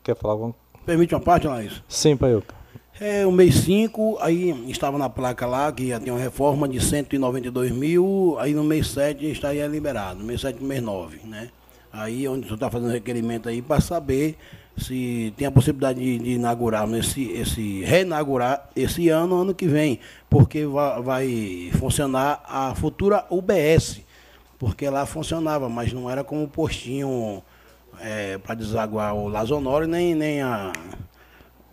[0.03, 0.55] Quer falar alguma
[0.85, 1.81] Permite uma parte, Laís?
[1.87, 2.60] Sim, Paiuca.
[3.03, 6.79] É, o mês 5, aí estava na placa lá que ia ter uma reforma de
[6.79, 11.49] 192 mil, aí no mês 7 estaria liberado, no mês 7 e mês 9, né?
[11.91, 14.37] Aí onde você está fazendo requerimento aí para saber
[14.77, 19.99] se tem a possibilidade de, de inaugurar esse, esse reinaugurar esse ano, ano que vem,
[20.29, 24.01] porque vai, vai funcionar a futura UBS,
[24.59, 27.41] porque lá funcionava, mas não era como postinho
[27.99, 30.71] é, para desaguar o Lazonório nem, nem a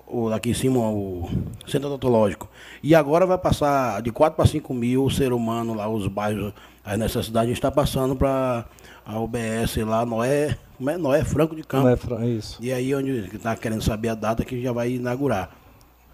[0.09, 1.29] o, aqui em cima, o
[1.67, 2.49] centro odontológico.
[2.83, 6.53] E agora vai passar de 4 para 5 mil o ser humano lá, os bairros,
[6.85, 8.65] as necessidades, está passando para
[9.05, 10.97] a UBS lá, Noé, como é?
[10.97, 12.11] Noé Franco de Campo.
[12.11, 12.59] Noé, isso.
[12.61, 15.51] E aí onde está querendo saber a data que já vai inaugurar.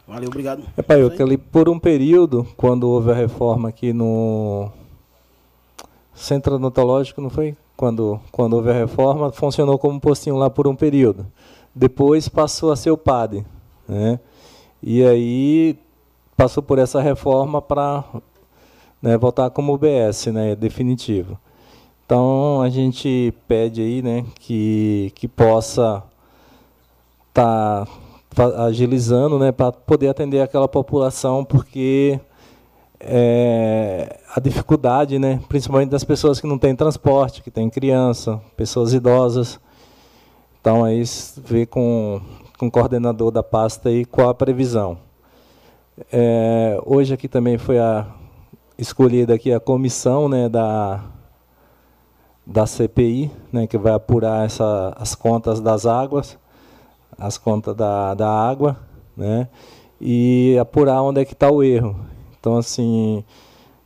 [0.06, 0.62] Valeu, obrigado.
[0.76, 4.70] É, pai, eu ali por um período, quando houve a reforma aqui no
[6.14, 7.56] centro odontológico, não foi?
[7.76, 11.26] Quando, quando houve a reforma, funcionou como postinho lá por um período.
[11.74, 13.44] Depois passou a ser o PAD.
[13.88, 14.18] Né?
[14.82, 15.78] E aí
[16.36, 18.04] passou por essa reforma para
[19.00, 21.38] né, voltar como UBS, né, definitivo.
[22.04, 26.02] Então a gente pede aí, né, que, que possa
[27.28, 27.86] estar
[28.34, 32.20] tá agilizando, né, para poder atender aquela população, porque
[33.00, 38.92] é, a dificuldade, né, principalmente das pessoas que não têm transporte, que têm criança, pessoas
[38.92, 39.60] idosas.
[40.60, 41.02] Então aí
[41.44, 42.20] ver com,
[42.64, 44.96] com o coordenador da pasta aí qual a previsão.
[46.10, 48.06] É, hoje aqui também foi a
[48.78, 51.02] escolhida aqui a comissão, né, da
[52.46, 56.38] da CPI, né, que vai apurar essa, as contas das águas,
[57.16, 58.76] as contas da, da água,
[59.16, 59.48] né,
[59.98, 61.96] e apurar onde é que está o erro.
[62.38, 63.24] Então, assim,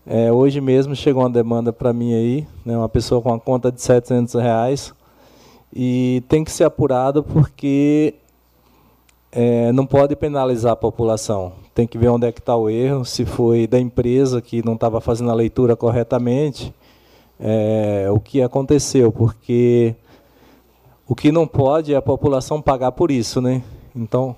[0.04, 3.70] é, hoje mesmo chegou uma demanda para mim aí, né, uma pessoa com uma conta
[3.70, 4.92] de 700 reais,
[5.72, 8.16] e tem que ser apurado porque
[9.30, 11.52] é, não pode penalizar a população.
[11.74, 14.74] Tem que ver onde é que está o erro, se foi da empresa que não
[14.74, 16.74] estava fazendo a leitura corretamente,
[17.38, 19.94] é, o que aconteceu, porque
[21.06, 23.62] o que não pode é a população pagar por isso, né?
[23.94, 24.34] Então,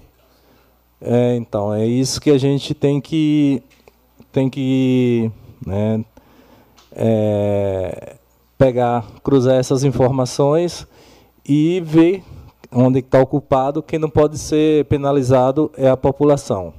[1.00, 3.62] é, então é isso que a gente tem que
[4.30, 5.30] tem que
[5.66, 6.04] né,
[6.92, 8.16] é,
[8.56, 10.86] pegar, cruzar essas informações
[11.44, 12.22] e ver
[12.72, 13.82] onde está ocupado.
[13.82, 16.72] Quem não pode ser penalizado é a população.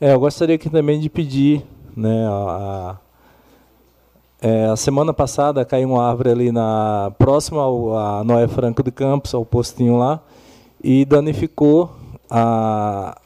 [0.00, 1.62] É, eu gostaria aqui também de pedir
[1.96, 2.96] né, a,
[4.40, 8.90] é, a semana passada caiu uma árvore ali na próxima ao, a Noé Franco de
[8.90, 10.20] Campos, ao postinho lá,
[10.82, 11.90] e danificou
[12.30, 13.20] a,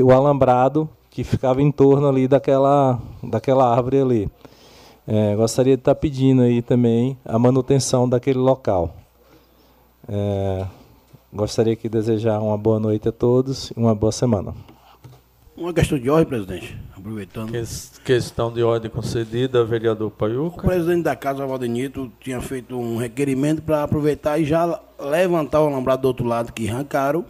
[0.00, 4.30] o alambrado que ficava em torno ali daquela, daquela árvore ali.
[5.08, 8.94] É, gostaria de estar pedindo aí também a manutenção daquele local.
[10.08, 10.66] É,
[11.36, 14.54] gostaria de desejar uma boa noite a todos e uma boa semana.
[15.56, 17.50] Uma questão de ordem, presidente, aproveitando.
[17.50, 17.64] Que,
[18.04, 20.58] questão de ordem concedida, vereador Paiuca.
[20.58, 25.66] O presidente da casa, Valdenito, tinha feito um requerimento para aproveitar e já levantar o
[25.66, 27.24] alambrado do outro lado que arrancaram.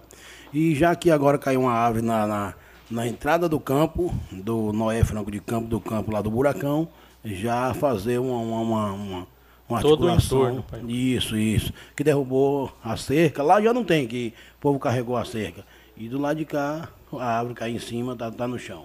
[0.53, 2.55] E já que agora caiu uma árvore na, na,
[2.91, 6.89] na entrada do campo, do Noé Franco de Campo, do campo lá do Buracão,
[7.24, 9.27] já fazer uma, uma, uma, uma,
[9.68, 10.38] uma Todo articulação.
[10.38, 10.80] Entorno, pai.
[10.86, 11.72] Isso, isso.
[11.97, 13.43] Que derrubou a cerca.
[13.43, 15.64] Lá já não tem, que o povo carregou a cerca.
[15.97, 18.84] E do lado de cá, a árvore cai em cima, está tá no chão.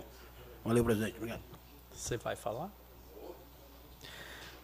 [0.64, 1.16] Valeu, presidente.
[1.18, 1.42] Obrigado.
[1.92, 2.70] Você vai falar?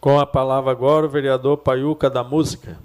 [0.00, 2.78] Com a palavra agora o vereador Paiuca da Música.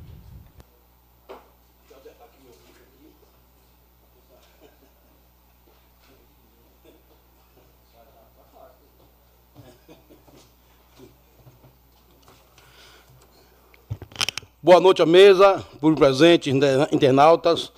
[14.66, 17.70] Boa noite à mesa, por presente, internautas,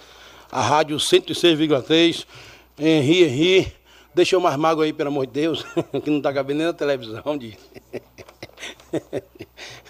[0.51, 2.27] a rádio 106,3
[2.77, 3.73] Henri, Henri,
[4.13, 5.65] deixa eu mais mago aí, pelo amor de Deus,
[6.03, 7.35] que não está cabendo nem na televisão.
[7.39, 7.57] De...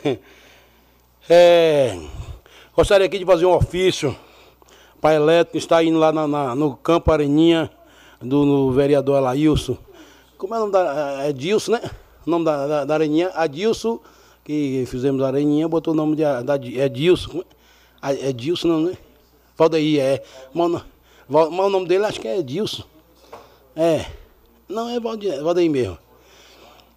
[1.30, 2.00] é,
[2.74, 4.16] gostaria aqui de fazer um ofício
[5.02, 7.70] para a elétrica que está indo lá na, na, no campo Areninha
[8.22, 9.78] do vereador Alailson.
[10.38, 11.26] Como é o nome da.
[11.26, 11.82] É Dilson, né?
[12.26, 14.00] O nome da, da, da Areninha, Adilson,
[14.46, 17.44] que fizemos a Areninha, botou o nome de da, é Dilson.
[18.02, 18.98] É Dilson, não, né?
[19.58, 20.24] Valdeir, é.
[20.54, 20.84] Mas
[21.28, 22.84] o nome dele acho que é Edilson.
[23.76, 24.06] É.
[24.70, 25.98] Não, é Valdeir mesmo.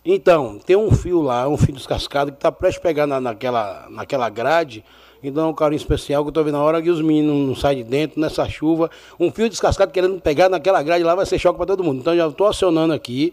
[0.04, 3.86] Então, tem um fio lá, um fio descascado, que está prestes a pegar na, naquela,
[3.90, 4.84] naquela grade.
[5.22, 7.54] Então é um carinho especial que eu estou vendo na hora que os meninos não
[7.54, 8.90] saem de dentro, nessa chuva.
[9.18, 12.00] Um fio descascado querendo pegar naquela grade lá vai ser choque para todo mundo.
[12.00, 13.32] Então já estou acionando aqui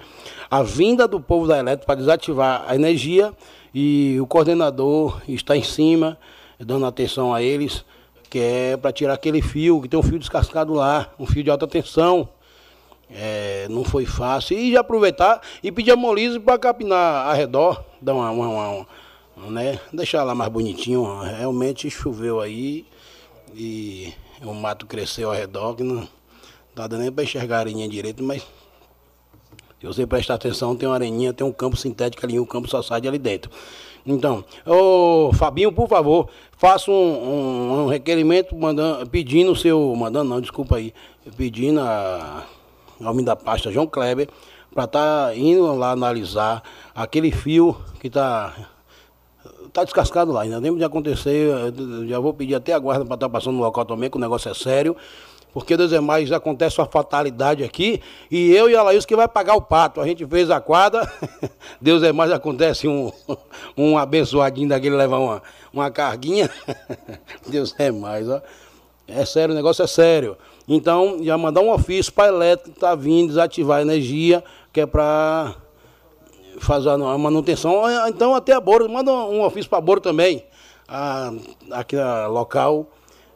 [0.49, 3.31] a vinda do povo da elétrica para desativar a energia
[3.77, 6.17] e o coordenador está em cima,
[6.57, 7.83] dando atenção a eles
[8.29, 11.49] que é para tirar aquele fio, que tem um fio descascado lá, um fio de
[11.49, 12.27] alta tensão.
[13.11, 14.57] É, não foi fácil.
[14.57, 18.87] E já aproveitar e pedir a Molise para capinar ao redor, dar uma, uma, uma,
[19.37, 19.79] uma, né?
[19.91, 21.19] deixar lá mais bonitinho.
[21.19, 22.85] Realmente choveu aí
[23.53, 26.07] e o mato cresceu ao redor, que não
[26.73, 28.41] dá nem para enxergar a areninha direito, mas
[29.93, 32.81] se você prestar atenção, tem uma areninha, tem um campo sintético ali, o campo só
[32.81, 33.51] sai de ali dentro.
[34.05, 39.95] Então, ô Fabinho, por favor, faça um, um, um requerimento mandando, pedindo o seu.
[39.95, 40.93] Mandando não, desculpa aí.
[41.35, 42.43] Pedindo a,
[43.01, 44.27] ao homem da pasta João Kleber
[44.73, 46.61] para estar tá indo lá analisar
[46.93, 48.53] aquele fio que está
[49.73, 51.49] tá descascado lá, ainda lembro de acontecer,
[52.07, 54.19] já vou pedir até a guarda para estar tá passando no local também, que o
[54.19, 54.95] negócio é sério,
[55.55, 59.25] porque Deus é mais, acontece uma fatalidade aqui, e eu e a Laís que vai
[59.25, 60.01] pagar o pato.
[60.01, 61.09] A gente fez a quadra,
[61.79, 63.09] Deus é mais, acontece um,
[63.77, 65.41] um abençoadinho daquele levar uma,
[65.71, 66.51] uma carguinha.
[67.47, 68.41] Deus é mais, ó.
[69.07, 70.35] É sério, o negócio é sério.
[70.67, 74.85] Então, já mandar um ofício para a elétrica tá vindo desativar a energia, que é
[74.85, 75.55] para
[76.59, 77.83] fazer a manutenção.
[78.09, 80.43] Então, até a Boro, manda um ofício para a Boro também.
[81.71, 82.89] Aqui na local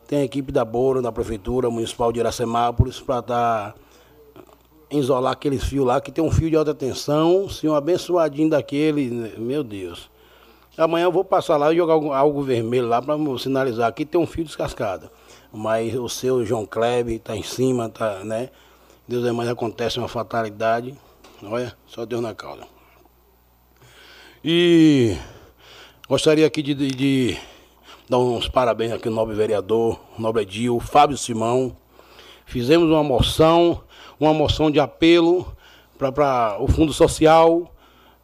[0.09, 3.73] tem a equipe da Boro, da Prefeitura Municipal de Iracemápolis, para estar.
[3.73, 3.89] Tá
[4.91, 9.35] isolar aqueles fios lá, que tem um fio de alta tensão, se um abençoadinho daquele,
[9.37, 10.09] meu Deus.
[10.75, 13.87] Amanhã eu vou passar lá e jogar algo, vermelho lá para sinalizar.
[13.87, 15.09] Aqui tem um fio descascado.
[15.53, 18.49] Mas o seu João Kleber está em cima, tá, né?
[19.07, 20.95] Deus é mais acontece uma fatalidade.
[21.43, 22.63] Olha, só Deus na causa.
[24.43, 25.17] E
[26.07, 27.37] gostaria aqui de, de
[28.09, 31.77] dar uns parabéns aqui ao nobre vereador, nobre Edil, Fábio Simão.
[32.43, 33.83] Fizemos uma moção,
[34.19, 35.45] uma moção de apelo
[35.97, 37.71] para o Fundo Social.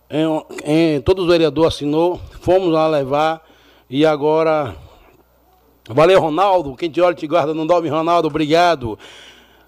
[0.10, 0.26] Em,
[0.66, 3.44] em, todos os vereadores assinou, fomos lá levar
[3.88, 4.76] e agora
[5.88, 6.76] Valeu, Ronaldo.
[6.76, 8.28] Quem te olha te guarda, não dorme, Ronaldo.
[8.28, 8.98] Obrigado.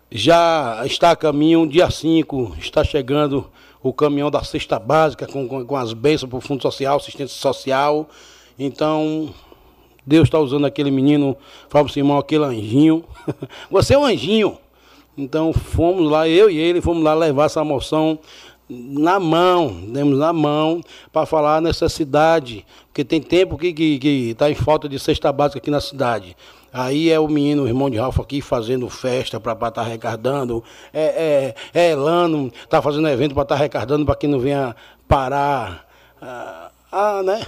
[0.10, 3.52] Já está a caminho, dia 5, está chegando
[3.84, 7.38] o caminhão da cesta básica com, com, com as bênçãos para o Fundo Social, assistência
[7.38, 8.10] social.
[8.58, 9.32] Então,
[10.08, 11.36] Deus está usando aquele menino,
[11.68, 13.04] Fábio Simão, aquele anjinho.
[13.70, 14.58] Você é um anjinho.
[15.18, 18.18] Então, fomos lá, eu e ele, fomos lá levar essa moção
[18.70, 20.82] na mão, demos na mão
[21.12, 25.00] para falar a necessidade, porque tem tempo que está que, que tá em falta de
[25.00, 26.36] cesta básica aqui na cidade.
[26.72, 30.64] Aí é o menino, o irmão de Ralfa aqui fazendo festa para estar tá arrecadando.
[30.94, 34.76] É, é, é Elano, está fazendo evento para estar tá arrecadando para que não venha
[35.08, 35.86] parar.
[36.22, 37.46] Ah, ah, né?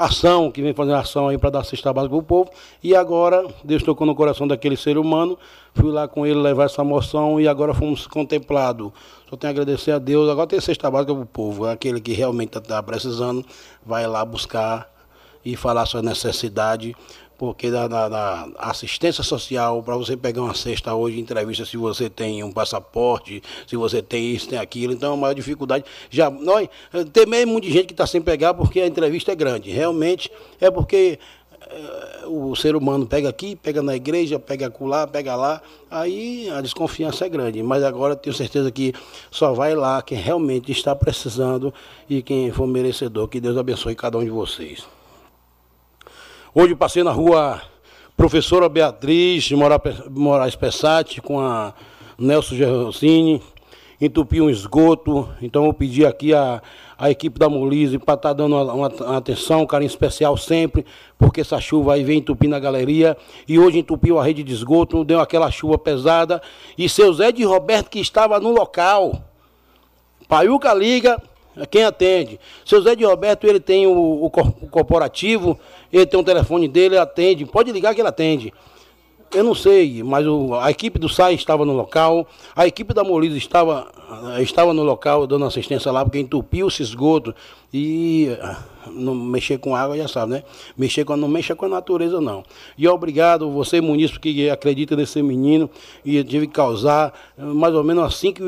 [0.00, 2.50] Ação, que vem fazendo ação aí para dar cesta básica para o povo.
[2.82, 5.38] E agora, Deus tocou no coração daquele ser humano,
[5.74, 8.90] fui lá com ele levar essa moção e agora fomos contemplados.
[9.28, 10.30] Só tenho a agradecer a Deus.
[10.30, 11.66] Agora tem cesta básica para o povo.
[11.66, 13.44] Aquele que realmente está precisando,
[13.84, 14.90] vai lá buscar
[15.44, 16.96] e falar sua necessidade
[17.40, 22.52] porque da, assistência social, para você pegar uma cesta hoje, entrevista se você tem um
[22.52, 25.86] passaporte, se você tem isso, tem aquilo, então é a maior dificuldade.
[26.10, 26.68] Já, nós,
[27.14, 29.70] tem meio muita gente que está sem pegar porque a entrevista é grande.
[29.70, 30.30] Realmente
[30.60, 31.18] é porque
[31.62, 36.60] é, o ser humano pega aqui, pega na igreja, pega acolá, pega lá, aí a
[36.60, 37.62] desconfiança é grande.
[37.62, 38.92] Mas agora tenho certeza que
[39.30, 41.72] só vai lá quem realmente está precisando
[42.06, 43.28] e quem for merecedor.
[43.28, 44.99] Que Deus abençoe cada um de vocês.
[46.52, 47.62] Hoje passei na rua
[48.16, 49.52] Professora Beatriz
[50.10, 51.72] Moraes Pessati com a
[52.18, 53.40] Nelson Gerrocini,
[54.00, 56.60] entupi um esgoto, então eu pedi aqui a,
[56.98, 60.84] a equipe da Molise para estar tá dando uma, uma, atenção, um carinho especial sempre,
[61.16, 63.16] porque essa chuva aí vem entupindo a galeria,
[63.46, 66.42] e hoje entupiu a rede de esgoto, deu aquela chuva pesada,
[66.76, 69.22] e seu Zé de Roberto que estava no local,
[70.26, 71.22] Paiuca liga,
[71.70, 72.38] quem atende?
[72.64, 75.58] Seu Zé de Roberto, ele tem o, o corporativo,
[75.92, 77.44] ele tem o telefone dele, atende.
[77.44, 78.52] Pode ligar que ele atende.
[79.32, 83.04] Eu não sei, mas o, a equipe do SAI estava no local, a equipe da
[83.04, 83.86] Molise estava,
[84.40, 87.32] estava no local dando assistência lá, porque entupiu esse esgoto
[87.72, 90.42] e ah, não mexer com água, já sabe, né?
[90.76, 92.42] Mexer com, não mexa com a natureza, não.
[92.76, 95.70] E obrigado, você, munícipe, que acredita nesse menino,
[96.04, 98.42] e tive que causar mais ou menos 5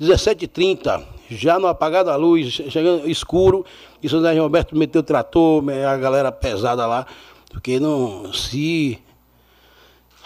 [0.00, 3.64] 17h30, já no apagar da luz, chegando escuro,
[4.02, 7.06] e São José Roberto meteu o trator, a galera pesada lá,
[7.50, 8.98] porque não, se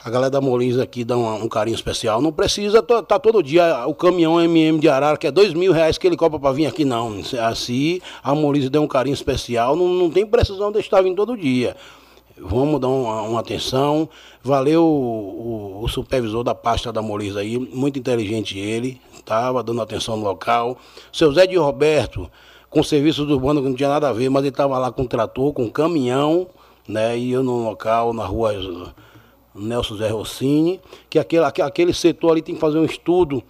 [0.04, 3.86] a galera da Molins aqui dá um, um, carinho especial, não precisa tá todo dia
[3.86, 6.66] o caminhão MM de Arara, que é dois mil reais que ele cobra para vir
[6.66, 7.20] aqui, não.
[7.40, 11.36] Assim, a Molins deu um carinho especial, não, não tem precisão de estar vindo todo
[11.36, 11.76] dia.
[12.36, 14.08] Vamos dar uma, uma atenção.
[14.42, 19.80] Valeu o, o, o, supervisor da pasta da Molins aí, muito inteligente ele, estava dando
[19.80, 20.76] atenção no local.
[21.12, 22.30] Seu Zé de Roberto,
[22.68, 25.06] com serviço do urbano que não tinha nada a ver, mas ele estava lá com
[25.06, 26.48] trator, com caminhão,
[26.86, 27.16] né?
[27.16, 28.52] E eu no local, na rua
[29.54, 33.42] Nelson Zé Rossini, que aquele, aquele setor ali tem que fazer um estudo.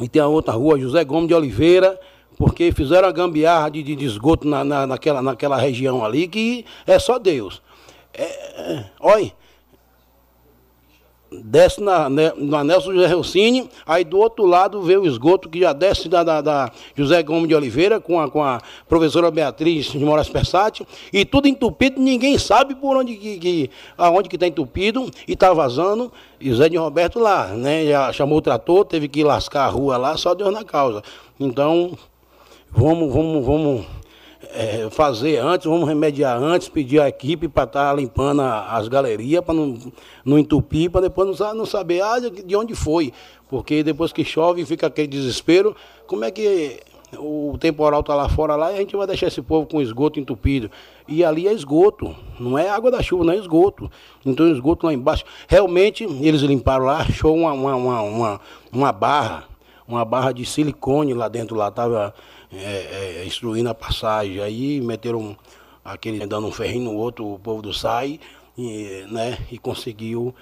[0.00, 1.98] E tem a outra rua, José Gomes de Oliveira,
[2.36, 6.98] porque fizeram a gambiarra de, de esgoto na, na, naquela, naquela região ali, que é
[6.98, 7.62] só Deus.
[8.12, 9.32] É, é, olha,
[11.42, 15.72] desce na, na Nelson José Rossini, aí do outro lado vê o esgoto que já
[15.72, 19.98] desce da, da, da, José Gomes de Oliveira com a, com a professora Beatriz de
[19.98, 25.10] Moraes Persati, e tudo entupido, ninguém sabe por onde que, que aonde que está entupido
[25.26, 27.86] e está vazando, e Zé de Roberto lá, né?
[27.86, 31.02] Já chamou o trator, teve que lascar a rua lá, só Deus na causa.
[31.40, 31.96] Então,
[32.70, 33.86] vamos, vamos, vamos
[34.54, 38.86] é, fazer antes, vamos remediar antes, pedir a equipe para estar tá limpando a, as
[38.86, 39.76] galerias, para não,
[40.24, 43.12] não entupir, para depois não, não saber ah, de onde foi.
[43.48, 45.74] Porque depois que chove fica aquele desespero,
[46.06, 46.80] como é que
[47.18, 50.20] o temporal está lá fora lá e a gente vai deixar esse povo com esgoto
[50.20, 50.70] entupido.
[51.06, 53.90] E ali é esgoto, não é água da chuva, não é esgoto.
[54.24, 55.24] Então esgoto lá embaixo.
[55.48, 58.40] Realmente eles limparam lá, achou uma, uma, uma,
[58.72, 59.44] uma barra,
[59.86, 62.14] uma barra de silicone lá dentro, lá estava
[62.56, 64.40] é, é, instruindo a passagem.
[64.40, 65.36] Aí meteram
[65.84, 68.20] aquele dando um ferrinho no outro, o povo do SAI,
[68.56, 70.34] e, né, e conseguiu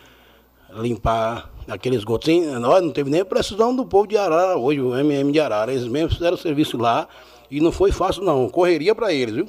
[0.74, 2.30] limpar aquele esgoto.
[2.60, 5.72] Nós não teve nem precisão do povo de Arara hoje, o MM de Arara.
[5.72, 7.08] Eles mesmos fizeram serviço lá
[7.50, 9.46] e não foi fácil não, correria para eles, viu?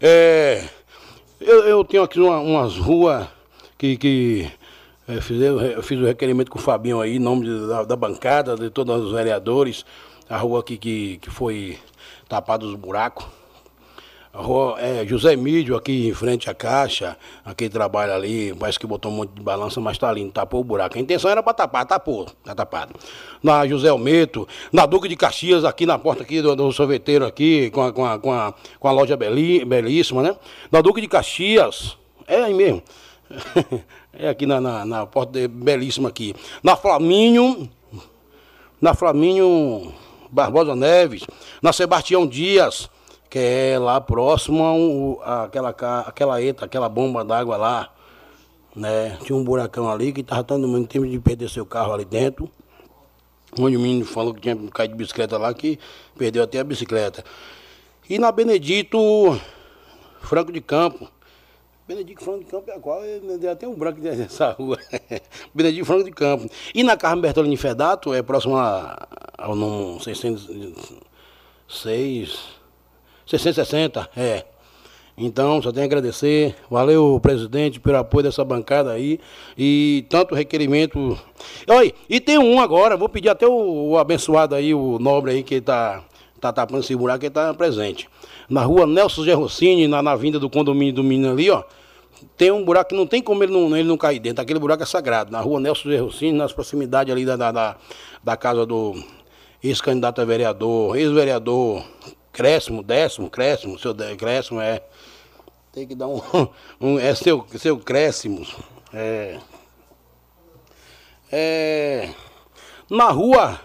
[0.00, 0.64] É,
[1.40, 3.26] eu, eu tenho aqui uma, umas ruas
[3.76, 4.50] que, que
[5.06, 8.56] é, fiz, eu fiz o requerimento com o Fabinho aí, em nome da, da, bancada,
[8.56, 9.84] de todos os vereadores,
[10.28, 11.78] a rua aqui que, que foi
[12.28, 13.26] tapada os buracos.
[14.32, 18.86] A rua, é, José Mídio aqui em frente à caixa, aquele trabalha ali, parece que
[18.86, 20.98] botou um monte de balança, mas tá lindo, tapou o buraco.
[20.98, 22.94] A intenção era para tapar, tapou, tá tapado.
[23.42, 27.70] Na José Almeto, na Duque de Caxias, aqui na porta aqui do, do sorveteiro aqui,
[27.70, 30.36] com a, com a, com a, com a loja beli, belíssima, né?
[30.70, 31.96] Na Duque de Caxias,
[32.26, 32.82] é aí mesmo.
[34.12, 36.34] é aqui na, na, na porta de, belíssima aqui.
[36.62, 37.68] Na Flamínio,
[38.80, 39.92] na Flamínio
[40.30, 41.24] Barbosa Neves,
[41.62, 42.88] na Sebastião Dias,
[43.30, 45.70] que é lá próximo àquela,
[46.06, 47.90] aquela eta, aquela bomba d'água lá.
[48.74, 49.18] Né?
[49.24, 52.50] Tinha um buracão ali que estava todo mundo tempo de perder seu carro ali dentro.
[53.58, 55.78] Onde o menino falou que tinha caído de bicicleta lá, que
[56.16, 57.24] perdeu até a bicicleta.
[58.08, 58.98] E na Benedito
[60.20, 61.08] Franco de Campo.
[61.88, 63.00] Benedito Franco de Campo é qual?
[63.40, 64.78] Deu até um branco nessa rua.
[65.54, 66.46] Benedito Franco de Campo.
[66.74, 72.40] E na Carmen Bertolini Fedato, é próximo ao número 606.
[73.26, 74.44] 660, é.
[75.16, 76.54] Então, só tenho a agradecer.
[76.70, 79.18] Valeu, presidente, pelo apoio dessa bancada aí.
[79.56, 81.18] E tanto requerimento.
[81.66, 85.42] Oi, e tem um agora, vou pedir até o, o abençoado aí, o nobre aí,
[85.42, 86.04] que está
[86.38, 88.10] tá tapando esse buraco, que está presente.
[88.46, 91.64] Na rua Nelson Gerrocini, na, na vinda do condomínio do menino ali, ó.
[92.36, 94.42] Tem um buraco que não tem como ele não, ele não cair dentro.
[94.42, 95.30] Aquele buraco é sagrado.
[95.30, 97.76] Na rua Nelson Gerrocini, nas proximidades ali da, da,
[98.22, 98.94] da, casa do
[99.62, 101.84] ex-candidato a vereador, ex-vereador
[102.38, 104.80] Crescimo, décimo, crescimo, seu crescimo é.
[105.72, 106.20] Tem que dar um.
[106.80, 108.46] um é seu, seu crescimo.
[108.94, 109.40] É.
[111.32, 112.10] É.
[112.88, 113.60] Na rua,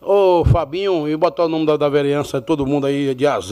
[0.00, 3.50] ô Fabinho, e botar o nome da, da vereança, todo mundo aí de AZ,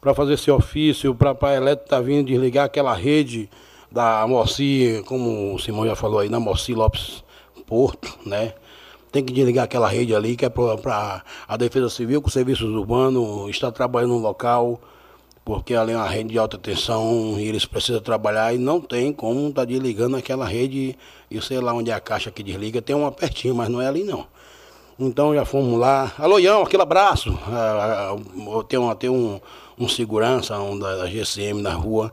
[0.00, 3.50] para fazer esse ofício, para a Eletro tá vindo desligar aquela rede
[3.90, 7.22] da Moci, como o Simão já falou aí, na Moci Lopes
[7.66, 8.54] Porto, né?
[9.10, 12.68] tem que desligar aquela rede ali, que é para a Defesa Civil, com os serviços
[12.70, 14.80] urbanos, está trabalhando no local,
[15.44, 19.12] porque ali é uma rede de alta tensão e eles precisam trabalhar e não tem
[19.12, 20.96] como estar tá desligando aquela rede,
[21.30, 23.88] e sei lá onde é a caixa que desliga, tem uma pertinho, mas não é
[23.88, 24.26] ali não.
[24.98, 26.12] Então já fomos lá.
[26.18, 27.36] Alô, Ião, aquele abraço.
[27.46, 29.40] Ah, ah, tem, um, tem um,
[29.80, 32.12] um segurança um da, da GCM na rua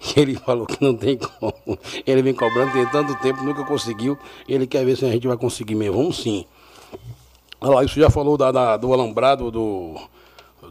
[0.00, 1.78] que ele falou que não tem como.
[2.06, 4.18] Ele vem cobrando, tem tanto tempo, nunca conseguiu.
[4.48, 5.98] Ele quer ver se a gente vai conseguir mesmo.
[5.98, 6.46] Vamos sim.
[7.60, 9.94] Olha lá, isso já falou da, da, do alambrado do,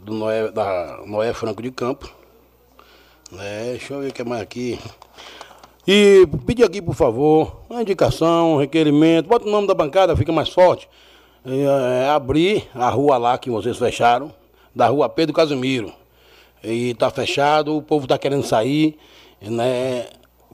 [0.02, 2.12] do Noé, da Noé Franco de Campo.
[3.38, 4.78] É, deixa eu ver o que mais aqui.
[5.86, 10.30] E pedir aqui, por favor, uma indicação, um requerimento, bota o nome da bancada, fica
[10.30, 10.88] mais forte.
[11.44, 14.32] É, é, abrir a rua lá que vocês fecharam,
[14.74, 15.92] da rua Pedro Casimiro
[16.62, 18.96] e está fechado, o povo está querendo sair,
[19.40, 20.06] né?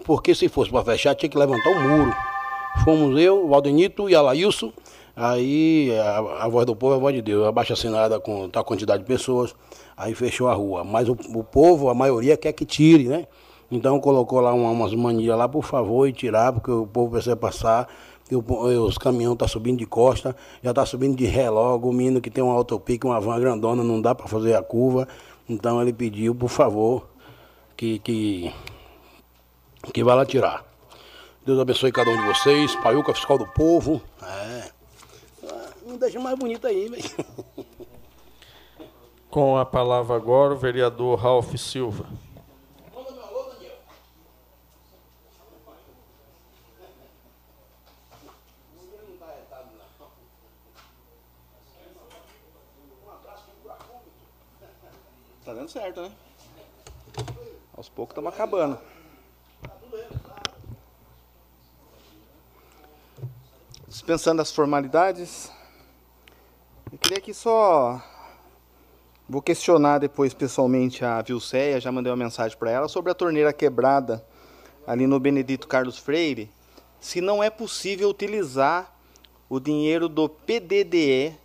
[0.05, 2.15] Porque se fosse para fechar, tinha que levantar o muro.
[2.85, 4.23] Fomos eu, o Valdenito e a
[5.19, 8.65] aí a, a, voz do povo é a voz de Deus, abaixa assinada com tal
[8.65, 9.55] quantidade de pessoas,
[9.97, 10.85] aí fechou a rua.
[10.85, 13.27] Mas o, o povo, a maioria quer que tire, né?
[13.70, 17.36] Então colocou lá uma, umas manias lá, por favor, e tirar, porque o povo precisa
[17.36, 17.89] passar.
[18.30, 18.44] E o,
[18.84, 22.30] os caminhões tá subindo de costa, já está subindo de ré logo, o menino que
[22.30, 25.09] tem uma autopique, uma van grandona, não dá para fazer a curva.
[25.48, 27.09] Então ele pediu, por favor,
[27.76, 28.52] que, que,
[29.94, 30.64] que vá lá tirar.
[31.46, 32.76] Deus abençoe cada um de vocês.
[32.76, 34.02] Paiuca Fiscal do Povo.
[34.22, 34.70] É.
[35.86, 37.02] Não deixa mais bonito aí, velho.
[39.30, 42.05] Com a palavra agora o vereador Ralph Silva.
[55.69, 56.11] Dando certo, né?
[57.77, 58.78] Aos poucos estamos acabando.
[63.86, 65.51] Dispensando as formalidades,
[66.90, 68.03] eu queria aqui só
[69.31, 73.53] Vou questionar depois pessoalmente a Vilceia, já mandei uma mensagem para ela, sobre a torneira
[73.53, 74.24] quebrada
[74.86, 76.51] ali no Benedito Carlos Freire,
[76.99, 78.90] se não é possível utilizar
[79.47, 81.36] o dinheiro do PDDE,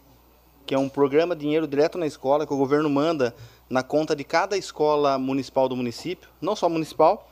[0.66, 3.36] que é um programa Dinheiro Direto na Escola, que o governo manda
[3.69, 7.30] na conta de cada escola municipal do município, não só municipal,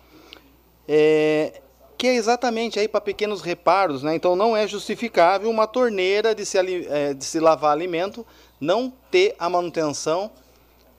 [0.88, 1.62] é,
[1.98, 4.16] que é exatamente aí para pequenos reparos, né?
[4.16, 8.26] Então não é justificável uma torneira de se, é, de se lavar alimento
[8.60, 10.32] não ter a manutenção,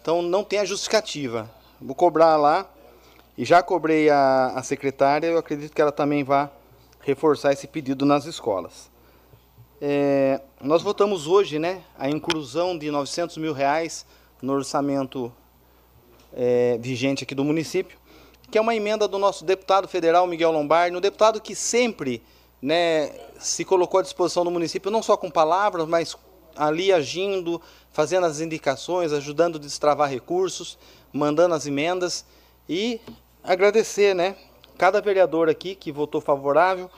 [0.00, 1.50] então não tem a justificativa.
[1.80, 2.68] Vou cobrar lá
[3.36, 6.50] e já cobrei a, a secretária, eu acredito que ela também vai
[7.00, 8.90] reforçar esse pedido nas escolas.
[9.80, 14.06] É, nós votamos hoje né, a inclusão de 900 mil reais
[14.42, 15.32] no orçamento
[16.34, 18.02] é, vigente aqui do município
[18.52, 22.22] que é uma emenda do nosso deputado federal Miguel Lombardi, um deputado que sempre
[22.60, 26.14] né, se colocou à disposição do município, não só com palavras, mas
[26.54, 27.62] ali agindo,
[27.92, 30.78] fazendo as indicações, ajudando a destravar recursos,
[31.10, 32.26] mandando as emendas
[32.68, 33.00] e
[33.42, 34.36] agradecer, né,
[34.76, 36.90] cada vereador aqui que votou favorável,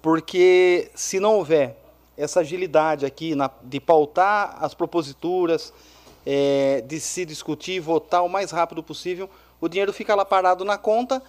[0.00, 1.76] porque se não houver
[2.16, 5.72] essa agilidade aqui na, de pautar as proposituras,
[6.24, 9.28] é, de se discutir votar o mais rápido possível,
[9.60, 11.22] o dinheiro fica lá parado na conta,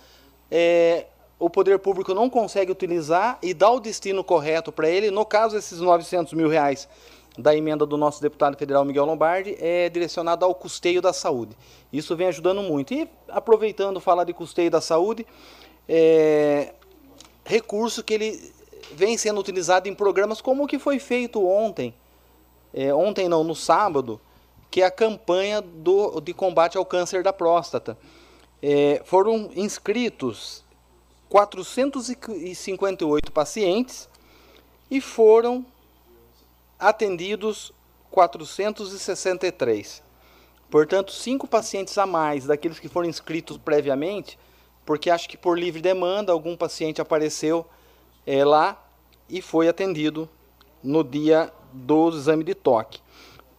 [0.49, 1.05] é,
[1.39, 5.09] o poder público não consegue utilizar e dá o destino correto para ele.
[5.09, 6.87] No caso, esses 900 mil reais
[7.37, 11.57] da emenda do nosso deputado federal Miguel Lombardi é direcionado ao custeio da saúde.
[11.91, 12.93] Isso vem ajudando muito.
[12.93, 15.25] E aproveitando falar de custeio da saúde,
[15.87, 16.73] é,
[17.43, 18.53] recurso que ele
[18.93, 21.93] vem sendo utilizado em programas como o que foi feito ontem,
[22.73, 24.19] é, ontem não, no sábado,
[24.71, 27.97] que é a campanha do, de combate ao câncer da próstata
[28.63, 30.63] é, foram inscritos
[31.27, 34.07] 458 pacientes
[34.89, 35.65] e foram
[36.79, 37.73] atendidos
[38.09, 40.01] 463.
[40.69, 44.39] Portanto, cinco pacientes a mais daqueles que foram inscritos previamente,
[44.85, 47.65] porque acho que por livre demanda algum paciente apareceu
[48.25, 48.81] é, lá
[49.29, 50.29] e foi atendido
[50.83, 52.99] no dia do exame de toque,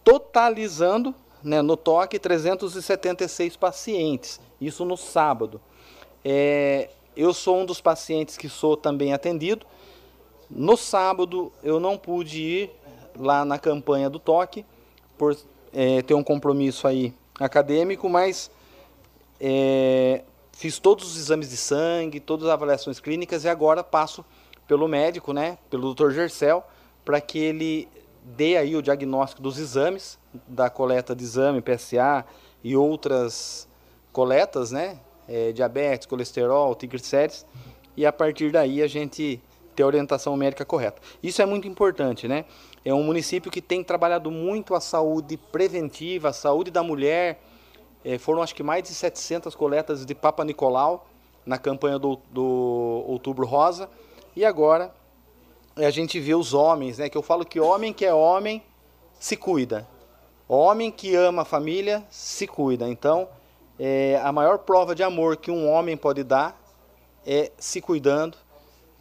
[0.03, 1.13] totalizando
[1.43, 5.59] né, no toque 376 pacientes isso no sábado.
[6.23, 9.65] É, eu sou um dos pacientes que sou também atendido.
[10.49, 12.71] No sábado eu não pude ir
[13.15, 14.65] lá na campanha do toque
[15.17, 15.37] por
[15.73, 18.49] é, ter um compromisso aí acadêmico, mas
[19.39, 20.23] é,
[20.53, 24.23] fiz todos os exames de sangue, todas as avaliações clínicas e agora passo
[24.67, 26.11] pelo médico, né, pelo Dr.
[26.11, 26.63] Gercel,
[27.03, 27.87] para que ele
[28.23, 30.17] dê aí o diagnóstico dos exames,
[30.47, 32.25] da coleta de exame, PSA
[32.63, 33.67] e outras
[34.11, 34.99] coletas, né?
[35.27, 37.45] É, diabetes, colesterol, triglicérides,
[37.95, 39.41] e a partir daí a gente
[39.75, 41.01] ter a orientação médica correta.
[41.21, 42.45] Isso é muito importante, né?
[42.83, 47.41] É um município que tem trabalhado muito a saúde preventiva, a saúde da mulher.
[48.03, 51.07] É, foram acho que mais de 700 coletas de Papa Nicolau
[51.45, 53.89] na campanha do, do Outubro Rosa.
[54.35, 54.93] E agora
[55.75, 57.09] a gente vê os homens, né?
[57.09, 58.63] Que eu falo que homem que é homem
[59.19, 59.87] se cuida.
[60.47, 62.87] Homem que ama a família se cuida.
[62.87, 63.27] Então,
[63.79, 66.59] é, a maior prova de amor que um homem pode dar
[67.25, 68.37] é se cuidando,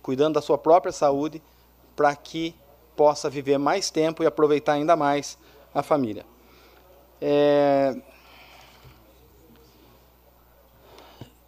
[0.03, 1.43] cuidando da sua própria saúde,
[1.95, 2.55] para que
[2.97, 5.37] possa viver mais tempo e aproveitar ainda mais
[5.75, 6.25] a família.
[7.21, 7.97] É...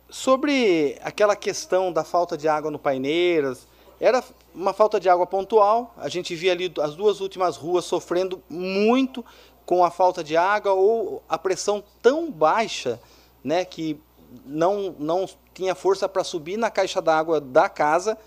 [0.08, 3.66] Sobre aquela questão da falta de água no Paineiras,
[4.04, 4.22] era
[4.54, 5.94] uma falta de água pontual.
[5.96, 9.24] A gente via ali as duas últimas ruas sofrendo muito
[9.64, 13.00] com a falta de água ou a pressão tão baixa
[13.42, 13.98] né, que
[14.44, 18.18] não, não tinha força para subir na caixa d'água da casa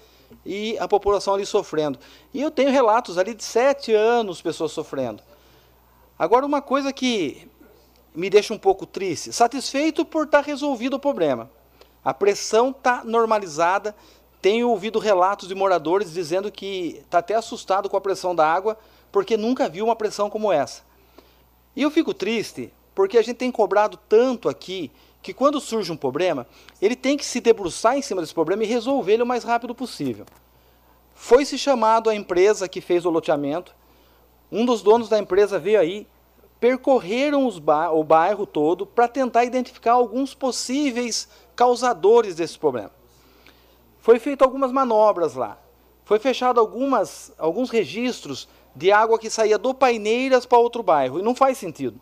[0.43, 1.99] e a população ali sofrendo.
[2.33, 5.21] E eu tenho relatos ali de sete anos pessoas sofrendo.
[6.17, 7.47] Agora, uma coisa que
[8.15, 11.51] me deixa um pouco triste, satisfeito por estar tá resolvido o problema.
[12.03, 13.95] A pressão está normalizada.
[14.41, 18.77] Tenho ouvido relatos de moradores dizendo que está até assustado com a pressão da água,
[19.11, 20.83] porque nunca viu uma pressão como essa.
[21.75, 24.91] E eu fico triste porque a gente tem cobrado tanto aqui
[25.21, 26.47] que quando surge um problema,
[26.81, 29.75] ele tem que se debruçar em cima desse problema e resolver ele o mais rápido
[29.75, 30.25] possível.
[31.13, 33.75] Foi-se chamado a empresa que fez o loteamento,
[34.51, 36.07] um dos donos da empresa veio aí,
[36.59, 42.96] percorreram o bairro todo para tentar identificar alguns possíveis causadores desse problema.
[44.07, 45.57] Foi feito algumas manobras lá.
[46.05, 51.19] Foi fechado algumas, alguns registros de água que saía do Paineiras para outro bairro.
[51.19, 51.99] E não faz sentido.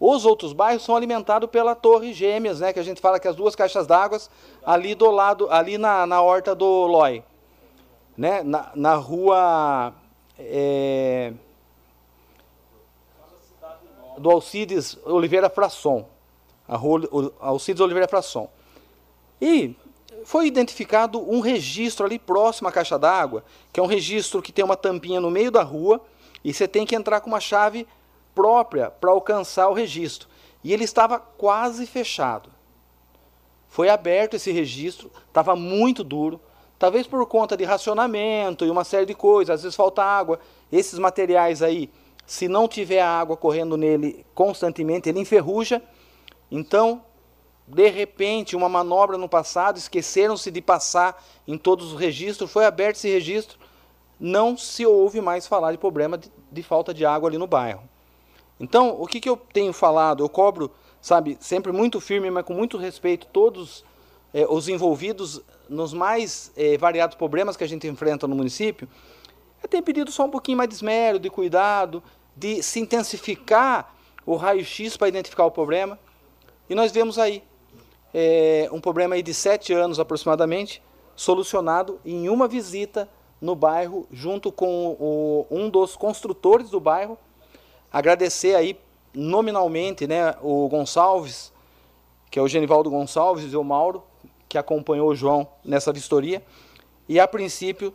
[0.00, 3.36] Os outros bairros são alimentados pela Torre Gêmeas, né, que a gente fala que as
[3.36, 4.18] duas caixas d'água
[4.64, 7.22] ali do lado, ali na, na horta do Loi,
[8.16, 9.92] né, na, na rua
[10.38, 11.34] é,
[14.16, 16.06] do Alcides Oliveira Frasson.
[16.66, 17.02] A rua
[17.40, 18.48] Alcides Oliveira Frasson.
[19.38, 19.76] E
[20.24, 24.64] foi identificado um registro ali próximo à caixa d'água, que é um registro que tem
[24.64, 26.00] uma tampinha no meio da rua
[26.44, 27.86] e você tem que entrar com uma chave
[28.34, 30.28] própria para alcançar o registro.
[30.64, 32.50] E ele estava quase fechado.
[33.68, 36.40] Foi aberto esse registro, estava muito duro,
[36.78, 40.38] talvez por conta de racionamento e uma série de coisas, às vezes falta água.
[40.70, 41.90] Esses materiais aí,
[42.26, 45.82] se não tiver água correndo nele constantemente, ele enferruja.
[46.50, 47.02] Então,
[47.74, 52.96] de repente, uma manobra no passado, esqueceram-se de passar em todos os registros, foi aberto
[52.96, 53.58] esse registro,
[54.20, 57.82] não se ouve mais falar de problema de, de falta de água ali no bairro.
[58.60, 60.22] Então, o que, que eu tenho falado?
[60.22, 60.70] Eu cobro,
[61.00, 63.82] sabe, sempre muito firme, mas com muito respeito, todos
[64.34, 68.86] eh, os envolvidos nos mais eh, variados problemas que a gente enfrenta no município.
[69.62, 72.02] Eu tenho pedido só um pouquinho mais de esmero, de cuidado,
[72.36, 73.94] de se intensificar
[74.26, 75.98] o raio-x para identificar o problema.
[76.68, 77.42] E nós vemos aí
[78.14, 80.82] é, um problema aí de sete anos aproximadamente,
[81.16, 83.08] solucionado em uma visita
[83.40, 87.18] no bairro, junto com o, um dos construtores do bairro.
[87.92, 88.78] Agradecer aí
[89.12, 91.52] nominalmente né, o Gonçalves,
[92.30, 94.02] que é o Genivaldo Gonçalves e o Mauro,
[94.48, 96.42] que acompanhou o João nessa vistoria.
[97.08, 97.92] E a princípio,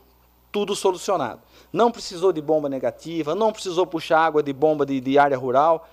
[0.51, 1.41] tudo solucionado.
[1.71, 5.87] Não precisou de bomba negativa, não precisou puxar água de bomba de, de área rural.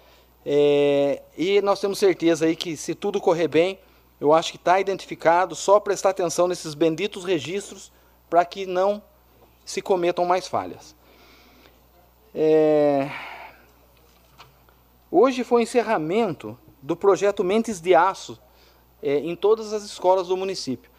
[0.44, 3.78] É, e nós temos certeza aí que se tudo correr bem,
[4.20, 7.92] eu acho que está identificado, só prestar atenção nesses benditos registros
[8.30, 9.02] para que não
[9.64, 10.94] se cometam mais falhas.
[12.34, 13.10] É...
[15.10, 18.38] Hoje foi o encerramento do projeto Mentes de Aço
[19.02, 20.90] é, em todas as escolas do município.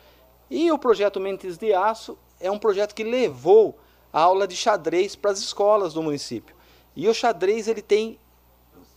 [0.50, 3.78] E o projeto Mentes de Aço é um projeto que levou
[4.14, 6.56] a aula de xadrez para as escolas do município.
[6.96, 8.18] E o xadrez ele tem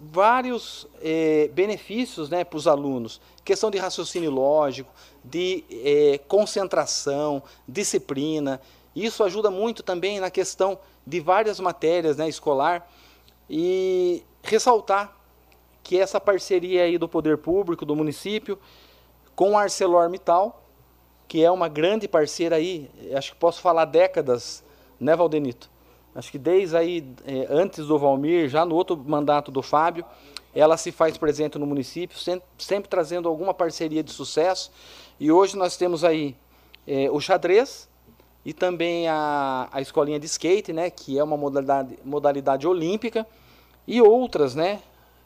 [0.01, 3.21] vários é, benefícios né, para os alunos.
[3.45, 4.91] Questão de raciocínio lógico,
[5.25, 8.61] de é, concentração, disciplina.
[8.95, 12.89] Isso ajuda muito também na questão de várias matérias né, escolar.
[13.51, 15.17] E ressaltar
[15.83, 18.59] que essa parceria aí do poder público, do município,
[19.35, 20.63] com a ArcelorMittal,
[21.27, 24.63] que é uma grande parceira aí, acho que posso falar décadas,
[25.01, 25.71] né, Valdenito?
[26.15, 30.05] Acho que desde aí, é, antes do Valmir, já no outro mandato do Fábio,
[30.55, 34.71] ela se faz presente no município, sempre, sempre trazendo alguma parceria de sucesso.
[35.21, 36.35] E hoje nós temos aí
[36.87, 37.89] é, o xadrez
[38.45, 43.27] e também a, a escolinha de skate, né, que é uma modalidade, modalidade olímpica,
[43.87, 44.81] e outras né,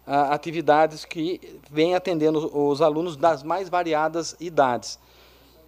[0.06, 4.98] a, atividades que vêm atendendo os alunos das mais variadas idades.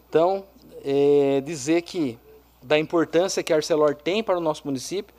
[0.09, 0.45] Então,
[0.85, 2.19] é, dizer que
[2.65, 5.15] da importância que a Arcelor tem para o nosso município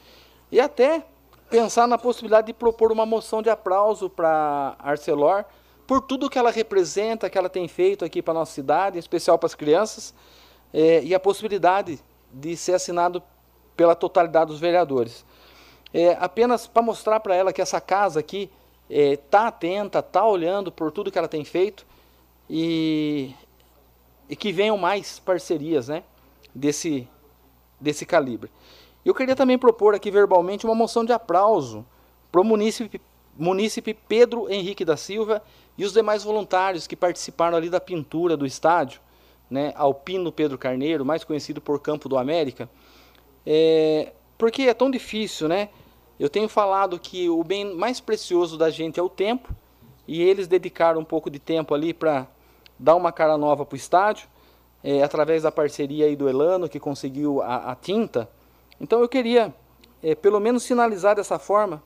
[0.52, 1.06] e até
[1.50, 5.46] pensar na possibilidade de propor uma moção de aplauso para a Arcelor
[5.86, 9.00] por tudo que ela representa, que ela tem feito aqui para a nossa cidade, em
[9.00, 10.16] especial para as crianças,
[10.74, 12.00] é, e a possibilidade
[12.34, 13.22] de ser assinado
[13.78, 15.24] pela totalidade dos vereadores.
[15.94, 18.50] É, apenas para mostrar para ela que essa casa aqui
[18.90, 21.86] está é, atenta, está olhando por tudo que ela tem feito
[22.50, 23.34] e,
[24.28, 26.04] e que venham mais parcerias né,
[26.54, 27.08] desse,
[27.80, 28.50] desse calibre.
[29.04, 31.86] Eu queria também propor aqui verbalmente uma moção de aplauso
[32.32, 35.44] para o munícipe, Pedro Henrique da Silva
[35.78, 39.00] e os demais voluntários que participaram ali da pintura do estádio,
[39.50, 42.68] né, Alpino Pedro Carneiro, mais conhecido por Campo do América,
[43.46, 45.70] é, porque é tão difícil, né?
[46.20, 49.54] Eu tenho falado que o bem mais precioso da gente é o tempo,
[50.08, 52.28] e eles dedicaram um pouco de tempo ali para
[52.80, 54.28] dar uma cara nova para o estádio
[54.84, 58.30] é, através da parceria aí do Elano, que conseguiu a, a tinta.
[58.80, 59.54] Então eu queria,
[60.04, 61.82] é, pelo menos, sinalizar dessa forma,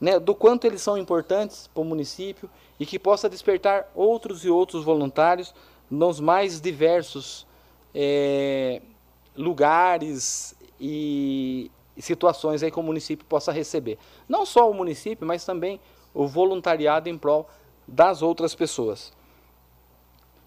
[0.00, 4.50] né, do quanto eles são importantes para o município e que possa despertar outros e
[4.50, 5.54] outros voluntários
[5.88, 7.46] nos mais diversos
[7.94, 8.82] é,
[9.36, 13.98] lugares e situações aí que o município possa receber.
[14.28, 15.80] Não só o município, mas também
[16.12, 17.48] o voluntariado em prol
[17.86, 19.12] das outras pessoas.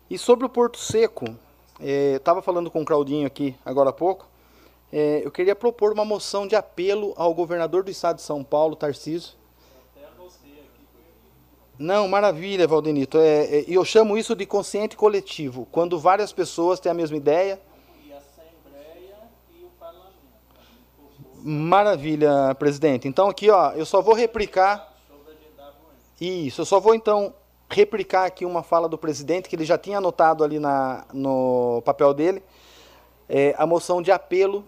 [0.09, 1.26] E sobre o Porto Seco,
[1.80, 4.27] estava é, falando com o Claudinho aqui agora há pouco,
[4.91, 8.75] é, eu queria propor uma moção de apelo ao governador do estado de São Paulo,
[8.75, 9.33] Tarcísio.
[11.77, 13.17] Não, maravilha, Valdenito.
[13.17, 17.59] É, é, eu chamo isso de consciente coletivo, quando várias pessoas têm a mesma ideia.
[18.06, 19.17] E a Assembleia
[19.51, 20.16] e o Parlamento.
[21.43, 23.08] Maravilha, presidente.
[23.08, 24.93] Então aqui, ó, eu só vou replicar.
[26.19, 27.33] Isso, eu só vou então
[27.69, 32.14] replicar aqui uma fala do presidente, que ele já tinha anotado ali na, no papel
[32.14, 32.44] dele,
[33.27, 34.64] é, a moção de apelo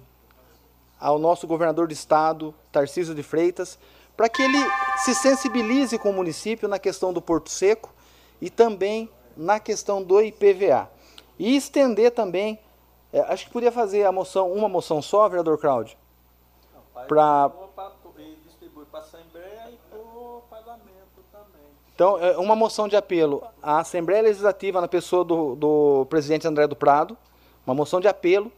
[0.99, 3.77] ao nosso governador de estado, Tarcísio de Freitas,
[4.15, 4.57] para que ele
[4.97, 7.93] se sensibilize com o município na questão do Porto Seco
[8.41, 10.89] e também na questão do IPVA.
[11.37, 12.59] E estender também,
[13.13, 15.95] é, acho que podia fazer a moção, uma moção só, vereador Cláudio?
[17.07, 17.51] Para
[21.97, 26.67] Então, é uma moção de apelo à Assembleia Legislativa na pessoa do, do presidente André
[26.67, 27.17] do Prado,
[27.65, 28.51] uma moção de apelo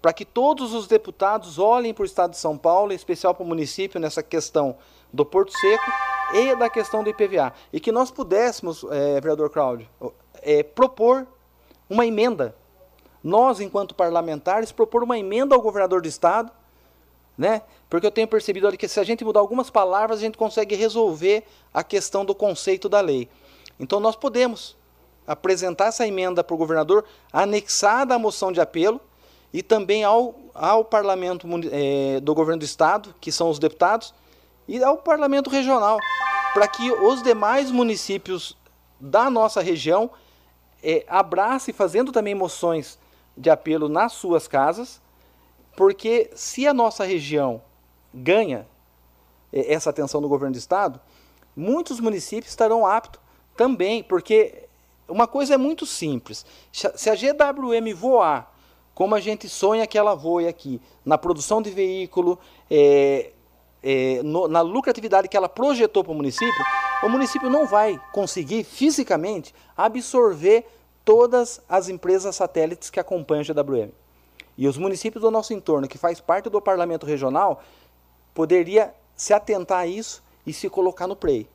[0.00, 3.44] para que todos os deputados olhem para o Estado de São Paulo, em especial para
[3.44, 4.78] o município, nessa questão
[5.12, 5.84] do Porto Seco
[6.32, 7.52] e da questão do IPVA.
[7.70, 9.86] E que nós pudéssemos, é, vereador Cláudio,
[10.40, 11.26] é, propor
[11.86, 12.56] uma emenda.
[13.22, 16.50] Nós, enquanto parlamentares, propor uma emenda ao governador do Estado
[17.40, 17.62] né?
[17.88, 21.42] Porque eu tenho percebido que se a gente mudar algumas palavras, a gente consegue resolver
[21.72, 23.30] a questão do conceito da lei.
[23.78, 24.76] Então nós podemos
[25.26, 27.02] apresentar essa emenda para o governador,
[27.32, 29.00] anexada à moção de apelo,
[29.54, 34.12] e também ao, ao parlamento é, do governo do estado, que são os deputados,
[34.68, 35.96] e ao parlamento regional,
[36.52, 38.54] para que os demais municípios
[39.00, 40.10] da nossa região
[40.82, 42.98] é, abracem, fazendo também moções
[43.34, 45.00] de apelo nas suas casas,
[45.76, 47.62] porque se a nossa região
[48.12, 48.66] ganha
[49.52, 51.00] essa atenção do governo do estado,
[51.56, 53.20] muitos municípios estarão aptos
[53.56, 54.68] também, porque
[55.08, 56.46] uma coisa é muito simples.
[56.72, 58.52] Se a GWM voar
[58.94, 62.38] como a gente sonha que ela voe aqui, na produção de veículo,
[62.70, 63.32] é,
[63.82, 66.64] é, no, na lucratividade que ela projetou para o município,
[67.02, 70.66] o município não vai conseguir fisicamente absorver
[71.04, 73.90] todas as empresas satélites que acompanham a GWM.
[74.60, 77.62] E os municípios do nosso entorno, que faz parte do parlamento regional,
[78.34, 81.48] poderia se atentar a isso e se colocar no PREI.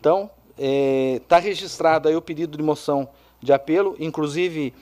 [0.00, 3.08] Então, está é, registrado aí o pedido de moção
[3.40, 4.74] de apelo, inclusive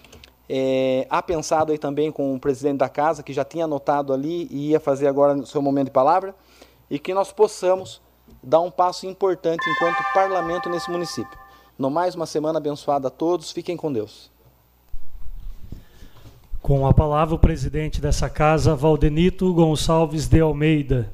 [0.49, 4.49] é, há pensado aí também com o presidente da casa, que já tinha anotado ali
[4.51, 6.35] e ia fazer agora no seu momento de palavra,
[6.89, 8.01] e que nós possamos
[8.43, 11.39] dar um passo importante enquanto parlamento nesse município.
[11.79, 14.35] No mais, uma semana abençoada a todos, fiquem com Deus.
[16.67, 21.13] Com a palavra o presidente dessa casa, Valdenito Gonçalves de Almeida.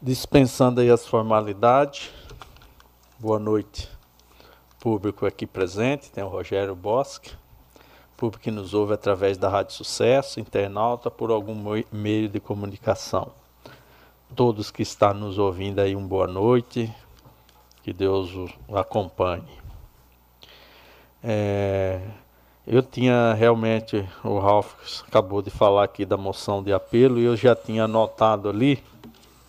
[0.00, 2.10] Dispensando aí as formalidades,
[3.18, 3.90] boa noite,
[4.80, 7.32] público aqui presente, tem o Rogério Bosque,
[8.16, 13.32] público que nos ouve através da Rádio Sucesso, internauta, por algum meio de comunicação.
[14.34, 16.90] Todos que estão nos ouvindo aí, uma boa noite,
[17.82, 18.30] que Deus
[18.66, 19.57] o acompanhe.
[21.22, 22.00] É,
[22.66, 24.74] eu tinha realmente, o Ralph
[25.08, 28.82] acabou de falar aqui da moção de apelo, e eu já tinha anotado ali,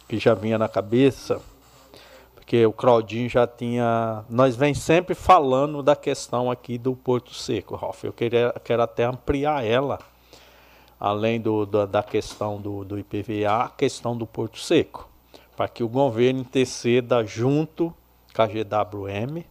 [0.07, 1.41] que já vinha na cabeça,
[2.33, 4.23] porque o Claudinho já tinha.
[4.29, 8.03] Nós vem sempre falando da questão aqui do Porto Seco, Ralph.
[8.05, 9.99] Eu queria, quero até ampliar ela,
[10.99, 15.07] além do, da, da questão do, do IPVA, a questão do Porto Seco,
[15.55, 17.93] para que o governo interceda junto
[18.33, 19.43] com a GWM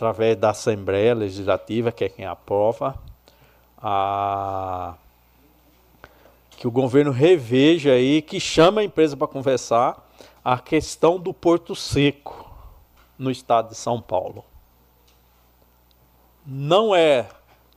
[0.00, 2.98] através da Assembleia Legislativa, que é quem aprova,
[3.76, 4.94] a...
[6.52, 10.10] que o governo reveja aí, que chama a empresa para conversar
[10.42, 12.50] a questão do Porto Seco
[13.18, 14.42] no estado de São Paulo.
[16.46, 17.28] Não é,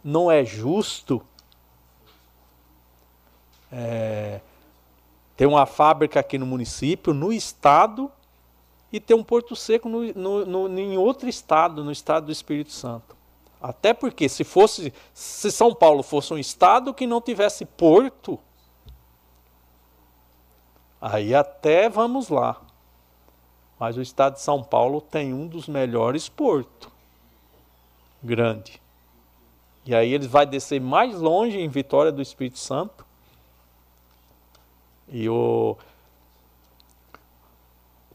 [0.02, 1.22] não é justo
[3.70, 4.40] é,
[5.36, 8.10] ter uma fábrica aqui no município, no estado,
[8.94, 12.72] e ter um porto seco no, no, no, em outro estado, no estado do Espírito
[12.72, 13.18] Santo.
[13.60, 18.40] Até porque se fosse, se São Paulo fosse um estado que não tivesse porto,
[21.02, 22.62] aí até vamos lá.
[23.80, 26.92] Mas o estado de São Paulo tem um dos melhores portos.
[28.22, 28.80] Grande.
[29.86, 33.04] E aí ele vai descer mais longe em Vitória do Espírito Santo.
[35.10, 35.78] E o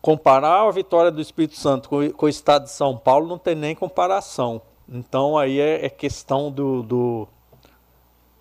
[0.00, 3.54] comparar a vitória do Espírito Santo com, com, o estado de São Paulo não tem
[3.54, 4.62] nem comparação.
[4.88, 7.28] Então aí é, é questão do, do,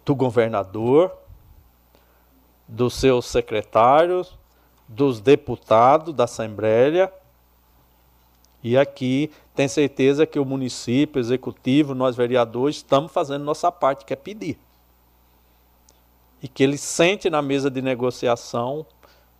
[0.05, 1.11] do, governador,
[2.67, 4.37] dos seus secretários,
[4.87, 7.11] dos deputados da Assembleia.
[8.63, 14.13] E aqui tem certeza que o município, executivo, nós vereadores, estamos fazendo nossa parte, que
[14.13, 14.57] é pedir.
[16.41, 18.85] E que ele sente na mesa de negociação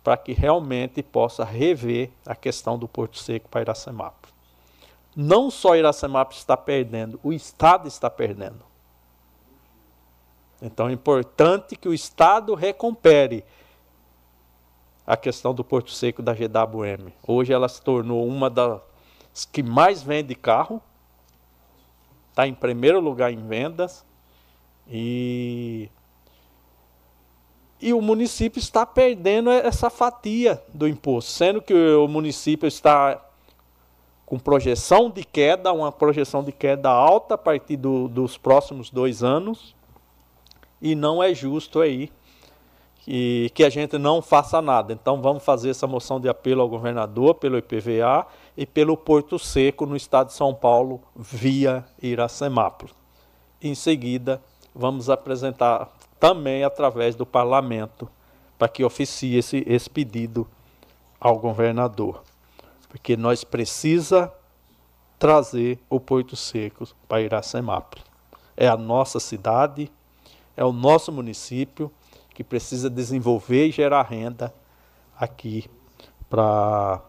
[0.02, 4.34] para que realmente possa rever a questão do Porto Seco para Iracemápolis.
[5.14, 8.64] Não só Iracemápolis está perdendo, o Estado está perdendo.
[10.60, 13.44] Então é importante que o Estado recompere
[15.06, 17.12] a questão do Porto Seco da GWM.
[17.26, 18.80] Hoje ela se tornou uma das
[19.52, 20.82] que mais vende carro,
[22.30, 24.04] está em primeiro lugar em vendas
[24.86, 25.90] e
[27.80, 33.24] e o município está perdendo essa fatia do imposto, sendo que o município está
[34.26, 39.22] com projeção de queda, uma projeção de queda alta a partir do, dos próximos dois
[39.22, 39.74] anos,
[40.82, 42.10] e não é justo aí
[42.98, 44.92] que, que a gente não faça nada.
[44.92, 48.26] Então vamos fazer essa moção de apelo ao governador pelo IPVA
[48.56, 52.94] e pelo Porto Seco no estado de São Paulo via Iracemápolis.
[53.62, 54.42] Em seguida,
[54.74, 58.08] vamos apresentar também através do parlamento,
[58.58, 60.46] para que oficie esse, esse pedido
[61.20, 62.22] ao governador.
[62.88, 64.32] Porque nós precisa
[65.18, 68.04] trazer o Porto Seco para Iracemápolis.
[68.56, 69.90] É a nossa cidade,
[70.56, 71.90] é o nosso município
[72.34, 74.52] que precisa desenvolver e gerar renda
[75.18, 75.68] aqui
[76.28, 77.00] para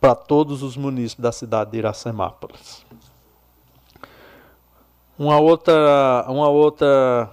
[0.00, 2.86] para todos os municípios da cidade de Iracemápolis.
[5.18, 7.30] Uma outra, uma outra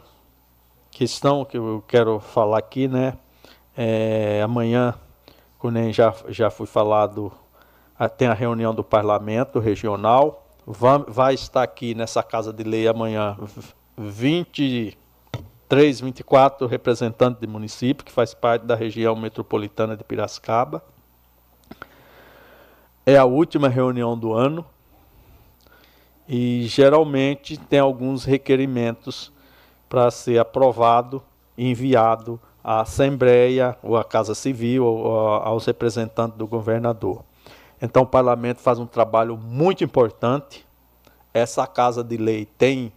[0.97, 3.13] questão que eu quero falar aqui, né?
[3.77, 4.95] É, amanhã,
[5.59, 7.31] como já, já foi falado,
[8.17, 10.43] tem a reunião do parlamento regional.
[10.65, 13.37] Vai, vai estar aqui nessa casa de lei amanhã
[13.95, 20.83] 23, 24 representantes de município, que faz parte da região metropolitana de Piracicaba.
[23.05, 24.65] É a última reunião do ano
[26.27, 29.31] e geralmente tem alguns requerimentos
[29.89, 31.23] para ser aprovado
[31.57, 37.23] e enviado à Assembleia ou à Casa Civil ou aos representantes do governador.
[37.81, 40.65] Então o parlamento faz um trabalho muito importante.
[41.33, 42.91] Essa casa de lei tem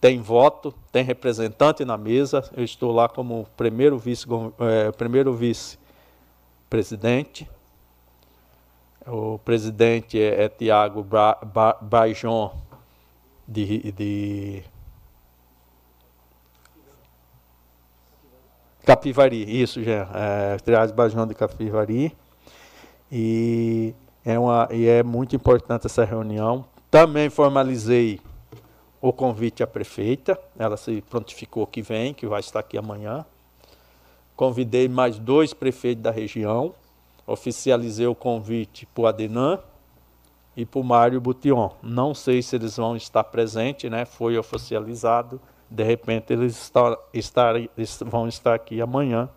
[0.00, 2.48] tem voto, tem representante na mesa.
[2.56, 4.26] Eu estou lá como primeiro vice
[4.60, 5.78] é, primeiro vice
[6.70, 7.48] presidente.
[9.06, 12.52] O presidente é, é Tiago ba, ba, Bajon
[13.46, 14.64] de, de
[18.86, 22.16] Capivari, isso já, é, Triás Bajão de Capivari.
[23.10, 23.92] E
[24.24, 26.64] é, uma, e é muito importante essa reunião.
[26.88, 28.20] Também formalizei
[29.00, 33.26] o convite à prefeita, ela se prontificou que vem, que vai estar aqui amanhã.
[34.36, 36.72] Convidei mais dois prefeitos da região,
[37.26, 39.58] oficializei o convite para o Adenan
[40.56, 41.72] e para o Mário Bution.
[41.82, 44.04] Não sei se eles vão estar presentes, né?
[44.04, 46.72] foi oficializado de repente eles
[47.12, 49.28] estar, eles vão estar aqui amanhã,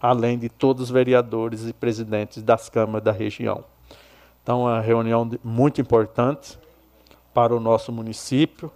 [0.00, 3.64] além de todos os vereadores e presidentes das câmaras da região.
[4.42, 6.58] Então, é uma reunião muito importante
[7.32, 8.70] para o nosso município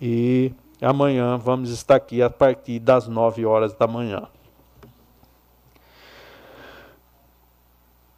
[0.00, 4.26] e amanhã vamos estar aqui a partir das 9 horas da manhã.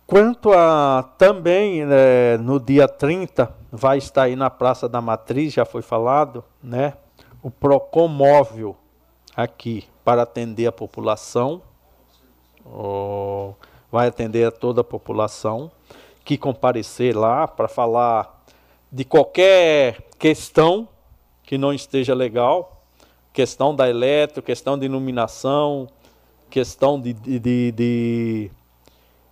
[0.06, 5.64] Quanto a também né, no dia 30 vai estar aí na Praça da Matriz, já
[5.64, 6.94] foi falado, né?
[7.42, 8.76] O PROCON móvel
[9.36, 11.60] aqui para atender a população,
[13.90, 15.70] vai atender a toda a população
[16.24, 18.44] que comparecer lá para falar
[18.90, 20.88] de qualquer questão
[21.42, 22.82] que não esteja legal,
[23.32, 25.88] questão da eletro, questão de iluminação,
[26.48, 28.50] questão de, de, de, de,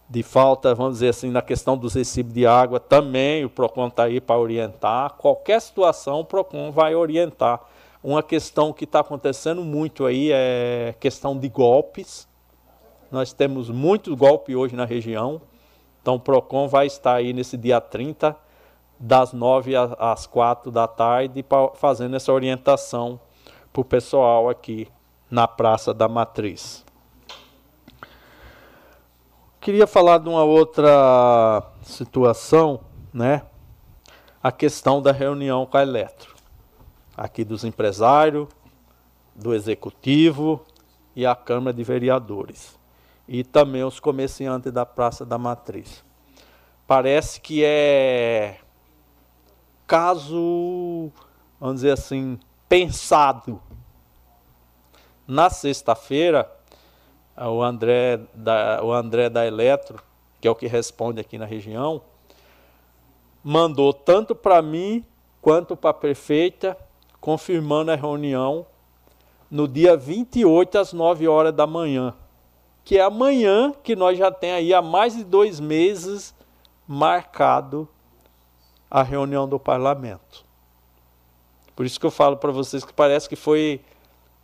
[0.09, 4.05] de falta, vamos dizer assim, na questão dos recibos de água, também o PROCON está
[4.05, 5.13] aí para orientar.
[5.13, 7.61] Qualquer situação o PROCON vai orientar.
[8.03, 12.27] Uma questão que está acontecendo muito aí é questão de golpes.
[13.11, 15.43] Nós temos muito golpe hoje na região.
[16.01, 18.35] Então o PROCON vai estar aí nesse dia 30,
[18.99, 23.21] das 9 às 4 da tarde, fazendo essa orientação
[23.71, 24.89] para o pessoal aqui
[25.31, 26.83] na Praça da Matriz.
[29.61, 32.81] Queria falar de uma outra situação,
[33.13, 33.43] né?
[34.43, 36.40] A questão da reunião com a Eletro
[37.21, 38.49] aqui dos empresários,
[39.35, 40.65] do executivo
[41.15, 42.79] e a Câmara de Vereadores.
[43.29, 46.03] E também os comerciantes da Praça da Matriz.
[46.87, 48.57] Parece que é
[49.87, 51.13] caso,
[51.61, 53.61] vamos dizer assim, pensado.
[55.27, 56.51] Na sexta-feira,
[57.37, 60.03] o André, da, o André da Eletro,
[60.41, 62.01] que é o que responde aqui na região,
[63.45, 65.05] mandou tanto para mim
[65.43, 66.77] quanto para a prefeita
[67.21, 68.67] confirmando a reunião
[69.51, 72.15] no dia 28 às 9 horas da manhã,
[72.85, 76.35] que é amanhã que nós já tem aí há mais de dois meses
[76.87, 77.89] marcado
[78.91, 80.45] a reunião do parlamento.
[81.77, 83.81] Por isso que eu falo para vocês que parece que foi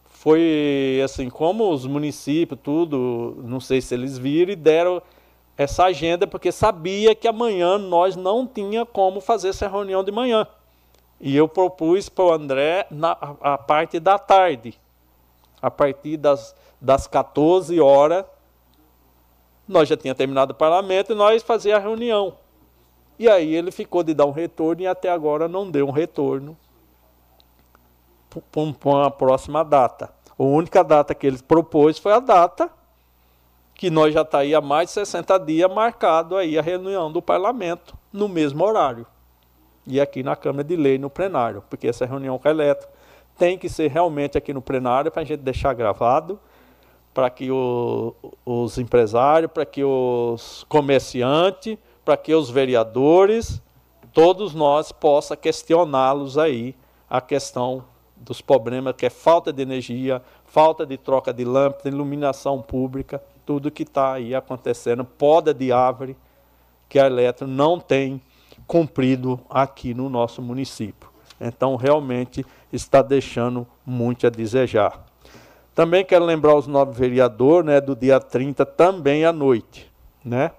[0.05, 5.00] foi assim, como os municípios, tudo, não sei se eles viram e deram
[5.56, 10.46] essa agenda porque sabia que amanhã nós não tinha como fazer essa reunião de manhã.
[11.20, 14.78] E eu propus para o André na, a parte da tarde.
[15.61, 18.25] A partir das, das 14 horas,
[19.67, 22.35] nós já tinha terminado o parlamento e nós fazia a reunião.
[23.19, 26.57] E aí ele ficou de dar um retorno e até agora não deu um retorno
[28.51, 30.12] para uma próxima data.
[30.39, 32.70] A única data que ele propôs foi a data
[33.75, 37.23] que nós já está aí há mais de 60 dias marcado aí a reunião do
[37.23, 39.07] parlamento no mesmo horário.
[39.86, 42.92] E aqui na Câmara de Lei, no plenário, porque essa reunião com a elétrica
[43.39, 46.40] tem que ser realmente aqui no plenário para a gente deixar gravado,
[47.12, 53.62] para que o, os empresários, para que os comerciantes, para que os vereadores,
[54.12, 56.74] todos nós possa questioná-los aí
[57.08, 57.84] a questão
[58.16, 63.70] dos problemas que é falta de energia, falta de troca de lâmpada, iluminação pública, tudo
[63.70, 66.16] que está aí acontecendo, poda de árvore
[66.89, 68.20] que a Eletro não tem
[68.67, 71.09] cumprido aqui no nosso município.
[71.41, 75.05] Então, realmente está deixando muito a desejar.
[75.75, 79.93] Também quero lembrar os nove vereadores, né, do dia 30, também à noite,
[80.25, 80.51] né,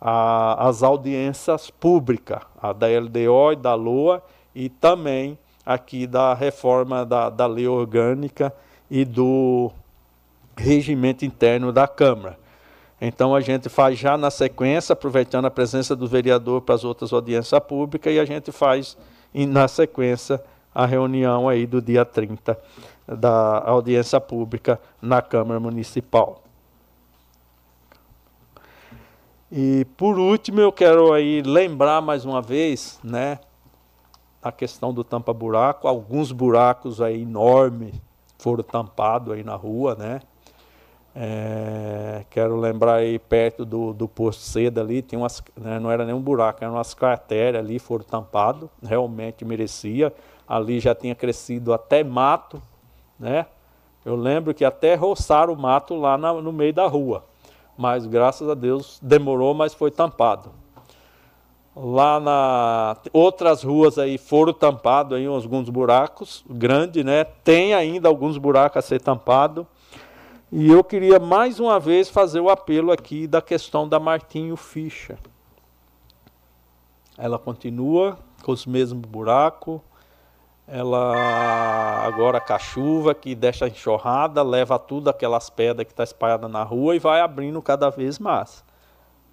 [0.00, 4.22] a, as audiências públicas, a da LDO e da LOA,
[4.54, 8.54] e também aqui da reforma da, da lei orgânica
[8.90, 9.70] e do
[10.56, 12.38] regimento interno da Câmara.
[13.00, 17.12] Então a gente faz já na sequência, aproveitando a presença do vereador para as outras
[17.12, 18.96] audiências públicas, e a gente faz
[19.32, 20.42] na sequência
[20.74, 22.58] a reunião aí do dia 30
[23.06, 26.42] da audiência pública na Câmara Municipal.
[29.50, 33.38] E por último eu quero aí lembrar mais uma vez, né,
[34.42, 37.94] a questão do tampa-buraco, alguns buracos aí enormes
[38.38, 40.20] foram tampados aí na rua, né?
[41.20, 46.04] É, quero lembrar aí perto do, do posto seda ali, tinha umas, né, não era
[46.04, 50.14] nenhum buraco, eram umas crateras ali, foram tampados, realmente merecia.
[50.46, 52.62] Ali já tinha crescido até mato,
[53.18, 53.46] né?
[54.04, 57.24] Eu lembro que até roçaram o mato lá na, no meio da rua,
[57.76, 60.52] mas graças a Deus demorou, mas foi tampado.
[61.74, 67.24] Lá na outras ruas aí foram tampados aí alguns buracos grandes, né?
[67.24, 69.66] Tem ainda alguns buracos a ser tampado.
[70.50, 75.18] E eu queria mais uma vez fazer o apelo aqui da questão da Martinho Ficha.
[77.16, 79.80] Ela continua com os mesmos buracos.
[80.66, 86.46] Ela agora com a chuva que deixa enxurrada, leva tudo aquelas pedras que está espalhada
[86.46, 88.62] na rua e vai abrindo cada vez mais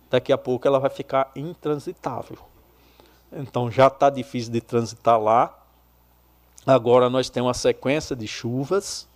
[0.10, 2.38] daqui a pouco ela vai ficar intransitável.
[3.32, 5.58] Então já está difícil de transitar lá.
[6.66, 9.08] Agora nós temos uma sequência de chuvas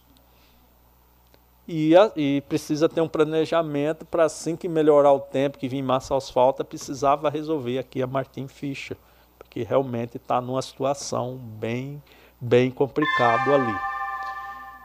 [1.72, 5.84] e, a, e precisa ter um planejamento para assim que melhorar o tempo, que vir
[5.84, 8.98] massa asfalto, precisava resolver aqui a Martin Fischer,
[9.38, 12.02] porque realmente está numa situação bem,
[12.42, 13.76] bem complicado ali.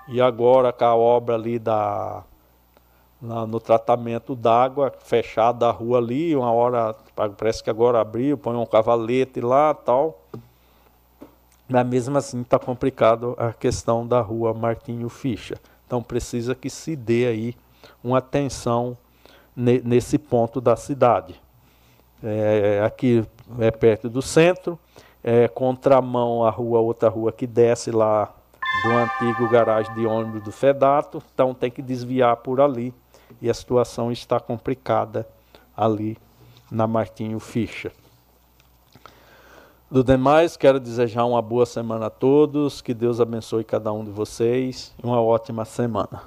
[0.09, 2.23] E agora com a obra ali da
[3.19, 6.95] na, no tratamento d'água, fechada a rua ali, uma hora,
[7.39, 10.21] parece que agora abriu, põe um cavalete lá tal.
[11.67, 15.59] Mas mesmo assim está complicado a questão da rua Martinho Ficha.
[15.95, 17.55] Então precisa que se dê aí
[18.03, 18.99] uma atenção
[19.55, 21.41] ne, nesse ponto da cidade.
[22.21, 23.25] É, aqui
[23.61, 24.77] é perto do centro,
[25.23, 28.35] é contramão a rua, outra rua que desce lá
[28.83, 32.93] do antigo garagem de ônibus do Fedato, então tem que desviar por ali
[33.41, 35.29] e a situação está complicada
[35.77, 36.19] ali
[36.73, 37.93] na Martinho Ficha.
[39.95, 44.11] Do demais, quero desejar uma boa semana a todos, que Deus abençoe cada um de
[44.11, 46.23] vocês e uma ótima semana.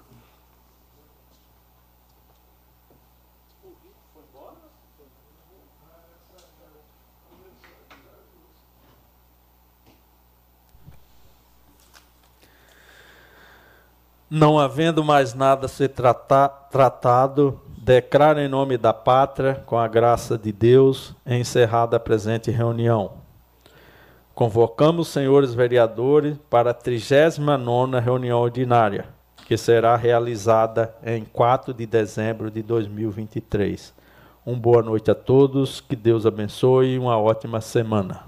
[14.29, 19.89] Não havendo mais nada a ser trata tratado, declaro em nome da pátria, com a
[19.89, 23.26] graça de Deus, encerrada a presente reunião.
[24.38, 29.07] Convocamos os senhores vereadores para a 39 reunião ordinária,
[29.48, 33.91] que será realizada em 4 de dezembro de 2023.
[34.45, 38.25] Uma boa noite a todos, que Deus abençoe e uma ótima semana.